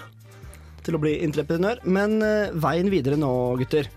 til 0.85 0.97
å 0.97 1.03
bli 1.03 1.19
entreprenør. 1.27 1.83
Men 1.85 2.21
eh, 2.25 2.55
veien 2.57 2.93
videre 2.93 3.19
nå, 3.21 3.33
gutter. 3.61 3.91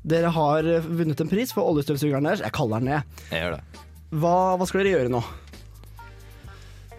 Dere 0.00 0.32
har 0.34 0.66
eh, 0.66 0.86
vunnet 0.86 1.20
en 1.22 1.30
pris 1.30 1.54
for 1.54 1.70
oljestøvsugeren 1.70 2.26
deres. 2.26 2.44
Jeg 2.46 2.56
kaller 2.56 2.82
den 2.82 2.94
ned. 2.94 3.22
Jeg 3.30 3.44
gjør 3.44 3.58
det. 3.58 3.86
Hva, 4.10 4.36
hva 4.58 4.66
skal 4.66 4.82
dere 4.82 4.96
gjøre 4.96 5.14
nå? 5.14 5.22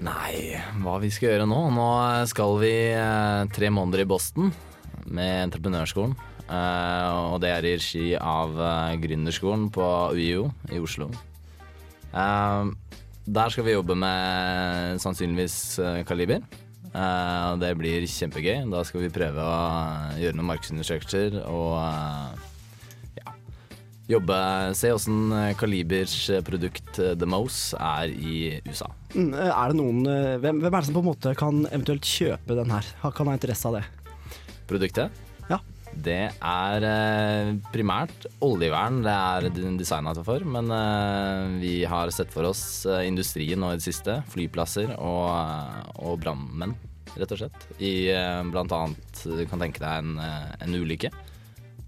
Nei, 0.01 0.57
hva 0.82 0.95
vi 1.03 1.11
skal 1.13 1.34
gjøre 1.34 1.49
nå? 1.49 1.61
Nå 1.75 1.88
skal 2.32 2.55
vi 2.61 2.73
tre 3.53 3.69
måneder 3.73 4.01
i 4.01 4.07
Boston 4.09 4.53
med 5.05 5.47
entreprenørskolen. 5.47 6.15
Eh, 6.51 7.09
og 7.31 7.39
det 7.43 7.51
er 7.51 7.65
i 7.65 7.75
regi 7.77 8.07
av 8.17 8.57
eh, 8.59 8.95
Gründerskolen 8.99 9.69
på 9.71 9.85
UiO 10.17 10.49
i 10.71 10.81
Oslo. 10.83 11.07
Eh, 12.11 12.71
der 13.31 13.53
skal 13.53 13.67
vi 13.67 13.75
jobbe 13.77 13.95
med 13.95 14.99
sannsynligvis 14.99 15.57
Kaliber. 16.09 16.41
Og 16.91 17.59
det 17.61 17.69
blir 17.79 18.03
kjempegøy. 18.09 18.65
Da 18.67 18.81
skal 18.83 19.05
vi 19.05 19.11
prøve 19.13 19.45
å 19.45 19.59
gjøre 20.19 20.35
noen 20.35 20.49
markedsundersøkelser 20.49 21.37
og 21.45 21.77
ja, 23.21 23.35
jobbe 24.11 24.39
Se 24.75 24.91
åssen 24.91 25.31
Kalibers 25.61 26.17
produkt 26.43 26.97
The 26.97 27.29
Mose 27.29 27.79
er 27.79 28.11
i 28.11 28.41
USA. 28.65 28.89
Mm, 29.13 29.31
Er 29.37 29.71
det 29.71 29.79
noen, 29.79 30.03
hvem, 30.43 30.59
hvem 30.65 30.73
er 30.73 30.81
det 30.81 30.89
som 30.89 30.97
på 30.97 31.05
en 31.05 31.11
måte 31.13 31.37
kan 31.39 31.63
eventuelt 31.69 32.11
kjøpe 32.17 32.59
den 32.59 32.75
her? 32.75 32.91
Kan 33.15 33.31
ha 33.31 33.39
interesse 33.39 33.71
av 33.71 33.79
det? 33.79 33.85
Produktet? 34.70 35.22
Ja. 35.49 35.59
Det 35.91 36.22
er 36.32 36.86
eh, 36.88 37.49
primært 37.74 38.28
oljevern 38.43 39.01
det 39.03 39.12
er 39.12 39.47
designa 39.80 40.14
for, 40.24 40.45
men 40.47 40.72
eh, 40.72 41.57
vi 41.59 41.74
har 41.89 42.12
sett 42.16 42.32
for 42.32 42.47
oss 42.47 42.86
eh, 42.88 43.03
industrien 43.09 43.59
nå 43.59 43.74
i 43.74 43.80
det 43.80 43.86
siste. 43.86 44.22
Flyplasser 44.32 44.93
og, 44.95 45.28
og 45.99 46.22
brannmenn, 46.24 46.78
rett 47.18 47.36
og 47.36 47.43
slett. 47.43 47.68
I 47.84 47.93
blant 48.51 48.72
annet, 48.78 49.26
du 49.26 49.43
kan 49.49 49.64
tenke 49.64 49.84
deg 49.84 50.05
en, 50.05 50.16
en 50.22 50.80
ulykke. 50.80 51.12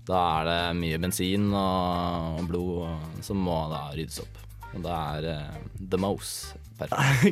Da 0.03 0.19
er 0.41 0.49
det 0.49 0.59
mye 0.81 0.99
bensin 0.99 1.47
og, 1.55 2.41
og 2.41 2.49
blod 2.49 3.23
som 3.23 3.39
må 3.39 3.55
da 3.71 3.85
ryddes 3.95 4.19
opp. 4.25 4.41
Og 4.73 4.83
da 4.83 4.99
er 5.15 5.55
The 5.79 6.01
Mose. 6.01 6.62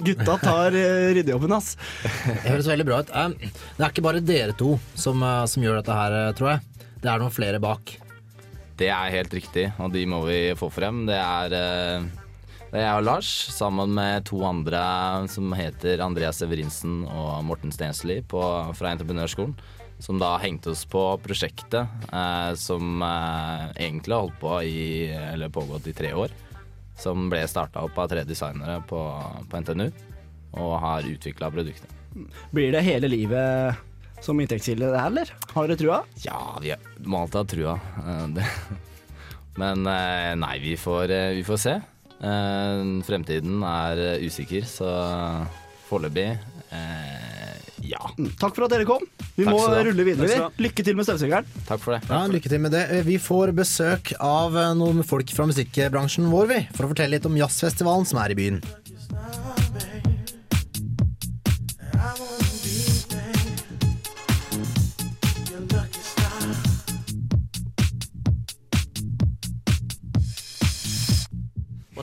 Gutta 0.05 0.37
tar 0.41 0.75
uh, 0.77 1.09
ryddejobben, 1.15 1.55
ass. 1.55 1.73
Det 2.13 2.49
høres 2.49 2.69
veldig 2.69 2.87
bra 2.87 3.01
ut. 3.01 3.11
Um, 3.15 3.35
Det 3.39 3.83
er 3.83 3.89
ikke 3.89 4.05
bare 4.05 4.23
dere 4.23 4.55
to 4.57 4.75
som, 4.93 5.21
uh, 5.25 5.43
som 5.49 5.65
gjør 5.65 5.81
dette 5.81 5.97
her, 5.97 6.17
tror 6.37 6.53
jeg. 6.53 6.87
Det 7.01 7.09
er 7.11 7.21
noen 7.21 7.33
flere 7.33 7.61
bak. 7.63 7.95
Det 8.77 8.89
er 8.89 9.13
helt 9.13 9.33
riktig, 9.33 9.67
og 9.81 9.91
de 9.93 10.05
må 10.09 10.23
vi 10.25 10.39
få 10.57 10.69
frem. 10.73 11.03
Det 11.09 11.17
er, 11.17 11.53
det 12.71 12.79
er 12.79 12.85
jeg 12.85 13.01
og 13.01 13.05
Lars, 13.05 13.29
sammen 13.53 13.93
med 13.93 14.25
to 14.29 14.39
andre 14.47 14.81
som 15.29 15.51
heter 15.57 16.01
Andreas 16.01 16.39
Severinsen 16.41 17.03
og 17.05 17.43
Morten 17.45 17.73
Stensli 17.73 18.21
på, 18.25 18.41
fra 18.77 18.93
Entreprenørskolen. 18.95 19.53
Som 20.01 20.17
da 20.17 20.31
hengte 20.41 20.71
oss 20.73 20.81
på 20.89 21.01
prosjektet 21.21 21.85
eh, 22.09 22.53
som 22.57 23.03
eh, 23.05 23.65
egentlig 23.85 24.15
har 24.15 24.23
holdt 24.23 24.39
på 24.41 24.55
i, 24.65 25.11
eller 25.13 25.53
pågått 25.53 25.91
i 25.91 25.93
tre 25.93 26.09
år. 26.17 26.33
Som 27.01 27.29
ble 27.31 27.41
starta 27.49 27.81
opp 27.81 27.97
av 27.97 28.11
tre 28.11 28.23
designere 28.27 28.77
på, 28.89 28.99
på 29.49 29.61
NTNU, 29.63 29.87
og 30.61 30.73
har 30.83 31.07
utvikla 31.09 31.49
produktet. 31.53 31.89
Blir 32.51 32.73
det 32.75 32.83
hele 32.85 33.09
livet 33.09 33.79
som 34.21 34.37
inntektskilde, 34.39 34.91
det 34.91 34.99
her, 34.99 35.09
eller? 35.09 35.31
Har 35.55 35.67
dere 35.69 35.79
trua? 35.79 36.01
Ja, 36.21 36.41
vi 36.61 36.75
må 37.09 37.23
alltid 37.23 37.39
ha 37.39 37.45
trua. 37.49 37.73
eh, 38.05 38.27
det. 38.37 38.45
Men 39.61 39.87
eh, 39.89 40.33
nei, 40.39 40.55
vi 40.61 40.75
får, 40.77 41.09
eh, 41.09 41.31
vi 41.39 41.47
får 41.47 41.61
se. 41.65 41.79
Fremtiden 42.21 43.63
er 43.65 43.99
usikker, 44.21 44.67
så 44.69 44.91
foreløpig 45.87 46.27
ja. 47.83 48.01
Takk 48.41 48.55
for 48.57 48.65
at 48.67 48.73
dere 48.75 48.85
kom. 48.87 49.03
Vi 49.37 49.45
Takk 49.45 49.53
må 49.53 49.59
skal 49.61 49.73
du 49.73 49.79
ha. 49.79 49.85
rulle 49.89 50.05
videre. 50.07 50.27
Takk 50.27 50.35
skal 50.37 50.51
du. 50.57 50.63
Lykke 50.67 50.85
til 50.87 50.97
med 50.99 51.07
støvsugeren. 51.07 51.49
Takk 51.67 51.81
for 51.83 51.95
det. 51.97 52.01
Ja, 52.11 52.21
Lykke 52.31 52.51
til 52.53 52.61
med 52.63 52.75
det. 52.75 52.83
Vi 53.07 53.17
får 53.21 53.53
besøk 53.57 54.13
av 54.19 54.57
eh, 54.57 54.71
noen 54.77 55.03
folk 55.07 55.31
fra 55.35 55.47
musikkbransjen 55.49 56.29
vår, 56.31 56.49
vi. 56.51 56.59
For 56.77 56.87
å 56.87 56.91
fortelle 56.93 57.17
litt 57.17 57.27
om 57.29 57.37
jazzfestivalen 57.39 58.07
som 58.09 58.21
er 58.23 58.35
i 58.35 58.39
byen. 58.41 58.61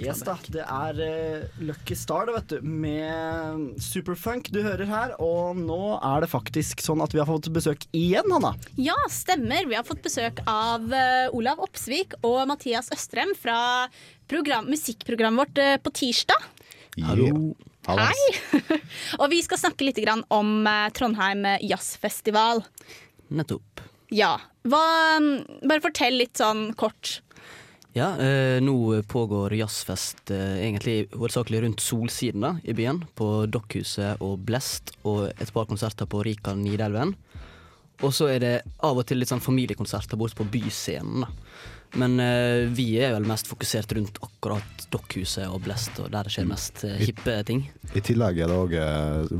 Yes 0.03 0.21
da, 0.27 0.35
Det 0.53 0.65
er 0.65 1.01
uh, 1.01 1.63
Lucky 1.65 1.97
Star 1.99 2.29
det 2.29 2.35
vet 2.37 2.53
du, 2.53 2.69
med 2.85 3.81
Superfunk 3.83 4.51
du 4.55 4.61
hører 4.65 4.89
her. 4.89 5.15
Og 5.23 5.59
nå 5.59 5.97
er 5.97 6.25
det 6.25 6.31
faktisk 6.33 6.83
sånn 6.85 7.03
at 7.05 7.15
vi 7.15 7.23
har 7.23 7.29
fått 7.29 7.51
besøk 7.55 7.87
igjen, 7.97 8.29
Hanna. 8.35 8.55
Ja, 8.81 8.97
stemmer. 9.13 9.67
Vi 9.69 9.79
har 9.79 9.87
fått 9.89 10.05
besøk 10.05 10.43
av 10.49 10.87
uh, 10.93 11.37
Olav 11.37 11.63
Opsvik 11.65 12.19
og 12.23 12.45
Mathias 12.51 12.93
Østrem 12.95 13.35
fra 13.39 13.59
program, 14.31 14.69
musikkprogrammet 14.71 15.45
vårt 15.45 15.63
uh, 15.65 15.75
på 15.83 15.95
tirsdag. 16.03 16.49
Hallo. 17.09 17.53
Hei! 17.89 18.59
og 19.21 19.29
vi 19.33 19.39
skal 19.45 19.61
snakke 19.61 19.87
litt 19.87 20.01
grann 20.03 20.25
om 20.35 20.67
Trondheim 20.93 21.47
Jazzfestival. 21.65 22.61
Nettopp. 23.33 23.81
Ja. 24.13 24.35
Hva, 24.69 24.83
bare 25.65 25.85
fortell 25.85 26.19
litt 26.21 26.41
sånn 26.41 26.73
kort. 26.77 27.21
Ja, 27.99 28.13
eh, 28.23 28.61
nå 28.63 29.03
pågår 29.03 29.55
jazzfest 29.59 30.31
eh, 30.31 30.59
egentlig 30.63 31.09
hovedsakelig 31.17 31.63
rundt 31.65 31.81
Solsiden 31.83 32.45
da, 32.45 32.51
i 32.63 32.75
byen. 32.77 33.01
På 33.19 33.47
Dokkhuset 33.51 34.21
og 34.23 34.39
Blest, 34.47 34.93
og 35.03 35.33
et 35.33 35.51
par 35.53 35.67
konserter 35.67 36.07
på 36.07 36.21
Rika 36.23 36.55
Nidelven. 36.55 37.17
Og 38.07 38.13
så 38.15 38.29
er 38.31 38.45
det 38.45 38.53
av 38.87 39.01
og 39.01 39.09
til 39.09 39.19
litt 39.19 39.33
sånn 39.33 39.43
familiekonserter 39.43 40.21
borte 40.21 40.39
på 40.39 40.47
Byscenen. 40.47 41.25
da. 41.25 41.33
Men 41.99 42.21
eh, 42.23 42.69
vi 42.71 42.85
er 43.03 43.17
vel 43.17 43.27
mest 43.27 43.51
fokusert 43.51 43.97
rundt 43.97 44.21
akkurat 44.23 44.85
Dokkhuset 44.93 45.49
og 45.49 45.65
Blest, 45.65 45.99
og 45.99 46.13
der 46.15 46.29
det 46.29 46.35
skjer 46.37 46.47
mest 46.47 46.85
eh, 46.87 47.01
hippe 47.03 47.35
ting. 47.49 47.65
I 47.99 48.05
tillegg 48.05 48.39
er 48.45 48.53
det 48.53 48.61
òg 48.61 48.77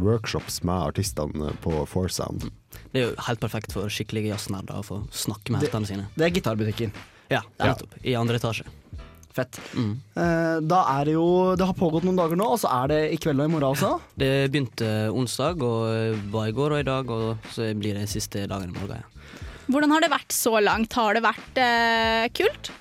workshops 0.03 0.65
med 0.65 0.89
artistene 0.89 1.53
på 1.63 1.77
Foursound. 1.93 2.49
Det 2.91 3.05
er 3.05 3.07
jo 3.07 3.15
helt 3.29 3.45
perfekt 3.45 3.77
for 3.77 3.93
skikkelige 3.93 4.33
jazznerder 4.33 4.81
å 4.81 4.89
få 4.91 4.99
snakke 5.15 5.55
med 5.55 5.63
heltene 5.63 5.93
sine. 5.93 6.09
Det 6.19 6.27
er 6.27 6.35
gitarbutikken. 6.41 6.97
Ja, 7.29 7.43
det 7.45 7.65
er 7.65 7.73
nettopp. 7.75 7.97
I 8.03 8.15
andre 8.19 8.39
etasje. 8.41 8.67
Fett. 9.39 9.61
Mm. 9.77 9.93
Eh, 10.19 10.57
da 10.67 10.79
er 10.97 11.05
det 11.07 11.13
jo 11.15 11.27
Det 11.55 11.67
har 11.69 11.77
pågått 11.79 12.03
noen 12.09 12.17
dager 12.19 12.39
nå, 12.41 12.49
og 12.57 12.59
så 12.59 12.71
er 12.81 12.91
det 12.91 12.99
i 13.15 13.21
kveld 13.23 13.39
og 13.39 13.47
i 13.47 13.53
morgen 13.53 13.69
også. 13.71 13.93
Det 14.19 14.33
begynte 14.51 14.89
onsdag 15.15 15.63
og 15.63 16.25
var 16.33 16.49
i 16.49 16.57
går 16.57 16.75
og 16.75 16.83
i 16.83 16.89
dag, 16.89 17.13
og 17.13 17.53
så 17.55 17.69
blir 17.79 18.01
det 18.01 18.09
siste 18.11 18.49
dagen 18.51 18.73
i 18.73 18.79
morgen. 18.79 19.05
Ja. 19.05 19.47
Hvordan 19.69 19.93
har 19.93 20.01
det 20.01 20.11
vært 20.11 20.33
så 20.33 20.57
langt? 20.65 20.97
Har 20.97 21.15
det 21.15 21.23
vært 21.27 21.61
eh, 21.61 22.27
kult? 22.33 22.73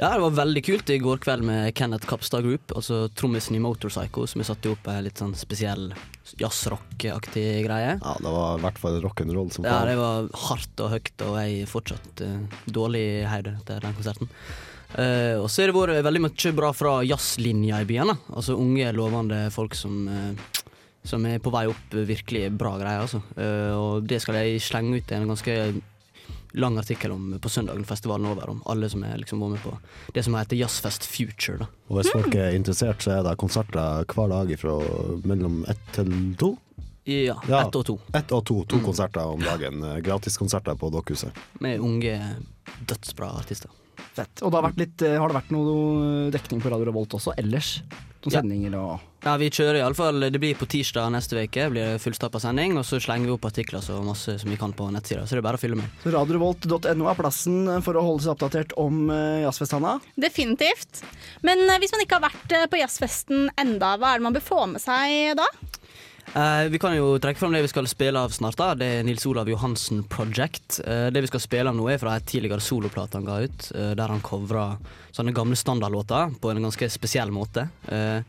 Ja, 0.00 0.14
det 0.16 0.22
var 0.22 0.32
veldig 0.32 0.62
kult 0.64 0.90
i 0.94 0.96
går 0.96 1.18
kveld 1.20 1.44
med 1.44 1.74
Kenneth 1.76 2.08
Kapstad 2.08 2.46
Group, 2.46 2.72
altså 2.72 3.02
trommisen 3.12 3.58
i 3.58 3.60
Motorpsycho, 3.60 4.22
som 4.30 4.40
vi 4.40 4.46
satte 4.48 4.70
opp 4.72 4.86
en 4.88 5.02
litt 5.04 5.20
sånn 5.20 5.34
spesiell 5.36 5.90
jazzrock-aktig 6.40 7.44
greie. 7.66 7.98
Ja, 8.00 8.14
det 8.16 8.32
var 8.32 8.56
i 8.56 8.62
hvert 8.64 8.80
fall 8.80 8.96
rock'n'roll 9.04 9.52
som 9.52 9.68
Ja, 9.68 9.82
det 9.84 9.98
var 10.00 10.30
hardt 10.46 10.80
og 10.80 10.94
høyt, 10.94 11.12
og 11.26 11.36
jeg 11.42 11.60
er 11.66 11.68
fortsatt 11.68 12.24
uh, 12.24 12.64
dårlig 12.64 13.04
i 13.18 13.28
hodet 13.28 13.58
etter 13.60 13.84
den 13.84 13.98
konserten. 13.98 14.32
Uh, 14.96 15.36
og 15.42 15.50
så 15.52 15.66
har 15.66 15.70
det 15.70 15.76
vært 15.76 16.08
veldig 16.08 16.24
mye 16.24 16.56
bra 16.56 16.72
fra 16.74 16.96
jazzlinja 17.04 17.84
i 17.84 17.88
byen. 17.92 18.14
da. 18.14 18.16
Altså 18.32 18.56
unge, 18.56 18.88
lovende 18.96 19.42
folk 19.52 19.76
som, 19.76 20.00
uh, 20.08 20.64
som 21.04 21.28
er 21.28 21.44
på 21.44 21.52
vei 21.52 21.66
opp. 21.68 21.92
eh, 21.92 22.08
Virkelig 22.08 22.48
bra 22.56 22.72
greier, 22.80 23.04
altså. 23.04 23.20
Uh, 23.36 23.76
og 23.76 24.08
det 24.08 24.24
skal 24.24 24.40
jeg 24.40 24.64
slenge 24.64 24.96
ut 24.96 25.12
i 25.12 25.20
en 25.20 25.28
ganske 25.28 25.60
lang 26.54 26.78
artikkel 26.78 27.12
om 27.14 27.38
på 27.40 27.48
søndagen 27.52 27.84
festivalen 27.86 28.26
er 28.26 28.32
over, 28.34 28.50
om 28.50 28.62
alle 28.66 28.88
som 28.90 29.04
er 29.06 29.18
liksom 29.20 29.40
var 29.40 29.52
med 29.54 29.62
på 29.62 29.74
det 30.14 30.24
som 30.26 30.34
heter 30.34 30.56
Jazzfest 30.58 31.06
Future. 31.06 31.58
da. 31.58 31.68
Og 31.88 32.00
hvis 32.00 32.10
folk 32.12 32.34
er 32.34 32.56
interessert, 32.56 33.02
så 33.04 33.18
er 33.18 33.22
det 33.28 33.36
konserter 33.38 34.04
hver 34.10 34.28
dag 34.32 34.54
fra 34.58 34.74
mellom 35.24 35.64
ett 35.70 35.84
til 35.92 36.10
to. 36.40 36.56
Ja, 37.10 37.36
ett 37.42 37.74
og 37.74 37.84
to. 37.86 37.98
Ett 38.14 38.30
og 38.36 38.44
to, 38.46 38.60
to 38.70 38.78
konserter 38.84 39.26
om 39.26 39.40
dagen. 39.42 39.82
eh, 39.82 40.00
Gratiskonserter 40.04 40.76
på 40.78 40.90
Dokkhuset. 40.92 41.32
Med 41.60 41.80
unge, 41.80 42.18
dødsbra 42.86 43.32
artister. 43.40 43.70
Fett. 44.14 44.42
Og 44.42 44.50
det 44.50 44.58
har, 44.60 44.66
vært 44.68 44.78
litt, 44.78 45.02
eh, 45.02 45.16
har 45.18 45.28
det 45.28 45.38
vært 45.40 45.50
noe 45.54 46.30
dekning 46.30 46.60
på 46.62 46.70
Radio 46.70 46.86
Revolt 46.90 47.14
også 47.18 47.34
ellers? 47.40 47.80
Noen 48.20 48.32
Ja. 48.34 48.40
sendinger 48.42 48.70
da? 48.74 49.00
Ja, 49.24 49.36
vi 49.40 49.48
kjører 49.48 49.78
iallfall 49.80 50.20
Det 50.32 50.38
blir 50.40 50.54
på 50.56 50.66
tirsdag 50.68 51.10
neste 51.12 51.36
uke, 51.40 51.70
blir 51.72 51.92
det 51.94 52.00
fullstappa 52.02 52.40
sending. 52.40 52.76
Og 52.76 52.84
så 52.84 53.00
slenger 53.00 53.26
vi 53.26 53.32
opp 53.32 53.46
artikler 53.48 53.80
så 53.80 53.96
masse 54.04 54.38
som 54.40 54.50
vi 54.50 54.56
kan 54.60 54.72
på 54.76 54.90
nettsida. 54.92 55.24
Så 55.24 55.36
det 55.36 55.40
er 55.40 55.46
bare 55.48 55.56
å 55.56 55.62
fylle 55.62 55.76
med. 55.80 55.88
Så 56.04 56.12
radiorevolt.no 56.12 57.08
er 57.08 57.14
plassen 57.16 57.82
for 57.84 57.96
å 57.96 58.04
holde 58.04 58.24
seg 58.24 58.34
oppdatert 58.36 58.72
om 58.80 59.08
eh, 59.10 59.42
jazzfest, 59.46 59.72
Hanna. 59.72 59.98
Definitivt. 60.20 61.02
Men 61.42 61.64
eh, 61.68 61.78
hvis 61.80 61.92
man 61.96 62.04
ikke 62.04 62.20
har 62.20 62.28
vært 62.28 62.52
eh, 62.56 62.66
på 62.72 62.80
jazzfesten 62.80 63.48
enda, 63.60 63.96
hva 63.96 64.12
er 64.14 64.20
det 64.20 64.28
man 64.28 64.36
bør 64.36 64.44
få 64.52 64.66
med 64.74 64.80
seg 64.84 65.36
da? 65.40 65.48
Eh, 66.30 66.68
vi 66.70 66.78
kan 66.78 66.94
jo 66.94 67.16
trekke 67.18 67.40
fram 67.40 67.52
det 67.52 67.64
vi 67.64 67.72
skal 67.72 67.88
spille 67.90 68.20
av 68.20 68.30
snart. 68.30 68.56
da 68.56 68.74
Det 68.78 68.86
er 68.86 69.02
Nils 69.06 69.26
Olav 69.26 69.48
Johansen 69.50 70.04
Project. 70.04 70.80
Uh, 70.86 71.10
det 71.10 71.24
vi 71.24 71.30
skal 71.32 71.42
spille 71.42 71.70
av 71.72 71.76
nå, 71.76 71.88
er 71.90 71.98
fra 71.98 72.14
en 72.14 72.26
tidligere 72.26 72.62
soloplate 72.62 73.18
han 73.18 73.26
ga 73.26 73.40
ut, 73.42 73.70
uh, 73.74 73.92
der 73.98 74.14
han 74.14 74.22
covra 74.22 74.76
sånne 75.10 75.34
gamle 75.34 75.58
standardlåter 75.58 76.36
på 76.40 76.52
en 76.52 76.62
ganske 76.62 76.88
spesiell 76.92 77.32
måte. 77.34 77.66
Eh, 77.90 78.20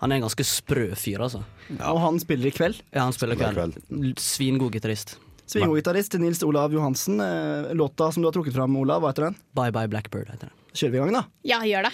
han 0.00 0.12
er 0.12 0.16
en 0.16 0.24
ganske 0.24 0.44
sprø 0.46 0.86
fyr, 0.96 1.20
altså. 1.26 1.42
Og 1.76 1.98
han 2.00 2.20
spiller 2.22 2.48
i 2.48 2.54
kveld. 2.54 2.80
Ja, 2.94 3.04
han 3.04 3.12
spiller 3.12 3.36
i 3.36 3.42
kveld. 3.42 3.76
Svingod 4.16 4.72
gitarist. 4.72 5.18
Svinggitarist 5.50 6.14
Nils 6.22 6.42
Olav 6.46 6.72
Johansen. 6.72 7.20
Eh, 7.20 7.74
Låta 7.74 8.12
som 8.12 8.22
du 8.22 8.28
har 8.28 8.32
trukket 8.32 8.54
fram, 8.54 8.76
Olav, 8.80 9.02
hva 9.02 9.12
heter 9.12 9.28
den? 9.28 9.36
Bye 9.52 9.74
Bye 9.74 9.90
Blackbird 9.90 10.30
heter 10.30 10.48
den. 10.48 10.56
Kjører 10.72 10.94
vi 10.94 10.96
i 10.96 11.02
gang, 11.04 11.12
da? 11.18 11.24
Ja, 11.42 11.60
gjør 11.66 11.90
det. 11.90 11.92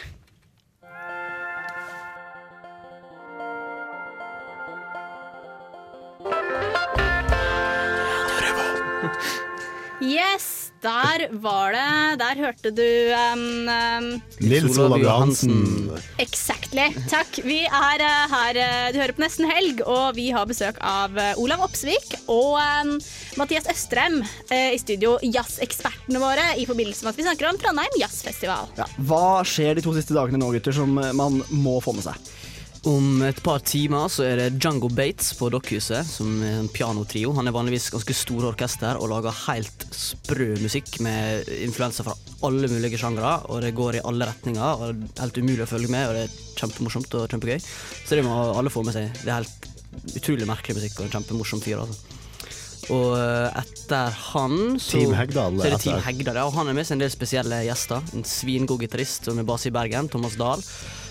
Yes, 10.05 10.73
der 10.85 11.23
var 11.41 11.73
det. 11.73 12.19
Der 12.21 12.37
hørte 12.37 12.71
du 12.71 12.85
um, 13.17 13.65
um, 13.65 14.09
Nils 14.45 14.77
Olav 14.77 15.01
Johansen. 15.01 15.89
Exactly. 16.21 16.91
Takk. 17.09 17.39
Vi 17.47 17.63
er 17.65 18.05
uh, 18.05 18.35
her, 18.35 18.61
eh, 18.61 18.91
du 18.93 19.01
hører 19.01 19.17
på 19.17 19.25
Nesten 19.25 19.49
Helg, 19.49 19.81
og 19.89 20.19
vi 20.19 20.29
har 20.37 20.45
besøk 20.49 20.77
av 20.85 21.17
eh, 21.17 21.41
Olav 21.41 21.65
Opsvik 21.65 22.13
og 22.29 22.59
um, 22.61 22.93
Mathias 23.41 23.71
Østrem 23.73 24.21
i 24.53 24.77
studio, 24.81 25.17
jazzekspertene 25.25 26.21
våre, 26.21 26.45
i 26.61 26.69
forbindelse 26.69 27.07
med 27.07 27.15
at 27.15 27.21
vi 27.21 27.27
snakker 27.27 27.49
om 27.49 27.61
Trondheim 27.61 28.01
Jazzfestival. 28.01 28.69
Ja. 28.77 28.89
Hva 29.09 29.41
skjer 29.49 29.79
de 29.79 29.85
to 29.85 29.97
siste 29.97 30.17
dagene 30.17 30.41
nå, 30.43 30.53
gutter, 30.55 30.77
som 30.77 30.93
man 30.93 31.41
må 31.57 31.79
få 31.85 31.97
med 31.97 32.05
seg? 32.05 32.21
Om 32.87 33.23
et 33.27 33.39
par 33.43 33.65
timer 33.67 34.07
så 34.13 34.23
er 34.23 34.39
det 34.39 34.61
Django 34.63 34.87
Bates 34.95 35.33
på 35.35 35.49
Dokkhuset, 35.51 36.07
som 36.07 36.37
er 36.39 36.61
en 36.61 36.69
pianotrio. 36.71 37.33
Han 37.35 37.51
er 37.51 37.55
vanligvis 37.57 37.89
ganske 37.91 38.15
store 38.15 38.53
orkester 38.53 39.01
og 39.01 39.11
lager 39.11 39.35
helt 39.49 39.87
sprø 39.91 40.53
musikk 40.63 41.01
med 41.03 41.49
influenser 41.65 42.07
fra 42.07 42.15
alle 42.47 42.71
mulige 42.71 43.01
sjangre. 43.01 43.33
Og 43.51 43.65
det 43.65 43.73
går 43.75 43.99
i 43.99 44.03
alle 44.07 44.29
retninger, 44.31 44.63
og 44.63 45.01
det 45.01 45.09
er 45.17 45.25
helt 45.25 45.41
umulig 45.43 45.65
å 45.65 45.71
følge 45.73 45.91
med, 45.91 46.07
og 46.07 46.15
det 46.15 46.27
er 46.29 46.37
kjempemorsomt 46.61 47.17
og 47.19 47.27
kjempegøy. 47.35 47.65
Så 48.07 48.21
det 48.21 48.27
må 48.27 48.37
alle 48.55 48.71
få 48.71 48.85
med 48.87 48.95
seg. 48.95 49.09
Det 49.19 49.33
er 49.33 49.41
helt 49.41 49.67
utrolig 50.21 50.47
merkelig 50.47 50.79
musikk 50.79 51.01
og 51.01 51.09
en 51.09 51.17
kjempemorsom 51.17 51.65
fyr, 51.65 51.83
altså. 51.83 52.13
Og 52.95 53.17
eh, 53.19 53.59
etter 53.65 54.15
han 54.29 54.77
så, 54.79 55.01
Team 55.01 55.17
Hegdal 55.19 55.59
så 55.59 55.67
er 55.67 55.75
det 55.75 55.81
Team. 55.83 55.99
Hegdal, 56.05 56.39
ja. 56.39 56.47
Og 56.47 56.55
han 56.55 56.71
er 56.71 56.79
med 56.79 56.87
seg 56.87 57.01
en 57.01 57.03
del 57.03 57.11
spesielle 57.11 57.65
gjester. 57.67 58.15
En 58.15 58.23
svingod 58.23 58.79
gitarist 58.85 59.27
som 59.27 59.43
er 59.43 59.49
base 59.49 59.73
i 59.73 59.75
Bergen, 59.75 60.07
Thomas 60.13 60.39
Dahl. 60.39 60.63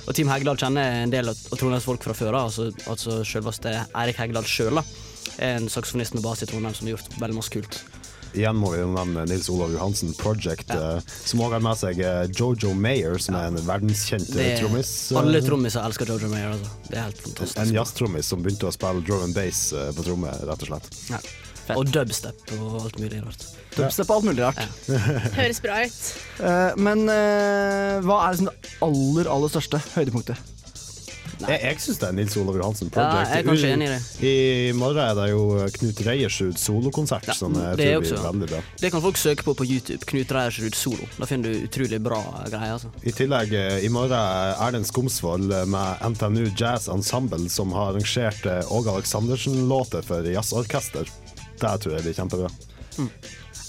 Og 0.05 0.13
Team 0.13 0.29
Hegdal 0.29 0.59
kjenner 0.61 1.03
en 1.03 1.13
del 1.13 1.31
av 1.31 1.35
av 1.51 1.59
Trondheims 1.59 1.87
folk 1.87 2.05
fra 2.05 2.15
før 2.17 2.35
av. 2.35 2.49
Altså, 2.49 2.69
altså 2.91 3.19
selveste 3.27 3.73
Eirik 3.93 4.21
Hegdal 4.21 4.47
sjøl 4.49 4.81
en 5.41 5.69
saksofonist 5.69 6.15
med 6.15 6.23
base 6.23 6.45
i 6.45 6.49
Trondheim 6.49 6.75
som 6.75 6.87
har 6.87 6.95
gjort 6.95 7.19
veldig 7.19 7.37
masse 7.37 7.53
kult. 7.53 7.79
Igjen 8.35 8.57
må 8.59 8.73
vi 8.73 8.81
nevne 8.83 9.23
Nils 9.29 9.47
Olav 9.51 9.71
Johansen 9.71 10.11
Project, 10.19 10.71
eh, 10.75 10.97
som 11.07 11.43
òg 11.45 11.55
har 11.55 11.63
med 11.63 11.79
seg 11.79 12.01
eh, 12.03 12.25
Jojo 12.35 12.73
Mayer, 12.75 13.15
som 13.21 13.37
er 13.39 13.47
en 13.47 13.61
verdenskjent 13.63 14.33
eh, 14.35 14.57
trommis. 14.59 14.91
Alle 15.15 15.39
trommiser 15.45 15.85
elsker 15.87 16.11
Jojo 16.11 16.27
Mayer. 16.33 16.51
Altså. 16.57 16.73
Det 16.89 16.99
er 16.99 17.07
helt 17.07 17.23
fantastisk. 17.23 17.61
En 17.63 17.73
jazztrommis 17.77 18.33
som 18.33 18.43
begynte 18.43 18.67
å 18.67 18.75
spille 18.75 19.05
drum 19.07 19.23
and 19.29 19.37
bass 19.37 19.69
på 19.71 20.07
tromme, 20.07 20.35
rett 20.51 20.67
og 20.67 20.73
slett. 20.73 20.91
Ja. 21.13 21.23
Og 21.73 21.89
dubstep 21.89 22.55
og 22.59 22.75
alt 22.83 22.99
mulig 23.01 23.21
rart. 23.25 23.45
Dubstep 23.75 24.09
og 24.09 24.19
alt 24.19 24.27
mulig 24.29 24.45
rart. 24.45 24.59
Høres 25.39 25.61
bra 25.63 25.81
ut. 25.81 26.01
Uh, 26.39 26.75
men 26.77 27.07
uh, 27.09 28.03
hva 28.05 28.19
er 28.27 28.35
liksom 28.35 28.51
det 28.51 28.75
aller, 28.85 29.31
aller 29.37 29.55
største 29.55 29.81
høydepunktet? 29.95 30.51
Jeg, 31.35 31.59
jeg 31.59 31.79
syns 31.83 31.99
det 31.99 32.07
er 32.07 32.15
Nils 32.15 32.35
Olav 32.39 32.57
Johansen 32.59 32.91
Ja, 32.95 33.05
jeg 33.25 33.41
er 33.41 33.45
kanskje 33.45 33.71
enig 33.75 33.87
i 33.87 33.91
det. 33.91 33.99
I 34.23 34.71
morgen 34.77 35.01
er 35.03 35.17
det 35.17 35.25
jo 35.33 35.41
Knut 35.75 36.01
Reiersrud 36.07 36.59
solokonsert, 36.59 37.27
som 37.35 37.57
jeg 37.59 37.79
det 37.81 37.89
tror 37.91 38.05
blir 38.05 38.23
veldig 38.27 38.49
bra. 38.53 38.61
Det 38.79 38.91
kan 38.93 39.03
folk 39.03 39.19
søke 39.19 39.45
på 39.47 39.55
på 39.59 39.67
YouTube. 39.67 40.07
Knut 40.07 40.31
Reiersrud 40.37 40.77
solo. 40.79 41.09
Da 41.17 41.27
finner 41.29 41.51
du 41.51 41.67
utrolig 41.67 41.99
bra 42.03 42.21
greier. 42.47 42.77
Altså. 42.77 42.93
I 43.03 43.13
tillegg, 43.15 43.53
eh, 43.57 43.83
i 43.85 43.91
morgen 43.91 44.15
er 44.15 44.55
Erlend 44.63 44.87
Skomsvold 44.87 45.51
eh, 45.51 45.67
med 45.67 46.07
NTNU 46.15 46.47
Jazz 46.55 46.87
Ensemble, 46.91 47.49
som 47.51 47.75
har 47.75 47.93
arrangert 47.93 48.47
Åge 48.71 48.95
Aleksandersen-låter 48.95 50.07
for 50.07 50.31
jazzorkester. 50.31 51.11
Det 51.61 51.73
tror 51.81 51.95
jeg 51.97 52.05
blir 52.07 52.17
kjempebra. 52.19 52.51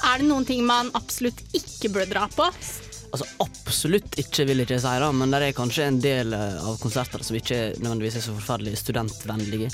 Er 0.06 0.20
det 0.20 0.28
noen 0.28 0.44
ting 0.48 0.66
man 0.66 0.92
absolutt 0.98 1.40
ikke 1.56 1.92
bør 1.94 2.10
dra 2.10 2.26
på? 2.32 2.50
Altså 3.14 3.26
Absolutt 3.40 4.16
ikke, 4.20 4.44
vil 4.48 4.60
jeg 4.60 4.66
ikke 4.68 4.78
si, 4.82 4.90
da, 5.02 5.06
men 5.14 5.32
det 5.32 5.38
er 5.42 5.54
kanskje 5.56 5.86
en 5.88 5.98
del 6.02 6.34
eh, 6.36 6.56
av 6.68 6.76
konserter 6.82 7.22
som 7.24 7.36
ikke 7.38 7.58
nødvendigvis 7.80 8.18
er 8.18 8.24
så 8.26 8.34
forferdelig 8.36 8.76
studentvennlige. 8.80 9.70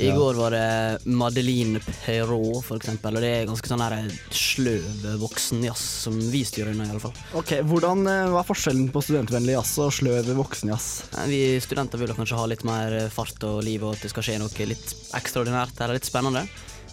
I 0.00 0.08
Ja. 0.08 0.16
går 0.16 0.38
var 0.38 0.54
det 0.54 1.06
Madeleine 1.06 1.80
Perrault, 2.04 2.64
for 2.64 2.78
eksempel, 2.78 3.16
og 3.16 3.24
det 3.24 3.30
er 3.34 3.48
ganske 3.48 3.70
sånn 3.70 3.82
der 3.82 4.12
sløv 4.30 5.08
voksenjazz 5.20 5.84
som 6.04 6.18
vi 6.32 6.44
styrer 6.46 6.72
unna, 6.72 6.86
iallfall. 6.88 7.16
Ok, 7.34 7.56
hvordan, 7.66 8.06
eh, 8.06 8.28
Hva 8.32 8.40
er 8.44 8.48
forskjellen 8.52 8.92
på 8.92 9.02
studentvennlig 9.04 9.56
jazz 9.56 9.78
og 9.78 9.92
sløv 9.92 10.30
voksenjazz? 10.36 11.26
Vi 11.28 11.42
studenter 11.60 11.98
vil 11.98 12.14
kanskje 12.14 12.38
ha 12.38 12.46
litt 12.46 12.64
mer 12.64 13.08
fart 13.10 13.42
og 13.44 13.64
liv, 13.64 13.82
og 13.82 13.96
at 13.96 14.02
det 14.02 14.10
skal 14.14 14.22
skje 14.22 14.38
noe 14.38 14.70
litt 14.70 14.94
ekstraordinært 15.14 15.80
eller 15.80 15.94
litt 15.98 16.08
spennende. 16.08 16.46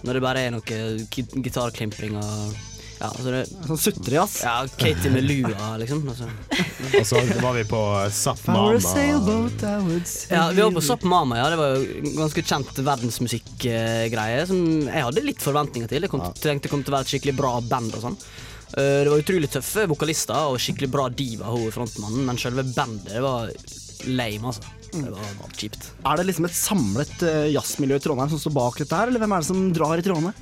Når 0.04 0.14
det 0.18 0.22
bare 0.26 0.40
er 0.48 0.52
noe 0.56 0.62
gi- 0.66 1.42
gitarklimpring 1.46 2.16
og 2.18 2.60
ja, 3.02 3.08
altså 3.10 3.32
det, 3.34 3.40
Sånn 3.66 3.80
sutrejazz? 3.82 4.34
Ja, 4.46 4.56
Katie 4.78 5.10
med 5.10 5.24
lua, 5.26 5.72
liksom. 5.82 6.04
Altså. 6.12 6.28
Og 7.00 7.06
så 7.10 7.22
var 7.42 7.56
vi 7.58 7.64
på 7.66 7.80
Zapp 8.14 8.44
Mama. 8.54 8.76
Ja, 10.30 10.44
Vi 10.54 10.62
var 10.62 10.76
på 10.76 10.84
Zapp 10.86 11.04
Mama, 11.10 11.40
ja. 11.40 11.48
Det 11.50 11.58
var 11.58 11.74
jo 11.80 12.12
ganske 12.20 12.44
kjent 12.46 12.82
verdensmusikkgreie 12.86 14.46
som 14.50 14.62
jeg 14.86 15.06
hadde 15.08 15.24
litt 15.26 15.42
forventninger 15.42 15.90
til. 15.90 16.06
Jeg 16.06 16.14
kom, 16.14 16.22
tenkte 16.38 16.68
det 16.68 16.74
kom 16.76 16.84
til 16.86 16.94
å 16.94 16.98
være 17.00 17.08
et 17.10 17.14
skikkelig 17.16 17.36
bra 17.42 17.56
band 17.72 17.98
og 17.98 18.06
sånn. 18.06 18.18
Eh, 18.78 19.02
Det 19.04 19.10
var 19.12 19.24
utrolig 19.26 19.50
tøffe 19.52 19.88
vokalister 19.90 20.52
og 20.54 20.60
skikkelig 20.62 20.92
bra 20.94 21.10
diva, 21.10 21.50
hun 21.52 21.72
frontmannen, 21.74 22.26
men 22.30 22.38
selve 22.38 22.64
bandet 22.76 23.18
var 23.22 23.50
lame, 24.06 24.46
altså. 24.54 24.62
Det 24.92 25.12
var 25.12 25.36
bare 25.40 25.58
kjipt. 25.58 25.92
Er 26.04 26.20
det 26.20 26.28
liksom 26.28 26.48
et 26.48 26.58
samlet 26.58 27.28
eh, 27.28 27.52
jazzmiljø 27.56 28.00
i 28.00 28.04
Trondheim 28.04 28.32
som 28.34 28.42
står 28.42 28.56
bak 28.58 28.82
dette 28.82 28.98
her, 28.98 29.12
eller 29.12 29.24
hvem 29.24 29.38
er 29.38 29.44
det 29.44 29.52
som 29.52 29.70
drar 29.76 30.02
i 30.02 30.06
trådene? 30.06 30.34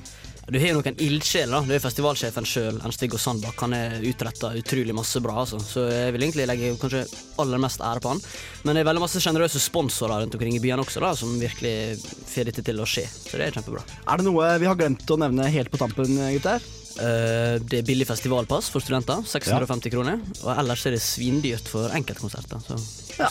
Du 0.50 0.58
har 0.58 0.72
jo 0.72 0.80
noen 0.80 0.96
ildsjeler. 0.98 1.66
Du 1.68 1.74
er 1.76 1.82
festivalsjefen 1.82 2.46
sjøl, 2.48 2.80
Ernst-Viggo 2.82 3.20
Sandbakk. 3.22 3.60
Han 3.62 3.74
er 3.76 4.00
utretta 4.08 4.50
utrolig 4.58 4.96
masse 4.96 5.22
bra, 5.22 5.36
altså. 5.44 5.60
så 5.62 5.84
jeg 5.86 6.16
vil 6.16 6.26
egentlig 6.26 6.48
legge 6.50 6.72
kanskje 6.80 7.04
aller 7.38 7.62
mest 7.62 7.84
ære 7.86 8.02
på 8.02 8.10
han. 8.10 8.22
Men 8.64 8.74
det 8.74 8.82
er 8.82 8.88
veldig 8.88 9.04
masse 9.04 9.22
sjenerøse 9.22 9.62
sponsorer 9.62 10.24
rundt 10.24 10.34
omkring 10.34 10.56
i 10.58 10.62
byene 10.64 10.82
også, 10.82 11.04
da, 11.04 11.12
som 11.14 11.38
virkelig 11.38 12.00
får 12.32 12.50
dette 12.50 12.66
til 12.66 12.82
å 12.82 12.88
skje. 12.88 13.06
Så 13.06 13.38
det 13.38 13.46
er 13.46 13.60
kjempebra. 13.60 13.84
Er 14.10 14.18
det 14.18 14.26
noe 14.26 14.50
vi 14.58 14.70
har 14.72 14.80
glemt 14.80 15.14
å 15.14 15.20
nevne 15.22 15.46
helt 15.54 15.70
på 15.70 15.78
tampen, 15.84 16.18
gutter? 16.34 16.66
Uh, 16.98 17.62
det 17.62 17.84
er 17.84 17.86
billig 17.86 18.10
festivalpass 18.10 18.72
for 18.74 18.82
studenter, 18.82 19.22
650 19.30 19.94
kroner. 19.94 20.18
Og 20.42 20.50
ellers 20.56 20.82
er 20.88 20.98
det 20.98 21.04
svindyrt 21.04 21.70
for 21.70 21.94
enkeltkonserter. 21.94 22.58
Så. 22.66 22.80
Ja. 23.20 23.30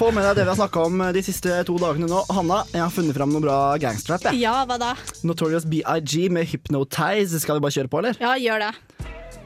Få 0.00 0.06
med 0.16 0.24
deg 0.24 0.38
det 0.38 0.44
vi 0.46 0.48
har 0.48 0.56
snakka 0.56 0.80
om 0.88 1.02
de 1.12 1.20
siste 1.20 1.58
to 1.68 1.74
dagene 1.76 2.06
nå. 2.08 2.22
Hanna, 2.32 2.62
jeg 2.72 2.80
har 2.80 2.92
funnet 2.94 3.12
fram 3.18 3.34
noe 3.34 3.44
bra 3.44 3.56
gangsterrap. 3.82 4.22
jeg. 4.30 4.40
Ja, 4.40 4.62
hva 4.64 4.78
da? 4.80 4.94
Notorious 5.28 5.66
BIG 5.68 6.30
med 6.32 6.48
Hypnotize. 6.48 7.36
Skal 7.42 7.58
vi 7.58 7.64
bare 7.66 7.74
kjøre 7.76 7.92
på, 7.92 8.00
eller? 8.00 8.16
Ja, 8.16 8.32
gjør 8.40 8.64
det. 8.64 8.70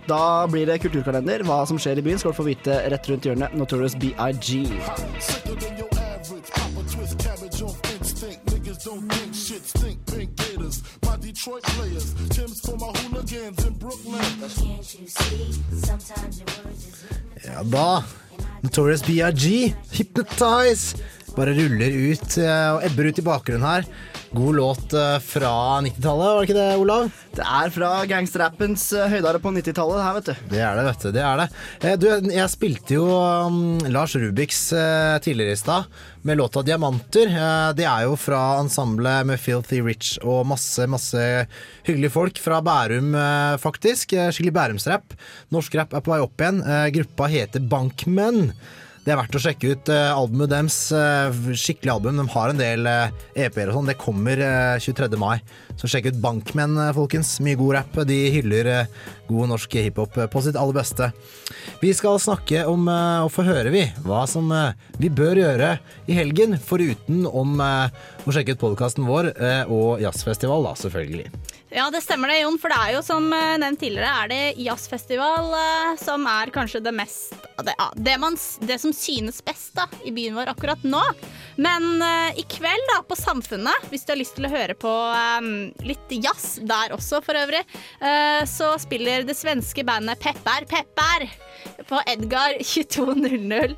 Da 0.06 0.46
blir 0.46 0.70
det 0.70 0.78
kulturkalender. 0.84 1.42
Hva 1.42 1.64
som 1.66 1.80
skjer 1.82 1.98
i 1.98 2.06
byen, 2.06 2.22
skal 2.22 2.30
du 2.30 2.38
få 2.38 2.46
vite 2.46 2.78
rett 2.86 3.10
rundt 3.10 3.26
hjørnet. 3.26 3.58
Notorious 3.58 3.98
BIG. 3.98 4.70
Ja 17.42 17.62
da. 17.74 17.88
Notorious 18.64 19.02
B.I.G. 19.04 19.74
Hypnotize. 19.92 20.96
Bare 21.36 21.52
ruller 21.52 21.92
ut 21.92 22.36
eh, 22.40 22.68
og 22.72 22.84
ebber 22.86 23.10
ut 23.10 23.18
i 23.20 23.24
bakgrunnen 23.26 23.66
her. 23.66 23.84
God 24.34 24.56
låt 24.56 24.92
eh, 24.92 25.18
fra 25.18 25.80
90-tallet, 25.80 26.26
var 26.26 26.40
det 26.40 26.46
ikke 26.48 26.56
det, 26.56 26.76
Olav? 26.82 27.04
Det 27.36 27.44
er 27.46 27.70
fra 27.70 27.90
gangsterrappens 28.10 28.88
eh, 28.98 29.06
høydare 29.12 29.38
på 29.38 29.52
90-tallet, 29.54 30.00
det 30.00 30.06
her, 30.06 30.16
vet 30.16 30.26
du. 30.26 30.48
Det 30.50 30.62
er 30.66 30.78
det, 30.78 30.84
vet 30.88 31.04
du. 31.04 31.08
det 31.14 31.22
er 31.22 31.38
det. 31.42 31.46
Eh, 31.86 31.94
Du, 32.02 32.06
jeg 32.34 32.50
spilte 32.50 32.96
jo 32.96 33.06
um, 33.14 33.60
Lars 33.94 34.16
Rubiks 34.18 34.60
tidligere 35.22 35.54
i 35.54 35.60
stad 35.60 35.86
med 36.26 36.40
låta 36.40 36.64
'Diamanter'. 36.66 37.30
Det 37.78 37.86
er 37.86 38.08
jo 38.08 38.16
fra 38.18 38.42
ensemblet 38.58 39.28
med 39.28 39.38
Filthy 39.38 39.78
Rich 39.86 40.16
og 40.24 40.46
masse, 40.50 40.86
masse 40.90 41.24
hyggelige 41.86 42.10
folk 42.10 42.40
fra 42.42 42.58
Bærum, 42.64 43.12
faktisk. 43.62 44.16
Skikkelig 44.16 44.54
Bærumsrapp. 44.56 45.14
Norsk 45.54 45.76
rapp 45.78 45.94
er 45.94 46.02
på 46.02 46.14
vei 46.14 46.22
opp 46.24 46.40
igjen. 46.40 46.64
Gruppa 46.96 47.28
heter 47.30 47.62
Bankmenn. 47.70 48.54
Det 49.04 49.12
er 49.12 49.18
verdt 49.20 49.36
å 49.36 49.40
sjekke 49.44 49.72
ut 49.74 49.90
eh, 49.92 50.10
albumet 50.16 50.48
deres. 50.48 50.76
eh, 50.96 51.34
skikkelig 51.60 51.92
album. 51.92 52.16
De 52.16 52.24
har 52.32 52.52
en 52.52 52.60
del 52.60 52.86
eh, 52.88 53.10
EP-er 53.44 53.68
og 53.68 53.76
sånn. 53.76 53.90
Det 53.90 53.98
kommer 54.00 54.40
eh, 54.40 54.78
23. 54.80 55.10
mai. 55.20 55.42
Så 55.76 55.90
sjekk 55.92 56.08
ut 56.08 56.20
Bankmenn, 56.22 56.78
folkens. 56.96 57.34
Mye 57.44 57.58
god 57.60 57.74
rapp. 57.76 57.98
De 58.08 58.16
hyller 58.32 58.70
god 59.28 59.50
norsk 59.52 59.76
hiphop 59.76 60.16
på 60.32 60.42
sitt 60.46 60.56
aller 60.56 60.78
beste. 60.78 61.10
Vi 61.82 61.92
skal 61.96 62.16
snakke 62.22 62.62
om, 62.70 62.88
og 62.88 63.28
få 63.34 63.44
høre, 63.44 63.72
vi, 63.74 63.82
hva 64.06 64.22
som 64.30 64.48
vi 65.00 65.10
bør 65.12 65.40
gjøre 65.42 65.74
i 66.08 66.16
helgen. 66.16 66.56
Foruten 66.62 67.26
om 67.28 67.58
å 67.60 68.32
sjekke 68.32 68.54
ut 68.54 68.62
podkasten 68.62 69.08
vår 69.08 69.32
og 69.66 70.04
jazzfestival, 70.04 70.64
da, 70.70 70.76
selvfølgelig. 70.80 71.28
Ja, 71.74 71.88
det 71.90 72.04
stemmer 72.04 72.30
det, 72.30 72.38
Jon. 72.38 72.54
For 72.62 72.70
det 72.70 72.76
er 72.78 72.92
jo 72.94 73.00
som 73.02 73.24
eh, 73.34 73.56
nevnt 73.58 73.80
tidligere, 73.82 74.10
er 74.22 74.30
det 74.30 74.62
jazzfestival 74.62 75.48
eh, 75.58 75.96
som 75.98 76.22
er 76.30 76.52
kanskje 76.54 76.80
det 76.84 76.92
mest 76.94 77.34
det, 77.66 77.74
det, 77.98 78.14
man, 78.22 78.36
det 78.62 78.76
som 78.78 78.92
synes 78.94 79.40
best 79.42 79.74
da, 79.74 79.88
i 80.06 80.12
byen 80.14 80.38
vår 80.38 80.52
akkurat 80.52 80.86
nå. 80.86 81.02
Men 81.54 81.86
uh, 82.02 82.30
i 82.38 82.42
kveld, 82.50 82.86
da, 82.90 83.00
på 83.06 83.14
Samfunnet, 83.18 83.86
hvis 83.90 84.02
du 84.06 84.10
har 84.10 84.18
lyst 84.18 84.34
til 84.38 84.48
å 84.48 84.50
høre 84.50 84.74
på 84.78 84.90
um, 84.90 85.50
litt 85.86 86.14
jazz 86.18 86.58
der 86.66 86.94
også, 86.94 87.22
for 87.22 87.38
øvrig, 87.38 87.62
uh, 88.02 88.42
så 88.50 88.72
spiller 88.82 89.26
det 89.26 89.38
svenske 89.38 89.86
bandet 89.86 90.22
Pepper 90.22 90.66
Pepper 90.70 91.28
på 91.88 92.00
Edgar 92.10 92.56
2200. 92.64 93.76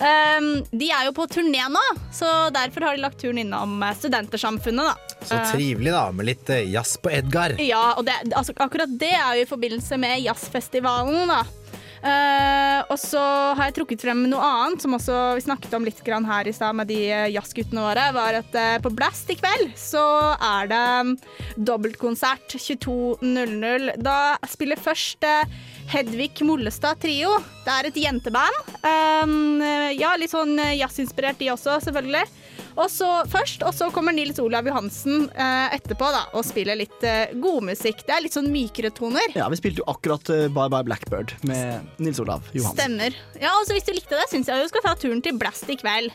Um, 0.00 0.48
de 0.70 0.90
er 0.94 1.08
jo 1.08 1.14
på 1.16 1.26
turné 1.30 1.64
nå, 1.72 1.84
så 2.14 2.48
derfor 2.54 2.88
har 2.88 2.96
de 2.96 3.04
lagt 3.04 3.20
turen 3.22 3.40
innom 3.42 3.78
eh, 3.82 3.94
Studentersamfunnet, 3.98 4.92
da. 4.92 5.16
Så 5.18 5.34
Eh, 5.38 5.52
trivelig, 5.52 5.92
da, 5.92 6.06
med 6.14 6.28
litt 6.30 6.50
eh, 6.54 6.66
jazz 6.72 6.96
på 7.02 7.10
Edgar. 7.12 7.56
ja, 7.60 7.94
og 7.98 8.06
det, 8.06 8.16
altså, 8.32 8.54
akkurat 8.56 8.90
det 9.00 9.12
er 9.14 9.38
jo 9.38 9.46
i 9.46 9.50
forbindelse 9.50 9.98
med 10.00 10.20
jazzfestivalen, 10.26 11.28
da. 11.30 11.42
Uh, 11.98 12.84
og 12.92 12.98
så 13.02 13.18
har 13.58 13.68
jeg 13.68 13.74
trukket 13.80 14.04
frem 14.04 14.20
noe 14.30 14.38
annet, 14.38 14.84
som 14.84 14.94
også 14.94 15.16
vi 15.34 15.42
snakket 15.42 15.72
om 15.74 15.82
litt 15.82 15.98
grann 16.06 16.28
her 16.28 16.46
i 16.46 16.52
stad 16.54 16.76
med 16.78 16.86
de 16.86 17.00
jazzguttene 17.34 17.82
våre. 17.82 18.04
Var 18.14 18.38
at 18.38 18.54
uh, 18.54 18.76
på 18.84 18.92
Blast 18.94 19.30
i 19.34 19.36
kveld 19.38 19.72
så 19.78 20.04
er 20.36 20.70
det 20.70 20.82
um, 21.02 21.10
dobbeltkonsert 21.58 22.54
22.00. 22.54 23.96
Da 24.04 24.36
spiller 24.46 24.78
først 24.78 25.26
eh, 25.26 25.58
Hedvig 25.88 26.42
Mollestad 26.44 27.00
Trio. 27.00 27.30
Det 27.64 27.72
er 27.72 27.88
et 27.88 27.96
jenteband. 27.96 28.56
Um, 28.84 29.62
ja, 29.96 30.12
litt 30.20 30.34
sånn 30.34 30.58
eh, 30.60 30.76
jazzinspirert 30.82 31.40
de 31.40 31.48
også, 31.54 31.78
selvfølgelig. 31.86 32.26
Og 32.78 32.90
så 32.92 33.08
først, 33.26 33.64
og 33.66 33.72
så 33.74 33.88
kommer 33.90 34.14
Nils 34.14 34.38
Olav 34.38 34.68
Johansen 34.68 35.26
uh, 35.32 35.66
etterpå 35.74 36.10
da, 36.14 36.26
og 36.36 36.44
spiller 36.46 36.78
litt 36.78 37.02
uh, 37.02 37.32
godmusikk. 37.40 38.04
Det 38.06 38.14
er 38.14 38.22
litt 38.26 38.36
sånn 38.36 38.50
mykere 38.52 38.92
toner. 38.94 39.32
Ja, 39.34 39.48
vi 39.50 39.58
spilte 39.58 39.82
jo 39.82 39.88
akkurat 39.90 40.30
uh, 40.30 40.44
Bye 40.52 40.70
Bye 40.70 40.86
Blackbird 40.86 41.34
med 41.48 41.88
Nils 41.98 42.20
Olav 42.22 42.46
Johansen. 42.52 42.76
Stemmer. 42.76 43.18
Ja, 43.40 43.56
og 43.56 43.66
så 43.66 43.74
Hvis 43.74 43.88
du 43.88 43.96
likte 43.96 44.20
det, 44.20 44.28
syns 44.30 44.52
jeg 44.52 44.62
du 44.62 44.70
skal 44.70 44.86
ta 44.86 44.94
turen 45.00 45.24
til 45.24 45.40
Blast 45.40 45.72
i 45.72 45.78
kveld. 45.80 46.14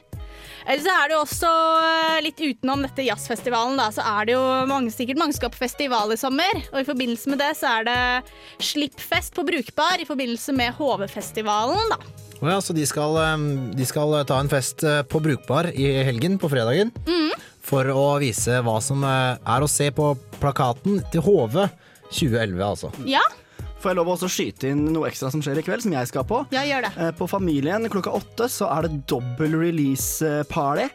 Eller 0.64 0.84
så 0.84 0.94
er 0.96 1.10
det 1.10 1.16
jo 1.18 1.22
også 1.24 1.52
eh, 1.84 2.20
litt 2.24 2.40
utenom 2.40 2.86
dette 2.86 3.06
jazzfestivalen, 3.06 3.80
da, 3.80 3.90
så 3.94 4.06
er 4.16 4.30
det 4.30 4.36
jo 4.38 4.44
mange, 4.70 4.94
sikkert 4.94 5.20
mange 5.20 5.36
skal 5.36 5.52
på 5.54 5.62
festival 5.64 6.14
i 6.16 6.20
sommer. 6.20 6.62
Og 6.72 6.82
i 6.82 6.88
forbindelse 6.88 7.34
med 7.34 7.42
det 7.44 7.52
så 7.60 7.78
er 7.80 7.88
det 7.90 8.00
slippfest 8.64 9.36
på 9.36 9.46
Brukbar 9.48 10.02
i 10.02 10.08
forbindelse 10.08 10.56
med 10.56 10.76
HV-festivalen, 10.80 11.94
da. 11.94 12.00
Å 12.44 12.50
ja, 12.52 12.58
så 12.64 12.76
de 12.76 12.84
skal, 12.88 13.16
eh, 13.22 13.46
de 13.78 13.88
skal 13.88 14.18
ta 14.28 14.40
en 14.44 14.52
fest 14.52 14.84
eh, 14.88 15.02
på 15.08 15.22
Brukbar 15.24 15.72
i 15.72 15.88
helgen, 16.08 16.40
på 16.42 16.52
fredagen, 16.52 16.92
for 17.64 17.88
å 17.88 18.08
vise 18.20 18.60
hva 18.66 18.80
som 18.84 19.04
eh, 19.08 19.40
er 19.40 19.64
å 19.64 19.72
se 19.72 19.88
på 19.96 20.14
plakaten 20.42 21.00
til 21.14 21.24
HV 21.24 21.62
2011, 22.14 22.60
altså. 22.68 22.92
Ja, 23.10 23.24
Får 23.84 23.92
jeg 23.92 23.98
lov 24.00 24.10
å 24.16 24.28
skyte 24.32 24.70
inn 24.72 24.86
noe 24.96 25.10
ekstra 25.10 25.28
som 25.34 25.42
skjer 25.44 25.60
i 25.60 25.64
kveld, 25.66 25.84
som 25.84 25.92
jeg 25.92 26.08
skal 26.08 26.24
på? 26.24 26.38
ja 26.56 26.62
gjør 26.64 26.86
det. 26.86 26.92
Eh, 27.04 27.10
På 27.20 27.28
Familien 27.28 27.84
klokka 27.92 28.14
åtte 28.16 28.48
så 28.48 28.70
er 28.72 28.88
det 28.88 29.02
dobbel 29.12 29.58
release-party 29.60 30.86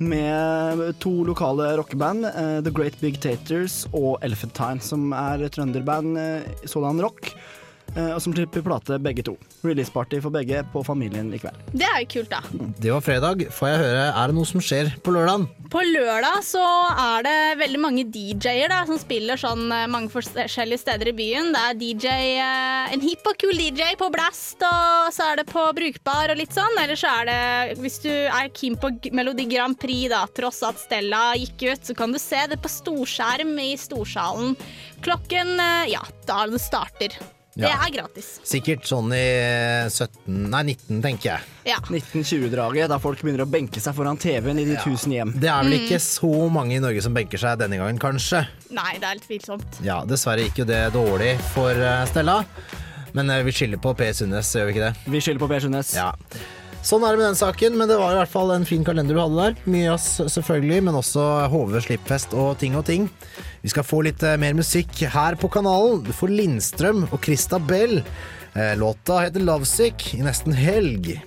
med 0.00 0.80
to 1.02 1.12
lokale 1.28 1.74
rockeband, 1.76 2.24
eh, 2.24 2.60
The 2.64 2.72
Great 2.72 2.96
Big 3.02 3.20
Taters 3.20 3.82
og 3.92 4.16
Elephantine, 4.24 4.80
som 4.80 5.12
er 5.12 5.44
trønderband 5.52 6.16
eh, 6.22 6.64
sådan 6.64 7.02
rock, 7.04 7.34
eh, 7.34 7.57
og 7.96 8.20
som 8.22 8.34
slipper 8.34 8.64
plate 8.64 8.98
begge 9.02 9.24
to. 9.26 9.34
Release-party 9.64 10.20
for 10.22 10.34
begge 10.34 10.60
på 10.72 10.82
Familien 10.86 11.30
i 11.34 11.40
kveld. 11.40 11.56
Det 11.72 11.86
er 11.88 12.02
jo 12.04 12.10
kult, 12.18 12.32
da. 12.32 12.68
Det 12.78 12.92
var 12.92 13.04
fredag. 13.04 13.46
Får 13.54 13.70
jeg 13.72 13.80
høre, 13.82 14.04
er 14.12 14.30
det 14.30 14.36
noe 14.36 14.48
som 14.48 14.62
skjer 14.62 14.92
på 15.04 15.14
lørdagen? 15.14 15.48
På 15.72 15.82
lørdag 15.84 16.42
så 16.46 16.64
er 16.92 17.24
det 17.26 17.36
veldig 17.60 17.80
mange 17.82 18.04
DJ-er 18.08 18.70
da, 18.72 18.82
som 18.88 19.00
spiller 19.00 19.40
sånn 19.40 19.66
eh, 19.74 19.88
mange 19.90 20.12
forskjellige 20.12 20.80
steder 20.80 21.10
i 21.10 21.16
byen. 21.18 21.52
Det 21.54 21.64
er 21.64 21.78
DJ, 21.80 22.14
eh, 22.40 22.94
en 22.94 23.04
hipp 23.04 23.26
og 23.28 23.36
kul 23.40 23.56
DJ 23.58 23.94
på 24.00 24.10
Blast, 24.14 24.62
og 24.64 25.12
så 25.14 25.32
er 25.32 25.42
det 25.42 25.48
på 25.50 25.64
Brukbar 25.76 26.32
og 26.32 26.40
litt 26.40 26.56
sånn. 26.56 26.76
Eller 26.80 26.98
så 26.98 27.12
er 27.20 27.28
det, 27.28 27.80
hvis 27.82 28.00
du 28.04 28.10
er 28.12 28.52
keen 28.56 28.78
på 28.80 28.92
Melodi 29.16 29.48
Grand 29.50 29.76
Prix, 29.78 30.08
da, 30.12 30.24
tross 30.36 30.62
at 30.66 30.80
Stella 30.80 31.32
gikk 31.38 31.68
ut, 31.68 31.88
så 31.90 31.96
kan 31.98 32.14
du 32.14 32.20
se 32.22 32.44
det 32.48 32.60
på 32.62 32.72
storskjerm 32.72 33.56
i 33.64 33.72
Storsalen 33.80 34.56
klokken 35.04 35.60
eh, 35.60 35.90
ja, 35.92 36.04
da 36.26 36.46
det 36.46 36.62
starter. 36.62 37.18
Det 37.58 37.66
er 37.74 37.90
gratis. 37.90 38.26
Sikkert 38.46 38.84
sånn 38.86 39.10
i 39.16 39.22
17, 39.90 40.28
nei 40.52 40.60
19, 40.70 41.00
tenker 41.02 41.32
jeg. 41.32 41.46
Ja. 41.72 41.78
1920-draget, 41.90 42.88
da 42.92 42.98
folk 43.02 43.18
begynner 43.24 43.42
å 43.42 43.48
benke 43.50 43.82
seg 43.82 43.96
foran 43.96 44.18
TV-en 44.20 44.60
i 44.62 44.66
de 44.68 44.76
tusen 44.84 45.12
hjem. 45.16 45.32
Det 45.34 45.50
er 45.50 45.64
vel 45.66 45.74
Mm. 45.74 45.78
ikke 45.84 45.98
så 46.04 46.30
mange 46.54 46.76
i 46.76 46.82
Norge 46.82 47.02
som 47.02 47.14
benker 47.14 47.38
seg 47.42 47.58
denne 47.58 47.76
gangen, 47.80 47.98
kanskje. 47.98 48.44
Nei, 48.70 48.92
det 49.00 49.08
er 49.10 49.18
litt 49.18 49.26
tvilsomt. 49.28 49.80
Ja, 49.82 50.04
dessverre 50.06 50.46
gikk 50.46 50.62
jo 50.62 50.68
det 50.70 50.92
dårlig 50.94 51.34
for 51.54 51.70
eh, 51.74 52.04
Stella. 52.06 52.44
Men 53.14 53.30
eh, 53.30 53.42
vi 53.42 53.50
skylder 53.56 53.80
på 53.82 53.94
Per 53.96 54.12
Sundnes, 54.14 54.54
gjør 54.54 54.66
vi 54.70 54.76
ikke 54.76 54.86
det? 54.92 55.10
Vi 55.10 55.20
skylder 55.24 55.42
på 55.42 55.48
Per 55.50 55.60
Sundnes. 55.66 55.94
Ja. 55.96 56.12
Sånn 56.86 57.02
er 57.04 57.12
det 57.12 57.18
med 57.20 57.26
den 57.26 57.38
saken, 57.38 57.74
men 57.76 57.90
det 57.90 57.98
var 57.98 58.14
i 58.14 58.18
hvert 58.20 58.32
fall 58.32 58.52
en 58.54 58.66
fin 58.68 58.84
kalender 58.86 59.16
du 59.16 59.20
hadde 59.20 59.38
der. 59.42 59.56
Mye 59.68 59.88
jazz 59.90 60.20
selvfølgelig, 60.32 60.78
men 60.86 60.98
også 60.98 61.24
HV 61.52 61.74
slippfest 61.84 62.36
og 62.38 62.54
ting 62.62 62.78
og 62.78 62.86
ting. 62.88 63.08
Vi 63.64 63.72
skal 63.72 63.86
få 63.86 64.00
litt 64.06 64.22
eh, 64.22 64.38
mer 64.40 64.54
musikk 64.56 65.02
her 65.12 65.36
på 65.40 65.50
kanalen. 65.52 66.04
Du 66.06 66.12
får 66.16 66.32
Lindstrøm 66.32 67.08
og 67.10 67.18
Christa 67.24 67.58
Bell. 67.58 67.98
Eh, 68.54 68.74
Låta 68.78 69.20
heter 69.24 69.44
Lovesick 69.44 70.14
i 70.14 70.22
nesten 70.24 70.54
helg. 70.56 71.18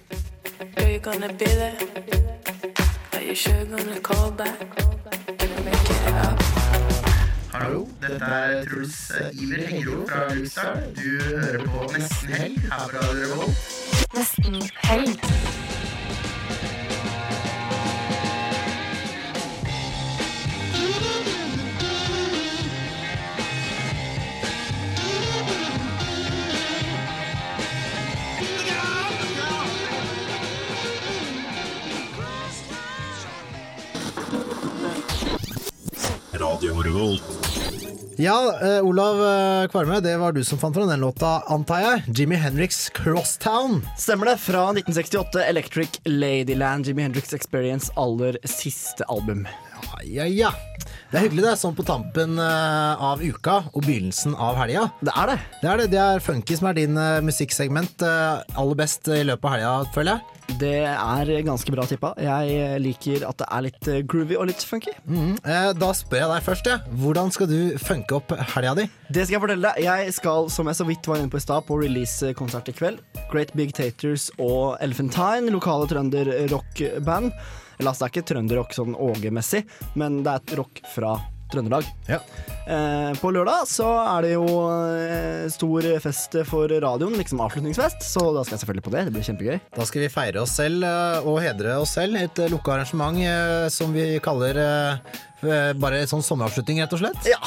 Are 3.12 3.22
you 3.22 3.36
sure 3.36 3.66
gonna 3.66 4.00
call 4.02 4.32
back? 4.32 4.82
Hallo, 7.54 7.88
dette 8.02 8.24
er 8.24 8.66
Truls 8.66 9.12
Iver 9.34 9.68
Hengro 9.68 10.06
fra 10.08 10.34
Luxdal. 10.34 10.84
Du 10.96 11.24
hører 11.24 11.66
på 11.66 11.92
Nesten 11.98 12.30
Helg 12.30 12.62
her 12.62 12.88
fra 12.92 13.02
Revolt. 13.12 13.58
Nesten 14.16 14.56
helg. 14.88 15.20
Radio 36.42 36.82
Revolt. 36.82 37.24
Ja, 38.18 38.54
eh, 38.62 38.86
Olav 38.86 39.16
eh, 39.16 39.68
Kvarme, 39.68 40.00
det 40.00 40.18
var 40.18 40.32
du 40.32 40.44
som 40.44 40.58
fant 40.58 40.76
fram 40.76 40.88
den 40.90 41.00
låta, 41.00 41.40
antar 41.54 41.80
jeg. 41.80 42.04
Jimmy 42.18 42.36
Henriks 42.36 42.92
'Crosstown'. 42.92 43.82
Stemmer 43.98 44.26
det. 44.26 44.38
Fra 44.38 44.64
1968, 44.72 45.44
Electric 45.50 46.00
Ladyland, 46.06 46.88
Jimmy 46.88 47.02
Hendrix 47.02 47.34
Experience 47.34 47.94
aller 47.96 48.38
siste 48.44 49.06
album. 49.08 49.46
Ja, 49.46 50.02
Ja, 50.04 50.26
ja. 50.26 50.54
Det 51.12 51.20
er 51.20 51.26
hyggelig 51.26 51.44
det, 51.44 51.54
sånn 51.60 51.74
på 51.76 51.84
tampen 51.84 52.38
eh, 52.40 53.02
av 53.04 53.20
uka 53.20 53.58
og 53.76 53.82
begynnelsen 53.84 54.32
av 54.40 54.56
helga. 54.62 54.86
Det 55.04 55.12
er 55.12 55.28
det. 55.34 55.40
Det 55.60 55.68
er 55.68 55.82
det, 55.82 55.88
det 55.92 56.00
er 56.00 56.22
funky 56.24 56.56
som 56.56 56.70
er 56.70 56.78
din 56.78 56.96
eh, 56.96 57.18
musikksegment 57.28 58.06
eh, 58.08 58.44
aller 58.56 58.78
best 58.80 59.10
i 59.12 59.18
løpet 59.28 59.44
av 59.50 59.52
helga, 59.58 59.74
føler 59.92 60.14
jeg. 60.14 60.38
Det 60.62 60.72
er 60.88 61.32
ganske 61.48 61.72
bra 61.76 61.84
tippa. 61.88 62.14
Jeg 62.20 62.80
liker 62.84 63.26
at 63.28 63.42
det 63.42 63.48
er 63.58 63.66
litt 63.68 63.90
groovy 64.12 64.38
og 64.40 64.48
litt 64.50 64.64
funky. 64.68 64.94
Mm, 65.08 65.36
Da 65.80 65.90
spør 65.96 66.22
jeg 66.24 66.32
deg 66.32 66.46
først, 66.48 66.70
ja. 66.72 66.78
Hvordan 67.04 67.32
skal 67.36 67.50
du 67.52 67.58
funke 67.80 68.16
opp 68.18 68.32
helga 68.56 68.74
di? 68.80 68.86
Det 69.12 69.26
skal 69.28 69.36
jeg 69.38 69.44
fortelle 69.46 69.72
deg. 69.72 69.84
Jeg 69.88 70.14
skal, 70.16 70.48
som 70.52 70.72
jeg 70.72 70.80
så 70.80 70.88
vidt 70.88 71.08
var 71.12 71.20
inne 71.20 71.32
på 71.32 71.40
i 71.40 71.44
stad, 71.44 71.68
på 71.68 71.80
release-konsert 71.84 72.72
i 72.72 72.76
kveld. 72.76 73.04
Great 73.32 73.52
Big 73.56 73.76
Taters 73.76 74.30
og 74.40 74.78
Elephantine, 74.84 75.52
lokale 75.56 75.88
trønder-rockband. 75.92 77.32
Eller 77.82 77.96
altså, 77.96 78.06
det 78.06 78.10
er 78.12 78.14
ikke 78.14 78.30
trønderrock 78.30 78.74
sånn 78.78 78.98
Åge-messig, 79.10 79.64
men 79.98 80.22
det 80.22 80.36
er 80.36 80.44
et 80.44 80.58
rock 80.60 80.82
fra 80.94 81.16
Trøndelag. 81.52 81.88
Eh, 82.08 83.10
på 83.20 83.32
lørdag 83.34 83.66
så 83.68 83.88
er 84.06 84.24
det 84.24 84.30
jo 84.38 84.46
eh, 84.70 85.48
stor 85.52 85.88
fest 86.04 86.38
for 86.48 86.72
radioen, 86.72 87.18
liksom 87.20 87.42
avslutningsfest, 87.44 88.06
så 88.08 88.30
da 88.32 88.46
skal 88.46 88.56
jeg 88.56 88.64
selvfølgelig 88.64 88.86
på 88.86 88.94
det. 88.94 89.04
Det 89.08 89.16
blir 89.18 89.26
kjempegøy. 89.28 89.58
Da 89.76 89.88
skal 89.90 90.06
vi 90.06 90.12
feire 90.14 90.46
oss 90.46 90.54
selv 90.62 90.86
eh, 90.88 91.28
og 91.28 91.42
hedre 91.44 91.76
oss 91.82 91.98
selv. 91.98 92.22
Et 92.22 92.40
eh, 92.46 92.54
lukka 92.54 92.78
arrangement 92.78 93.20
eh, 93.26 93.66
som 93.74 93.92
vi 93.98 94.06
kaller 94.24 94.62
eh, 94.62 95.20
bare 95.42 96.02
en 96.02 96.10
sånn 96.10 96.24
sommeravslutning, 96.26 96.82
rett 96.84 96.96
og 96.96 97.02
slett. 97.04 97.30
Ja, 97.30 97.40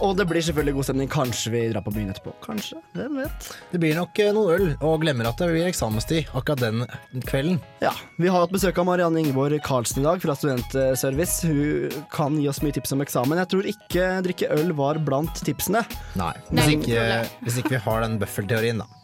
og 0.00 0.16
det 0.18 0.26
blir 0.30 0.44
selvfølgelig 0.44 0.76
god 0.78 0.88
stemning. 0.88 1.10
Kanskje 1.12 1.52
vi 1.54 1.62
drar 1.72 1.84
på 1.86 1.92
byen 1.94 2.12
etterpå. 2.12 2.34
Kanskje. 2.44 2.78
Hvem 2.96 3.18
vet. 3.22 3.48
Det 3.72 3.80
blir 3.82 3.98
nok 3.98 4.22
eh, 4.22 4.30
noe 4.36 4.56
øl, 4.58 4.66
og 4.80 5.02
glemmer 5.04 5.28
at 5.30 5.40
det 5.42 5.50
blir 5.52 5.68
eksamenstid 5.70 6.30
akkurat 6.32 6.62
den 6.62 6.86
kvelden. 7.28 7.58
Ja, 7.84 7.92
Vi 8.20 8.30
har 8.30 8.44
hatt 8.44 8.54
besøk 8.54 8.78
av 8.78 8.88
Marianne 8.88 9.20
Ingeborg 9.24 9.58
Karlsen 9.66 10.02
i 10.04 10.06
dag 10.06 10.22
fra 10.22 10.36
Studentservice. 10.38 11.48
Hun 11.48 12.06
kan 12.12 12.38
gi 12.40 12.48
oss 12.52 12.62
mye 12.64 12.76
tips 12.76 12.94
om 12.96 13.04
eksamen. 13.04 13.40
Jeg 13.42 13.52
tror 13.52 13.68
ikke 13.74 14.08
drikke 14.28 14.52
øl 14.54 14.72
var 14.78 15.00
blant 15.02 15.42
tipsene. 15.44 15.84
Nei, 16.20 16.32
hvis 16.52 16.72
ikke 16.76 16.92
ikke, 16.92 17.38
hvis 17.46 17.60
ikke 17.62 17.76
vi 17.76 17.84
har 17.86 18.04
den 18.04 18.18
bøffelteorien, 18.20 18.82
da. 18.82 19.01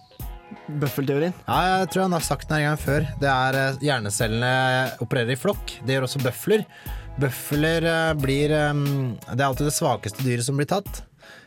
Bøffelteorien? 0.68 1.34
Ja, 1.46 1.80
jeg 1.80 1.90
tror 1.92 2.04
han 2.06 2.16
har 2.18 2.24
sagt 2.26 2.48
den 2.50 2.60
en 2.60 2.68
gang 2.68 2.80
før. 2.80 3.06
Det 3.22 3.28
er 3.32 3.58
eh, 3.58 3.82
Hjernecellene 3.88 4.52
opererer 5.04 5.32
i 5.32 5.40
flokk. 5.40 5.78
Det 5.86 5.96
gjør 5.96 6.08
også 6.08 6.22
bøfler. 6.24 6.64
Bøfler 7.18 7.86
eh, 7.88 8.14
blir 8.20 8.52
eh, 8.54 8.72
Det 9.32 9.38
er 9.38 9.46
alltid 9.48 9.70
det 9.70 9.76
svakeste 9.78 10.26
dyret 10.26 10.46
som 10.46 10.60
blir 10.60 10.68
tatt. 10.70 11.02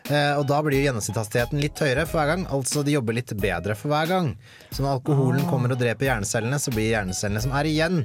Eh, 0.10 0.34
og 0.36 0.48
da 0.50 0.60
blir 0.66 0.82
gjennomsnittshastigheten 0.82 1.62
litt 1.62 1.80
høyere 1.80 2.08
for 2.10 2.20
hver 2.20 2.34
gang. 2.34 2.46
Altså 2.52 2.84
de 2.86 2.96
jobber 2.98 3.16
litt 3.18 3.34
bedre 3.38 3.78
for 3.78 3.94
hver 3.94 4.10
gang. 4.10 4.32
Så 4.72 4.82
når 4.82 4.98
alkoholen 4.98 5.46
kommer 5.50 5.74
og 5.74 5.82
dreper 5.82 6.10
hjernecellene, 6.10 6.60
så 6.60 6.74
blir 6.74 6.90
hjernecellene 6.96 7.44
som 7.44 7.54
er 7.58 7.70
igjen, 7.70 8.02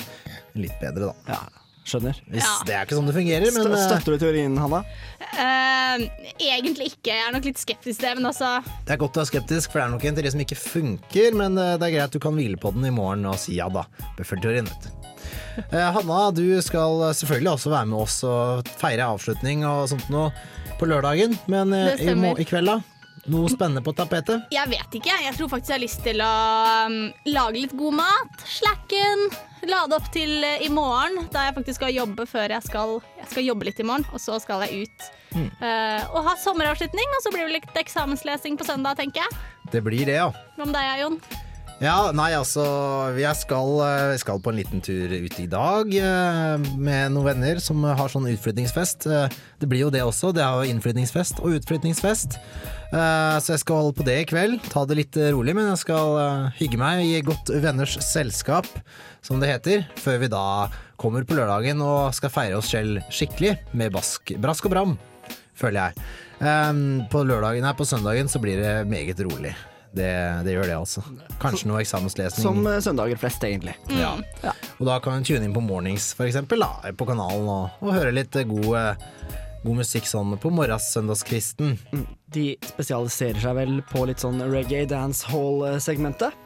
litt 0.58 0.76
bedre, 0.82 1.10
da. 1.10 1.38
Ja, 1.38 1.65
skjønner. 1.86 2.18
Hvis, 2.32 2.46
Det 2.66 2.74
er 2.74 2.86
ikke 2.86 2.98
sånn 2.98 3.08
det 3.08 3.14
fungerer, 3.16 3.52
men 3.54 3.68
eh, 3.70 3.84
Støtter 3.84 4.16
du 4.16 4.22
teorien, 4.22 4.56
Hanna? 4.60 4.82
Uh, 5.36 6.04
egentlig 6.42 6.90
ikke. 6.92 7.12
Jeg 7.12 7.24
er 7.28 7.34
nok 7.34 7.46
litt 7.48 7.60
skeptisk 7.60 8.00
til 8.00 8.08
det, 8.08 8.14
men 8.18 8.28
altså 8.30 8.56
Det 8.86 8.96
er 8.96 9.00
godt 9.00 9.18
å 9.18 9.22
være 9.22 9.30
skeptisk, 9.32 9.72
for 9.72 9.80
det 9.80 9.86
er 9.86 9.94
nok 9.94 10.06
en 10.08 10.18
teori 10.18 10.34
som 10.34 10.44
ikke 10.46 10.58
funker, 10.60 11.38
men 11.38 11.60
eh, 11.62 11.76
det 11.80 11.88
er 11.88 11.96
greit 11.98 12.16
du 12.16 12.22
kan 12.22 12.36
hvile 12.38 12.60
på 12.60 12.74
den 12.76 12.88
i 12.88 12.94
morgen 12.94 13.26
og 13.30 13.38
si 13.40 13.58
ja 13.60 13.70
da. 13.72 13.86
Bufferteorien, 14.18 14.68
vet 14.70 14.88
du. 14.88 15.12
Uh, 15.72 15.88
Hanna, 15.96 16.20
du 16.36 16.44
skal 16.62 17.08
selvfølgelig 17.16 17.54
også 17.54 17.72
være 17.72 17.90
med 17.90 18.02
oss 18.02 18.20
og 18.28 18.68
feire 18.80 19.08
avslutning 19.14 19.64
og 19.66 19.86
sånt 19.90 20.10
noe 20.12 20.28
på 20.76 20.88
lørdagen, 20.90 21.38
men 21.50 21.72
uh, 21.72 21.94
i, 21.96 22.12
i 22.12 22.48
kveld, 22.48 22.74
da? 22.74 22.95
Noe 23.32 23.50
spennende 23.50 23.82
på 23.82 23.94
tapetet? 23.96 24.46
Jeg 24.54 24.70
vet 24.70 24.96
ikke. 24.98 25.14
Jeg 25.24 25.34
tror 25.36 25.50
faktisk 25.50 25.72
jeg 25.72 25.78
har 25.78 25.82
lyst 25.82 26.02
til 26.06 26.22
å 26.22 26.32
um, 26.86 26.96
lage 27.28 27.62
litt 27.64 27.74
god 27.78 27.98
mat. 27.98 28.44
Slacken. 28.46 29.26
Lade 29.66 29.96
opp 29.98 30.06
til 30.14 30.44
uh, 30.44 30.62
i 30.62 30.68
morgen, 30.70 31.26
da 31.34 31.48
jeg 31.48 31.56
faktisk 31.56 31.80
skal 31.80 31.94
jobbe 31.96 32.26
før 32.30 32.54
jeg 32.54 32.66
skal 32.68 32.98
Jeg 33.18 33.30
skal 33.32 33.48
jobbe 33.48 33.66
litt 33.66 33.80
i 33.82 33.88
morgen, 33.88 34.06
og 34.14 34.22
så 34.22 34.38
skal 34.42 34.62
jeg 34.66 34.86
ut. 34.86 35.08
Mm. 35.34 35.48
Uh, 35.58 36.02
og 36.14 36.22
ha 36.28 36.36
sommeravslutning, 36.40 37.18
og 37.18 37.24
så 37.24 37.34
blir 37.34 37.48
det 37.48 37.58
litt 37.58 37.82
eksamenslesing 37.82 38.60
på 38.60 38.68
søndag, 38.68 39.00
tenker 39.00 39.24
jeg. 39.24 39.42
Det 39.72 39.82
blir 39.82 40.06
det, 40.06 40.20
ja. 40.20 40.30
Hva 40.54 40.68
med 40.68 40.78
deg, 40.78 41.02
Jon? 41.02 41.20
Ja, 41.76 42.08
nei, 42.16 42.30
altså 42.32 42.62
Jeg 43.20 43.36
skal, 43.36 43.72
eh, 43.84 44.12
jeg 44.14 44.20
skal 44.22 44.38
på 44.40 44.48
en 44.48 44.56
liten 44.56 44.80
tur 44.80 45.12
ut 45.12 45.34
i 45.42 45.44
dag 45.50 45.90
eh, 45.92 46.64
med 46.80 47.12
noen 47.12 47.26
venner 47.28 47.60
som 47.60 47.84
har 47.84 48.08
sånn 48.08 48.30
utflyttingsfest. 48.30 49.04
Eh, 49.12 49.34
Det 49.60 49.68
blir 49.68 49.82
jo 49.84 49.90
det 49.92 50.00
også. 50.00 50.30
Det 50.32 50.40
er 50.40 50.56
jo 50.56 50.70
innflyttingsfest 50.72 51.42
og 51.42 51.58
utflyttingsfest. 51.58 52.38
Så 52.86 53.50
jeg 53.50 53.60
skal 53.60 53.80
holde 53.80 53.96
på 53.98 54.04
det 54.06 54.14
i 54.22 54.26
kveld. 54.28 54.60
Ta 54.70 54.84
det 54.86 54.96
litt 54.96 55.16
rolig, 55.34 55.56
men 55.56 55.66
jeg 55.72 55.80
skal 55.80 56.52
hygge 56.56 56.78
meg 56.78 57.02
i 57.02 57.20
godt 57.24 57.50
venners 57.64 57.96
selskap, 58.04 58.68
som 59.26 59.40
det 59.42 59.50
heter, 59.50 59.84
før 59.98 60.20
vi 60.22 60.28
da 60.32 60.44
kommer 60.96 61.26
på 61.26 61.34
lørdagen 61.36 61.82
og 61.82 62.14
skal 62.14 62.30
feire 62.30 62.60
oss 62.60 62.70
selv 62.70 63.02
skikkelig 63.10 63.56
med 63.74 63.90
bask, 63.96 64.36
brask 64.38 64.68
og 64.70 64.76
bram, 64.76 64.98
føler 65.58 65.88
jeg. 65.90 66.04
På 67.10 67.24
lørdagen, 67.26 67.66
nei, 67.66 67.74
på 67.76 67.88
søndagen 67.88 68.30
så 68.30 68.40
blir 68.44 68.62
det 68.62 68.76
meget 68.88 69.24
rolig. 69.26 69.56
Det, 69.96 70.12
det 70.44 70.52
gjør 70.52 70.68
det, 70.68 70.76
altså. 70.76 71.02
Kanskje 71.40 71.70
noe 71.70 71.80
eksamenslesning. 71.80 72.44
Som 72.44 72.66
eh, 72.68 72.82
søndager 72.84 73.16
flest, 73.20 73.44
egentlig. 73.48 73.76
Ja. 73.96 74.12
Og 74.76 74.84
da 74.88 74.98
kan 75.00 75.22
du 75.22 75.30
tune 75.30 75.46
inn 75.48 75.56
på 75.56 75.64
Mornings, 75.64 76.10
for 76.16 76.28
eksempel, 76.28 76.60
da, 76.60 76.92
på 76.96 77.08
kanalen, 77.08 77.48
og, 77.48 77.80
og 77.80 77.94
høre 77.96 78.12
litt 78.14 78.36
eh, 78.36 78.44
god, 78.48 78.68
eh, 78.76 79.40
god 79.64 79.80
musikk 79.80 80.06
sånn 80.10 80.36
på 80.42 80.52
morgenssøndagskvisten. 80.52 81.74
De 82.36 82.46
spesialiserer 82.68 83.40
seg 83.40 83.56
vel 83.56 83.80
på 83.88 84.04
litt 84.10 84.20
sånn 84.20 84.42
reggae 84.52 84.84
dancehall-segmentet. 84.90 86.36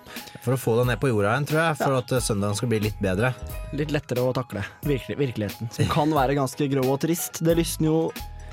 For 0.44 0.54
å 0.54 0.60
få 0.60 0.78
det 0.78 0.88
ned 0.92 1.02
på 1.02 1.10
jorda 1.10 1.34
igjen, 1.34 1.50
tror 1.50 1.62
jeg, 1.64 1.78
for 1.82 1.98
at 1.98 2.14
eh, 2.14 2.24
søndagen 2.30 2.58
skal 2.62 2.70
bli 2.70 2.84
litt 2.86 3.02
bedre. 3.02 3.34
Litt 3.76 3.94
lettere 3.94 4.22
å 4.24 4.34
takle 4.36 4.62
virkelig, 4.86 5.18
virkeligheten, 5.26 5.74
som 5.74 5.90
kan 5.98 6.14
være 6.14 6.38
ganske 6.38 6.70
grå 6.70 6.86
og 6.86 7.00
trist. 7.02 7.42
Det 7.42 7.58
lysner 7.58 7.90
jo 7.90 8.02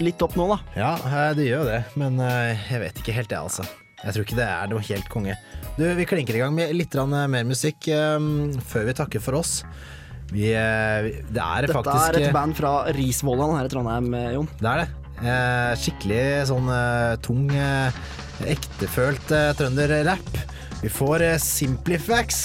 litt 0.02 0.22
opp 0.26 0.38
nå, 0.38 0.50
da. 0.56 0.62
Ja, 0.78 0.94
det 1.38 1.52
gjør 1.52 1.64
jo 1.66 1.74
det, 1.76 1.84
men 1.98 2.18
jeg 2.22 2.82
vet 2.82 3.00
ikke 3.02 3.16
helt 3.22 3.30
det, 3.34 3.46
altså. 3.46 3.66
Jeg 4.04 4.14
tror 4.14 4.26
ikke 4.28 4.38
det 4.38 4.46
er 4.48 4.70
noe 4.72 4.84
helt 4.86 5.08
konge. 5.10 5.36
Du, 5.78 5.84
Vi 5.98 6.06
klinker 6.10 6.38
i 6.38 6.42
gang 6.44 6.54
med 6.54 6.74
litt 6.78 6.94
eh, 6.98 7.08
mer 7.34 7.48
musikk 7.50 7.90
eh, 7.90 8.28
før 8.70 8.90
vi 8.90 8.98
takker 8.98 9.24
for 9.24 9.40
oss. 9.40 9.62
Vi, 10.32 10.52
eh, 10.52 11.10
det 11.32 11.42
er 11.42 11.66
Dette 11.66 11.76
faktisk 11.76 12.14
er 12.14 12.20
et 12.28 12.36
band 12.36 12.58
fra 12.58 12.74
Risvollan 12.98 13.56
her 13.58 13.70
i 13.70 13.74
Trondheim, 13.74 14.12
Jon. 14.36 14.50
Det 14.60 14.72
er 14.74 14.84
det. 14.84 14.88
Eh, 15.18 15.72
skikkelig 15.82 16.24
sånn 16.52 16.68
tung, 17.26 17.48
ektefølt 18.46 19.34
eh, 19.34 19.50
trønderrapp. 19.58 20.42
Vi 20.84 20.92
får 20.94 21.24
Simplifax, 21.42 22.44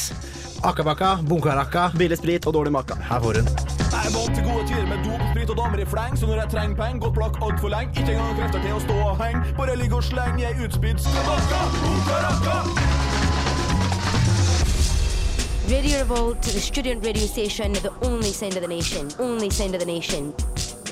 Akabaka, 0.63 1.19
bunkarakka. 1.29 1.91
Billig 1.99 2.19
sprit 2.19 2.47
og 2.47 2.55
dårlig 2.55 2.73
maka. 2.73 2.95
Her 2.95 3.21
får 3.21 3.35
hun. 3.41 3.47
Jeg 3.93 4.11
er 4.11 4.13
vant 4.17 4.35
til 4.37 4.45
gode 4.47 4.67
tider 4.69 4.87
med 4.87 4.99
dop, 5.07 5.23
sprit 5.31 5.51
og 5.51 5.57
damer 5.57 5.79
i 5.79 5.85
fleng, 5.85 6.19
så 6.19 6.27
når 6.27 6.39
jeg 6.41 6.49
trenger 6.55 6.77
penger, 6.77 7.01
gått 7.05 7.15
blakk 7.19 7.37
altfor 7.47 7.69
lenge. 7.75 7.93
Ikke 8.01 8.13
engang 8.13 8.37
krefter 8.39 8.61
til 8.65 8.73
å 8.77 8.81
stå 8.87 8.97
og 9.11 9.21
henge, 9.25 9.43
bare 9.59 9.77
ligge 9.79 9.99
og 9.99 10.05
slenge 10.07 10.47
ei 10.49 10.55
utspydd 10.65 10.99
skabakka, 11.05 11.61
bunkarakka. 11.83 12.57
Radio 15.73 15.99
Revolt, 15.99 16.43
the 16.43 16.61
student 16.61 17.05
radio 17.07 17.27
station, 17.27 17.73
the 17.73 17.93
only 18.03 18.33
sound 18.33 18.57
of 18.57 18.63
the 18.63 18.69
nation. 18.69 19.11
Only 19.19 19.51
sound 19.51 19.75
of 19.75 19.81
the 19.81 19.87
nation. 19.87 20.35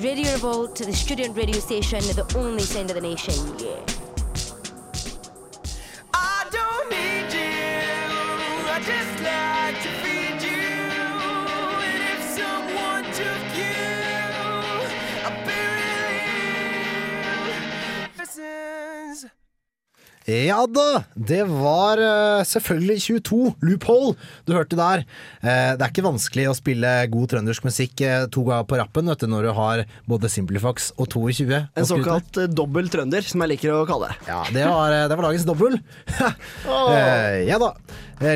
Radio 0.02 0.32
Revolt, 0.32 0.76
the 0.76 0.92
student 0.92 1.36
radio 1.36 1.60
station, 1.60 2.00
the 2.00 2.26
only 2.38 2.62
sound 2.62 2.90
of 2.90 2.96
the 2.96 3.02
nation. 3.02 3.34
Yeah. 3.58 3.80
I 6.14 6.46
don't 6.50 6.86
need 6.90 7.32
you, 7.32 8.70
I 8.74 8.78
just 8.90 9.59
to 9.72 9.88
feed 10.02 10.09
Ja 20.30 20.62
da, 20.70 21.02
det 21.14 21.42
var 21.48 21.98
eh, 21.98 22.42
selvfølgelig 22.46 23.00
22, 23.02 23.38
Loophole, 23.66 24.12
du 24.46 24.52
hørte 24.54 24.78
der. 24.78 25.02
Eh, 25.42 25.72
det 25.74 25.82
er 25.82 25.90
ikke 25.90 26.04
vanskelig 26.06 26.44
å 26.50 26.54
spille 26.54 26.92
god 27.10 27.32
trøndersk 27.32 27.66
musikk 27.66 28.02
eh, 28.06 28.26
to 28.30 28.44
ganger 28.46 28.68
på 28.70 28.78
rappen 28.78 29.10
vet 29.10 29.24
du, 29.24 29.26
når 29.32 29.48
du 29.48 29.52
har 29.56 29.82
både 30.10 30.30
Simplifax 30.30 30.90
og 30.96 31.10
22. 31.10 31.62
En 31.74 31.88
såkalt 31.88 32.40
dobbel 32.54 32.90
trønder, 32.92 33.26
som 33.26 33.42
jeg 33.42 33.54
liker 33.56 33.74
å 33.74 33.82
kalle 33.88 34.12
det. 34.12 34.20
Ja, 34.30 34.44
det 34.54 34.68
var, 34.70 34.96
det 35.10 35.18
var 35.18 35.28
dagens 35.30 35.48
dobbel. 35.48 35.80
Ja 37.50 37.56
da. 37.60 37.72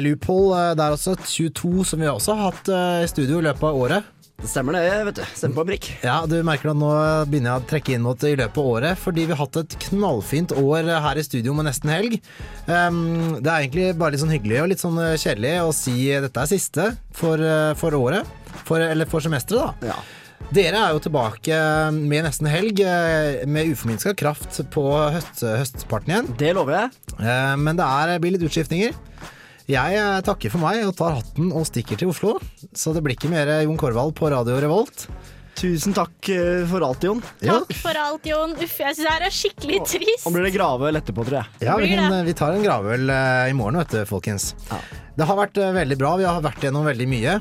Loophole 0.03 0.71
det 0.73 0.81
der 0.81 0.95
også, 0.97 1.15
22, 1.21 1.85
som 1.87 2.01
vi 2.03 2.09
også 2.11 2.35
har 2.37 2.51
hatt 2.51 2.71
i 3.05 3.09
studio 3.11 3.39
i 3.41 3.47
løpet 3.47 3.67
av 3.69 3.79
året. 3.85 4.14
Det 4.41 4.49
stemmer 4.51 4.75
det, 4.77 4.89
vet 5.07 5.19
du. 5.21 5.23
Stemmer 5.39 5.57
på 5.57 5.63
en 5.63 5.69
prikk. 5.71 5.87
Ja, 6.05 6.17
du 6.29 6.35
merker 6.45 6.73
at 6.73 6.77
nå 6.77 6.91
begynner 7.31 7.55
jeg 7.55 7.63
å 7.63 7.69
trekke 7.71 7.95
inn 7.95 8.03
mot 8.05 8.25
i 8.29 8.35
løpet 8.37 8.59
av 8.61 8.67
året, 8.75 8.99
fordi 9.01 9.25
vi 9.29 9.33
har 9.33 9.41
hatt 9.41 9.57
et 9.63 9.77
knallfint 9.87 10.53
år 10.61 10.91
her 11.07 11.21
i 11.21 11.25
studio 11.25 11.55
med 11.57 11.69
nesten 11.71 11.93
helg. 11.93 12.19
Um, 12.67 13.39
det 13.39 13.49
er 13.49 13.63
egentlig 13.63 13.87
bare 14.01 14.13
litt 14.17 14.25
sånn 14.25 14.35
hyggelig 14.35 14.59
og 14.65 14.69
litt 14.75 14.83
sånn 14.83 14.99
eh, 15.01 15.15
kjedelig 15.23 15.55
å 15.63 15.71
si 15.77 15.97
dette 16.27 16.43
er 16.45 16.51
siste 16.51 16.91
for, 17.17 17.41
eh, 17.41 17.73
for 17.81 17.97
året. 17.97 18.29
For, 18.69 18.83
eller 18.85 19.09
for 19.09 19.25
semesteret, 19.25 19.81
da. 19.81 19.95
Ja. 19.95 19.97
Dere 20.55 20.83
er 20.83 20.93
jo 20.93 21.01
tilbake 21.07 21.57
med 21.97 22.27
nesten 22.27 22.51
helg, 22.53 22.83
eh, 22.85 23.47
med 23.49 23.71
uforminska 23.73 24.13
kraft 24.19 24.61
på 24.75 24.85
høst, 25.15 25.41
høstparten 25.41 26.13
igjen. 26.13 26.29
Det 26.43 26.53
lover 26.59 26.83
jeg. 26.83 26.93
Eh, 27.17 27.55
Men 27.57 27.81
det 27.81 27.87
er, 27.87 28.19
blir 28.21 28.37
litt 28.37 28.45
utskiftninger. 28.51 28.93
Jeg 29.71 29.97
eh, 29.97 30.19
takker 30.27 30.53
for 30.53 30.61
meg 30.61 30.83
og 30.85 30.93
tar 30.99 31.15
hatten 31.21 31.53
og 31.57 31.65
stikker 31.69 31.97
til 32.01 32.11
Oslo. 32.13 32.35
Så 32.77 32.93
det 32.93 33.01
blir 33.05 33.17
ikke 33.17 33.31
mer 33.33 33.49
Jon 33.65 33.79
Korvald 33.81 34.13
på 34.19 34.29
Radio 34.33 34.59
Revolt. 34.61 35.07
Tusen 35.57 35.95
takk 35.97 36.29
eh, 36.35 36.65
for 36.69 36.85
alt, 36.85 37.05
Jon. 37.07 37.21
Takk 37.41 37.71
for 37.79 37.97
alt, 38.01 38.27
Jon. 38.29 38.53
Uff, 38.59 38.75
jeg 38.83 38.97
syns 38.97 39.05
det 39.07 39.13
her 39.15 39.27
er 39.29 39.35
skikkelig 39.35 39.81
trist. 39.89 40.27
Nå 40.27 40.33
blir 40.35 40.49
det 40.49 40.55
graveøl 40.57 40.99
etterpå, 41.01 41.25
tror 41.29 41.39
jeg. 41.41 41.63
Ja, 41.69 41.77
vi, 41.81 41.93
kan, 41.95 42.17
vi 42.27 42.35
tar 42.37 42.57
en 42.59 42.65
gravøl 42.67 43.13
eh, 43.15 43.45
i 43.53 43.55
morgen, 43.57 43.79
vet 43.81 43.95
du, 43.95 44.01
folkens. 44.11 44.51
Det 45.15 45.29
har 45.31 45.39
vært 45.39 45.61
eh, 45.63 45.73
veldig 45.79 46.01
bra. 46.01 46.17
Vi 46.21 46.27
har 46.29 46.43
vært 46.45 46.67
gjennom 46.67 46.85
veldig 46.91 47.07
mye. 47.15 47.39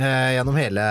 eh, 0.00 0.32
gjennom 0.34 0.58
hele, 0.58 0.88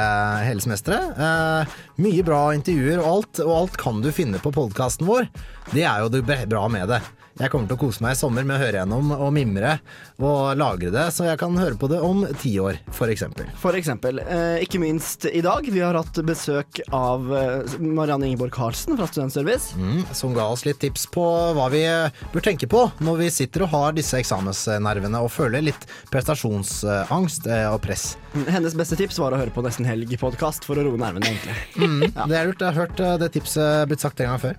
hele 0.48 0.64
semesteret. 0.64 1.20
Eh, 1.20 1.76
mye 2.08 2.24
bra 2.26 2.46
intervjuer 2.58 3.04
og 3.04 3.10
alt, 3.12 3.44
og 3.44 3.54
alt 3.60 3.78
kan 3.84 4.00
du 4.02 4.10
finne 4.16 4.40
på 4.42 4.56
podkasten 4.56 5.06
vår. 5.10 5.28
Det 5.76 5.84
er 5.84 6.06
jo 6.06 6.10
det 6.16 6.24
bra 6.50 6.66
med 6.72 6.96
det. 6.96 7.04
Jeg 7.34 7.50
kommer 7.50 7.66
til 7.66 7.76
å 7.80 7.82
kose 7.82 8.04
meg 8.06 8.14
i 8.14 8.18
sommer 8.20 8.46
med 8.46 8.60
å 8.60 8.62
høre 8.62 8.78
gjennom 8.84 9.08
og 9.16 9.32
mimre 9.34 9.72
og 10.28 10.58
lagre 10.60 10.92
det, 10.94 11.06
så 11.16 11.26
jeg 11.28 11.40
kan 11.42 11.56
høre 11.60 11.78
på 11.80 11.90
det 11.92 12.00
om 12.04 12.24
ti 12.42 12.56
år. 12.62 12.80
For 13.62 13.76
eksempel. 13.78 14.20
Eh, 14.24 14.62
ikke 14.66 14.80
minst 14.82 15.26
i 15.30 15.42
dag. 15.46 15.66
Vi 15.70 15.82
har 15.84 15.98
hatt 15.98 16.20
besøk 16.26 16.82
av 16.94 17.28
eh, 17.36 17.78
Marianne 17.84 18.30
Ingeborg 18.30 18.54
Karlsen 18.56 18.98
fra 19.00 19.08
Studentservice. 19.10 19.76
Mm, 19.80 20.04
som 20.16 20.34
ga 20.36 20.48
oss 20.54 20.66
litt 20.68 20.80
tips 20.84 21.06
på 21.14 21.24
hva 21.58 21.70
vi 21.74 21.84
bør 22.34 22.46
tenke 22.46 22.68
på 22.72 22.86
når 23.04 23.22
vi 23.24 23.30
sitter 23.34 23.66
og 23.66 23.74
har 23.74 23.96
disse 23.98 24.18
eksamensnervene 24.22 25.22
og 25.24 25.32
føler 25.34 25.64
litt 25.66 25.88
prestasjonsangst 26.14 27.48
eh, 27.48 27.68
og 27.72 27.82
press. 27.84 28.14
Hennes 28.50 28.74
beste 28.76 28.98
tips 28.98 29.20
var 29.22 29.36
å 29.36 29.38
høre 29.38 29.54
på 29.54 29.62
Nesten 29.66 29.86
Helg-podkast 29.86 30.66
for 30.66 30.80
å 30.80 30.86
roe 30.88 30.98
nervene, 31.00 31.28
egentlig. 31.34 31.60
Mm, 31.84 32.04
Det 32.30 32.36
er 32.38 32.48
lurt. 32.48 32.62
Jeg 32.62 32.70
har 32.70 32.78
hørt 32.78 33.00
eh, 33.04 33.16
det 33.22 33.28
tipset 33.34 33.88
blitt 33.90 34.02
sagt 34.04 34.22
en 34.24 34.30
gang 34.32 34.40
før. 34.42 34.58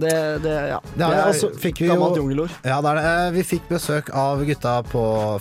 Det, 0.00 0.12
det, 0.44 0.52
ja. 0.70 0.78
Det 0.94 1.08
er, 1.08 1.38
fikk 1.62 1.80
vi 1.82 1.88
jo, 1.88 1.94
gammelt 1.96 2.18
jungelord. 2.20 2.52
Ja, 2.68 2.76
det 2.84 2.92
er 2.92 2.98
det. 3.00 3.14
Vi 3.38 3.44
fikk 3.48 3.66
besøk 3.72 4.10
av 4.16 4.44
gutta 4.46 4.74
på, 4.86 4.91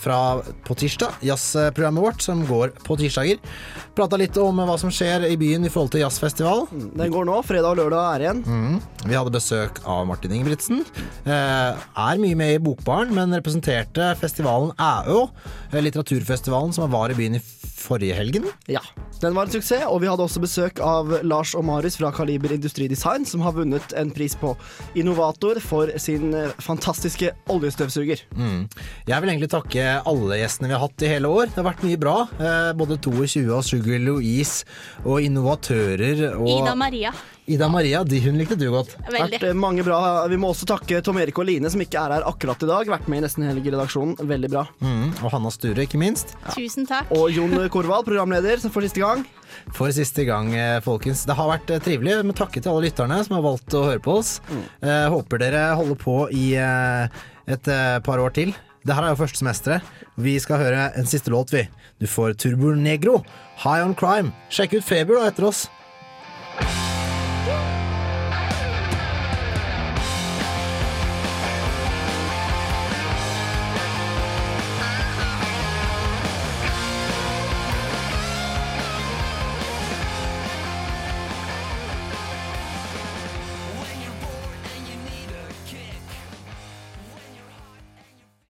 fra 0.02 0.20
På 0.66 0.76
tirsdag, 0.76 1.20
jazzprogrammet 1.22 2.04
vårt, 2.04 2.22
som 2.22 2.46
går 2.48 2.74
på 2.86 2.98
tirsdager. 2.98 3.38
Prata 4.02 4.18
litt 4.18 4.38
om 4.42 4.58
hva 4.66 4.74
som 4.82 4.90
skjer 4.90 5.28
i 5.28 5.36
byen 5.38 5.68
i 5.68 5.70
forhold 5.70 5.92
til 5.94 6.02
jazzfestival. 6.02 6.64
Den 6.72 7.12
går 7.14 7.28
nå. 7.30 7.36
Fredag 7.46 7.76
og 7.76 7.78
lørdag 7.84 8.08
er 8.16 8.24
igjen. 8.26 8.40
Mm. 8.50 8.80
Vi 9.06 9.14
hadde 9.14 9.34
besøk 9.36 9.78
av 9.86 10.08
Martin 10.10 10.34
Ingebrigtsen. 10.34 10.82
Eh, 11.22 11.84
er 12.08 12.22
mye 12.24 12.40
med 12.40 12.56
i 12.56 12.62
Bokbaren, 12.66 13.14
men 13.14 13.38
representerte 13.38 14.10
festivalen 14.18 14.74
Æø, 14.82 15.28
eh, 15.70 15.84
litteraturfestivalen 15.86 16.74
som 16.74 16.90
var 16.90 17.14
i 17.14 17.20
byen 17.20 17.38
i 17.38 17.44
forrige 17.82 18.16
helgen. 18.18 18.46
Ja, 18.70 18.82
den 19.22 19.36
var 19.36 19.46
en 19.46 19.54
suksess, 19.54 19.86
og 19.90 20.02
vi 20.04 20.10
hadde 20.10 20.26
også 20.26 20.42
besøk 20.44 20.82
av 20.86 21.12
Lars 21.28 21.54
og 21.58 21.66
Marius 21.68 21.98
fra 22.00 22.12
Kaliber 22.16 22.54
Industridesign, 22.56 23.26
som 23.28 23.44
har 23.46 23.56
vunnet 23.58 23.94
en 23.98 24.12
pris 24.14 24.36
på 24.38 24.54
Innovator 24.98 25.60
for 25.64 25.92
sin 26.02 26.34
eh, 26.38 26.54
fantastiske 26.62 27.34
oljestøvsuger. 27.52 28.24
Mm. 28.38 28.66
Jeg 29.10 29.24
vil 29.24 29.34
egentlig 29.34 29.52
takke 29.54 29.88
alle 30.10 30.42
gjestene 30.42 30.72
vi 30.72 30.78
har 30.78 30.86
hatt 30.86 31.06
i 31.06 31.12
hele 31.12 31.32
år. 31.32 31.52
Det 31.52 31.62
har 31.62 31.70
vært 31.72 31.86
mye 31.88 32.02
bra. 32.02 32.16
Eh, 32.40 32.72
både 32.78 33.00
22 33.02 33.46
og 33.50 33.66
Sugar 33.92 34.00
Louise 34.06 34.64
og 35.04 35.22
innovatører 35.26 36.38
og 36.38 36.48
Ida 36.48 36.76
Maria. 36.76 37.12
Ida 37.52 37.68
Maria, 37.68 38.04
de 38.08 38.20
hun 38.24 38.38
likte 38.40 38.56
du 38.56 38.70
godt. 38.72 38.94
Vært 39.12 39.42
eh, 39.44 39.56
mange 39.58 39.84
bra. 39.84 40.24
Vi 40.32 40.38
må 40.40 40.52
også 40.54 40.68
takke 40.70 41.02
Tom 41.04 41.20
Erik 41.20 41.40
og 41.42 41.50
Line, 41.50 41.68
som 41.74 41.82
ikke 41.84 42.00
er 42.00 42.14
her 42.16 42.28
akkurat 42.30 42.62
i 42.64 42.70
dag. 42.70 42.92
Vært 42.94 43.10
med 43.12 43.20
i 43.20 43.26
Nesten 43.26 43.48
Helg-redaksjonen. 43.50 44.16
Veldig 44.30 44.52
bra. 44.54 44.64
Mm. 44.80 45.10
Og 45.20 45.34
Hanna 45.34 45.52
Sture, 45.52 45.84
ikke 45.84 46.00
minst. 46.00 46.36
Tusen 46.54 46.88
takk. 46.88 47.12
Og 47.18 47.34
Jon 47.36 47.58
Korvald, 47.74 48.08
programleder, 48.08 48.62
for 48.70 48.86
siste 48.86 49.04
gang. 49.04 49.26
For 49.76 49.92
siste 49.96 50.24
gang, 50.30 50.54
eh, 50.56 50.80
folkens. 50.86 51.26
Det 51.28 51.36
har 51.36 51.52
vært 51.52 51.76
eh, 51.76 51.84
trivelig. 51.84 52.22
Med 52.24 52.38
takke 52.40 52.62
til 52.62 52.72
alle 52.72 52.88
lytterne 52.88 53.20
som 53.28 53.40
har 53.40 53.48
valgt 53.50 53.76
å 53.76 53.86
høre 53.90 54.06
på 54.06 54.22
oss. 54.22 54.38
Eh, 54.54 55.08
håper 55.12 55.44
dere 55.44 55.72
holder 55.82 56.00
på 56.00 56.20
i 56.32 56.52
eh, 56.62 57.24
et 57.52 57.74
eh, 57.74 57.98
par 58.06 58.24
år 58.24 58.38
til. 58.38 58.56
Det 58.82 58.96
her 58.98 59.06
er 59.06 59.12
jo 59.14 59.20
første 59.20 59.42
semesteret. 59.44 59.92
Vi 60.22 60.34
skal 60.42 60.62
høre 60.62 60.88
en 60.98 61.10
siste 61.10 61.34
låt, 61.34 61.52
vi. 61.54 61.68
Du 62.02 62.08
får 62.10 62.34
Turbo 62.42 62.72
Negro, 62.78 63.20
High 63.62 63.82
on 63.82 63.94
Crime. 63.94 64.34
Sjekk 64.50 64.74
ut 64.80 64.84
Feber 64.84 65.20
da 65.20 65.28
etter 65.30 65.46
oss. 65.46 65.68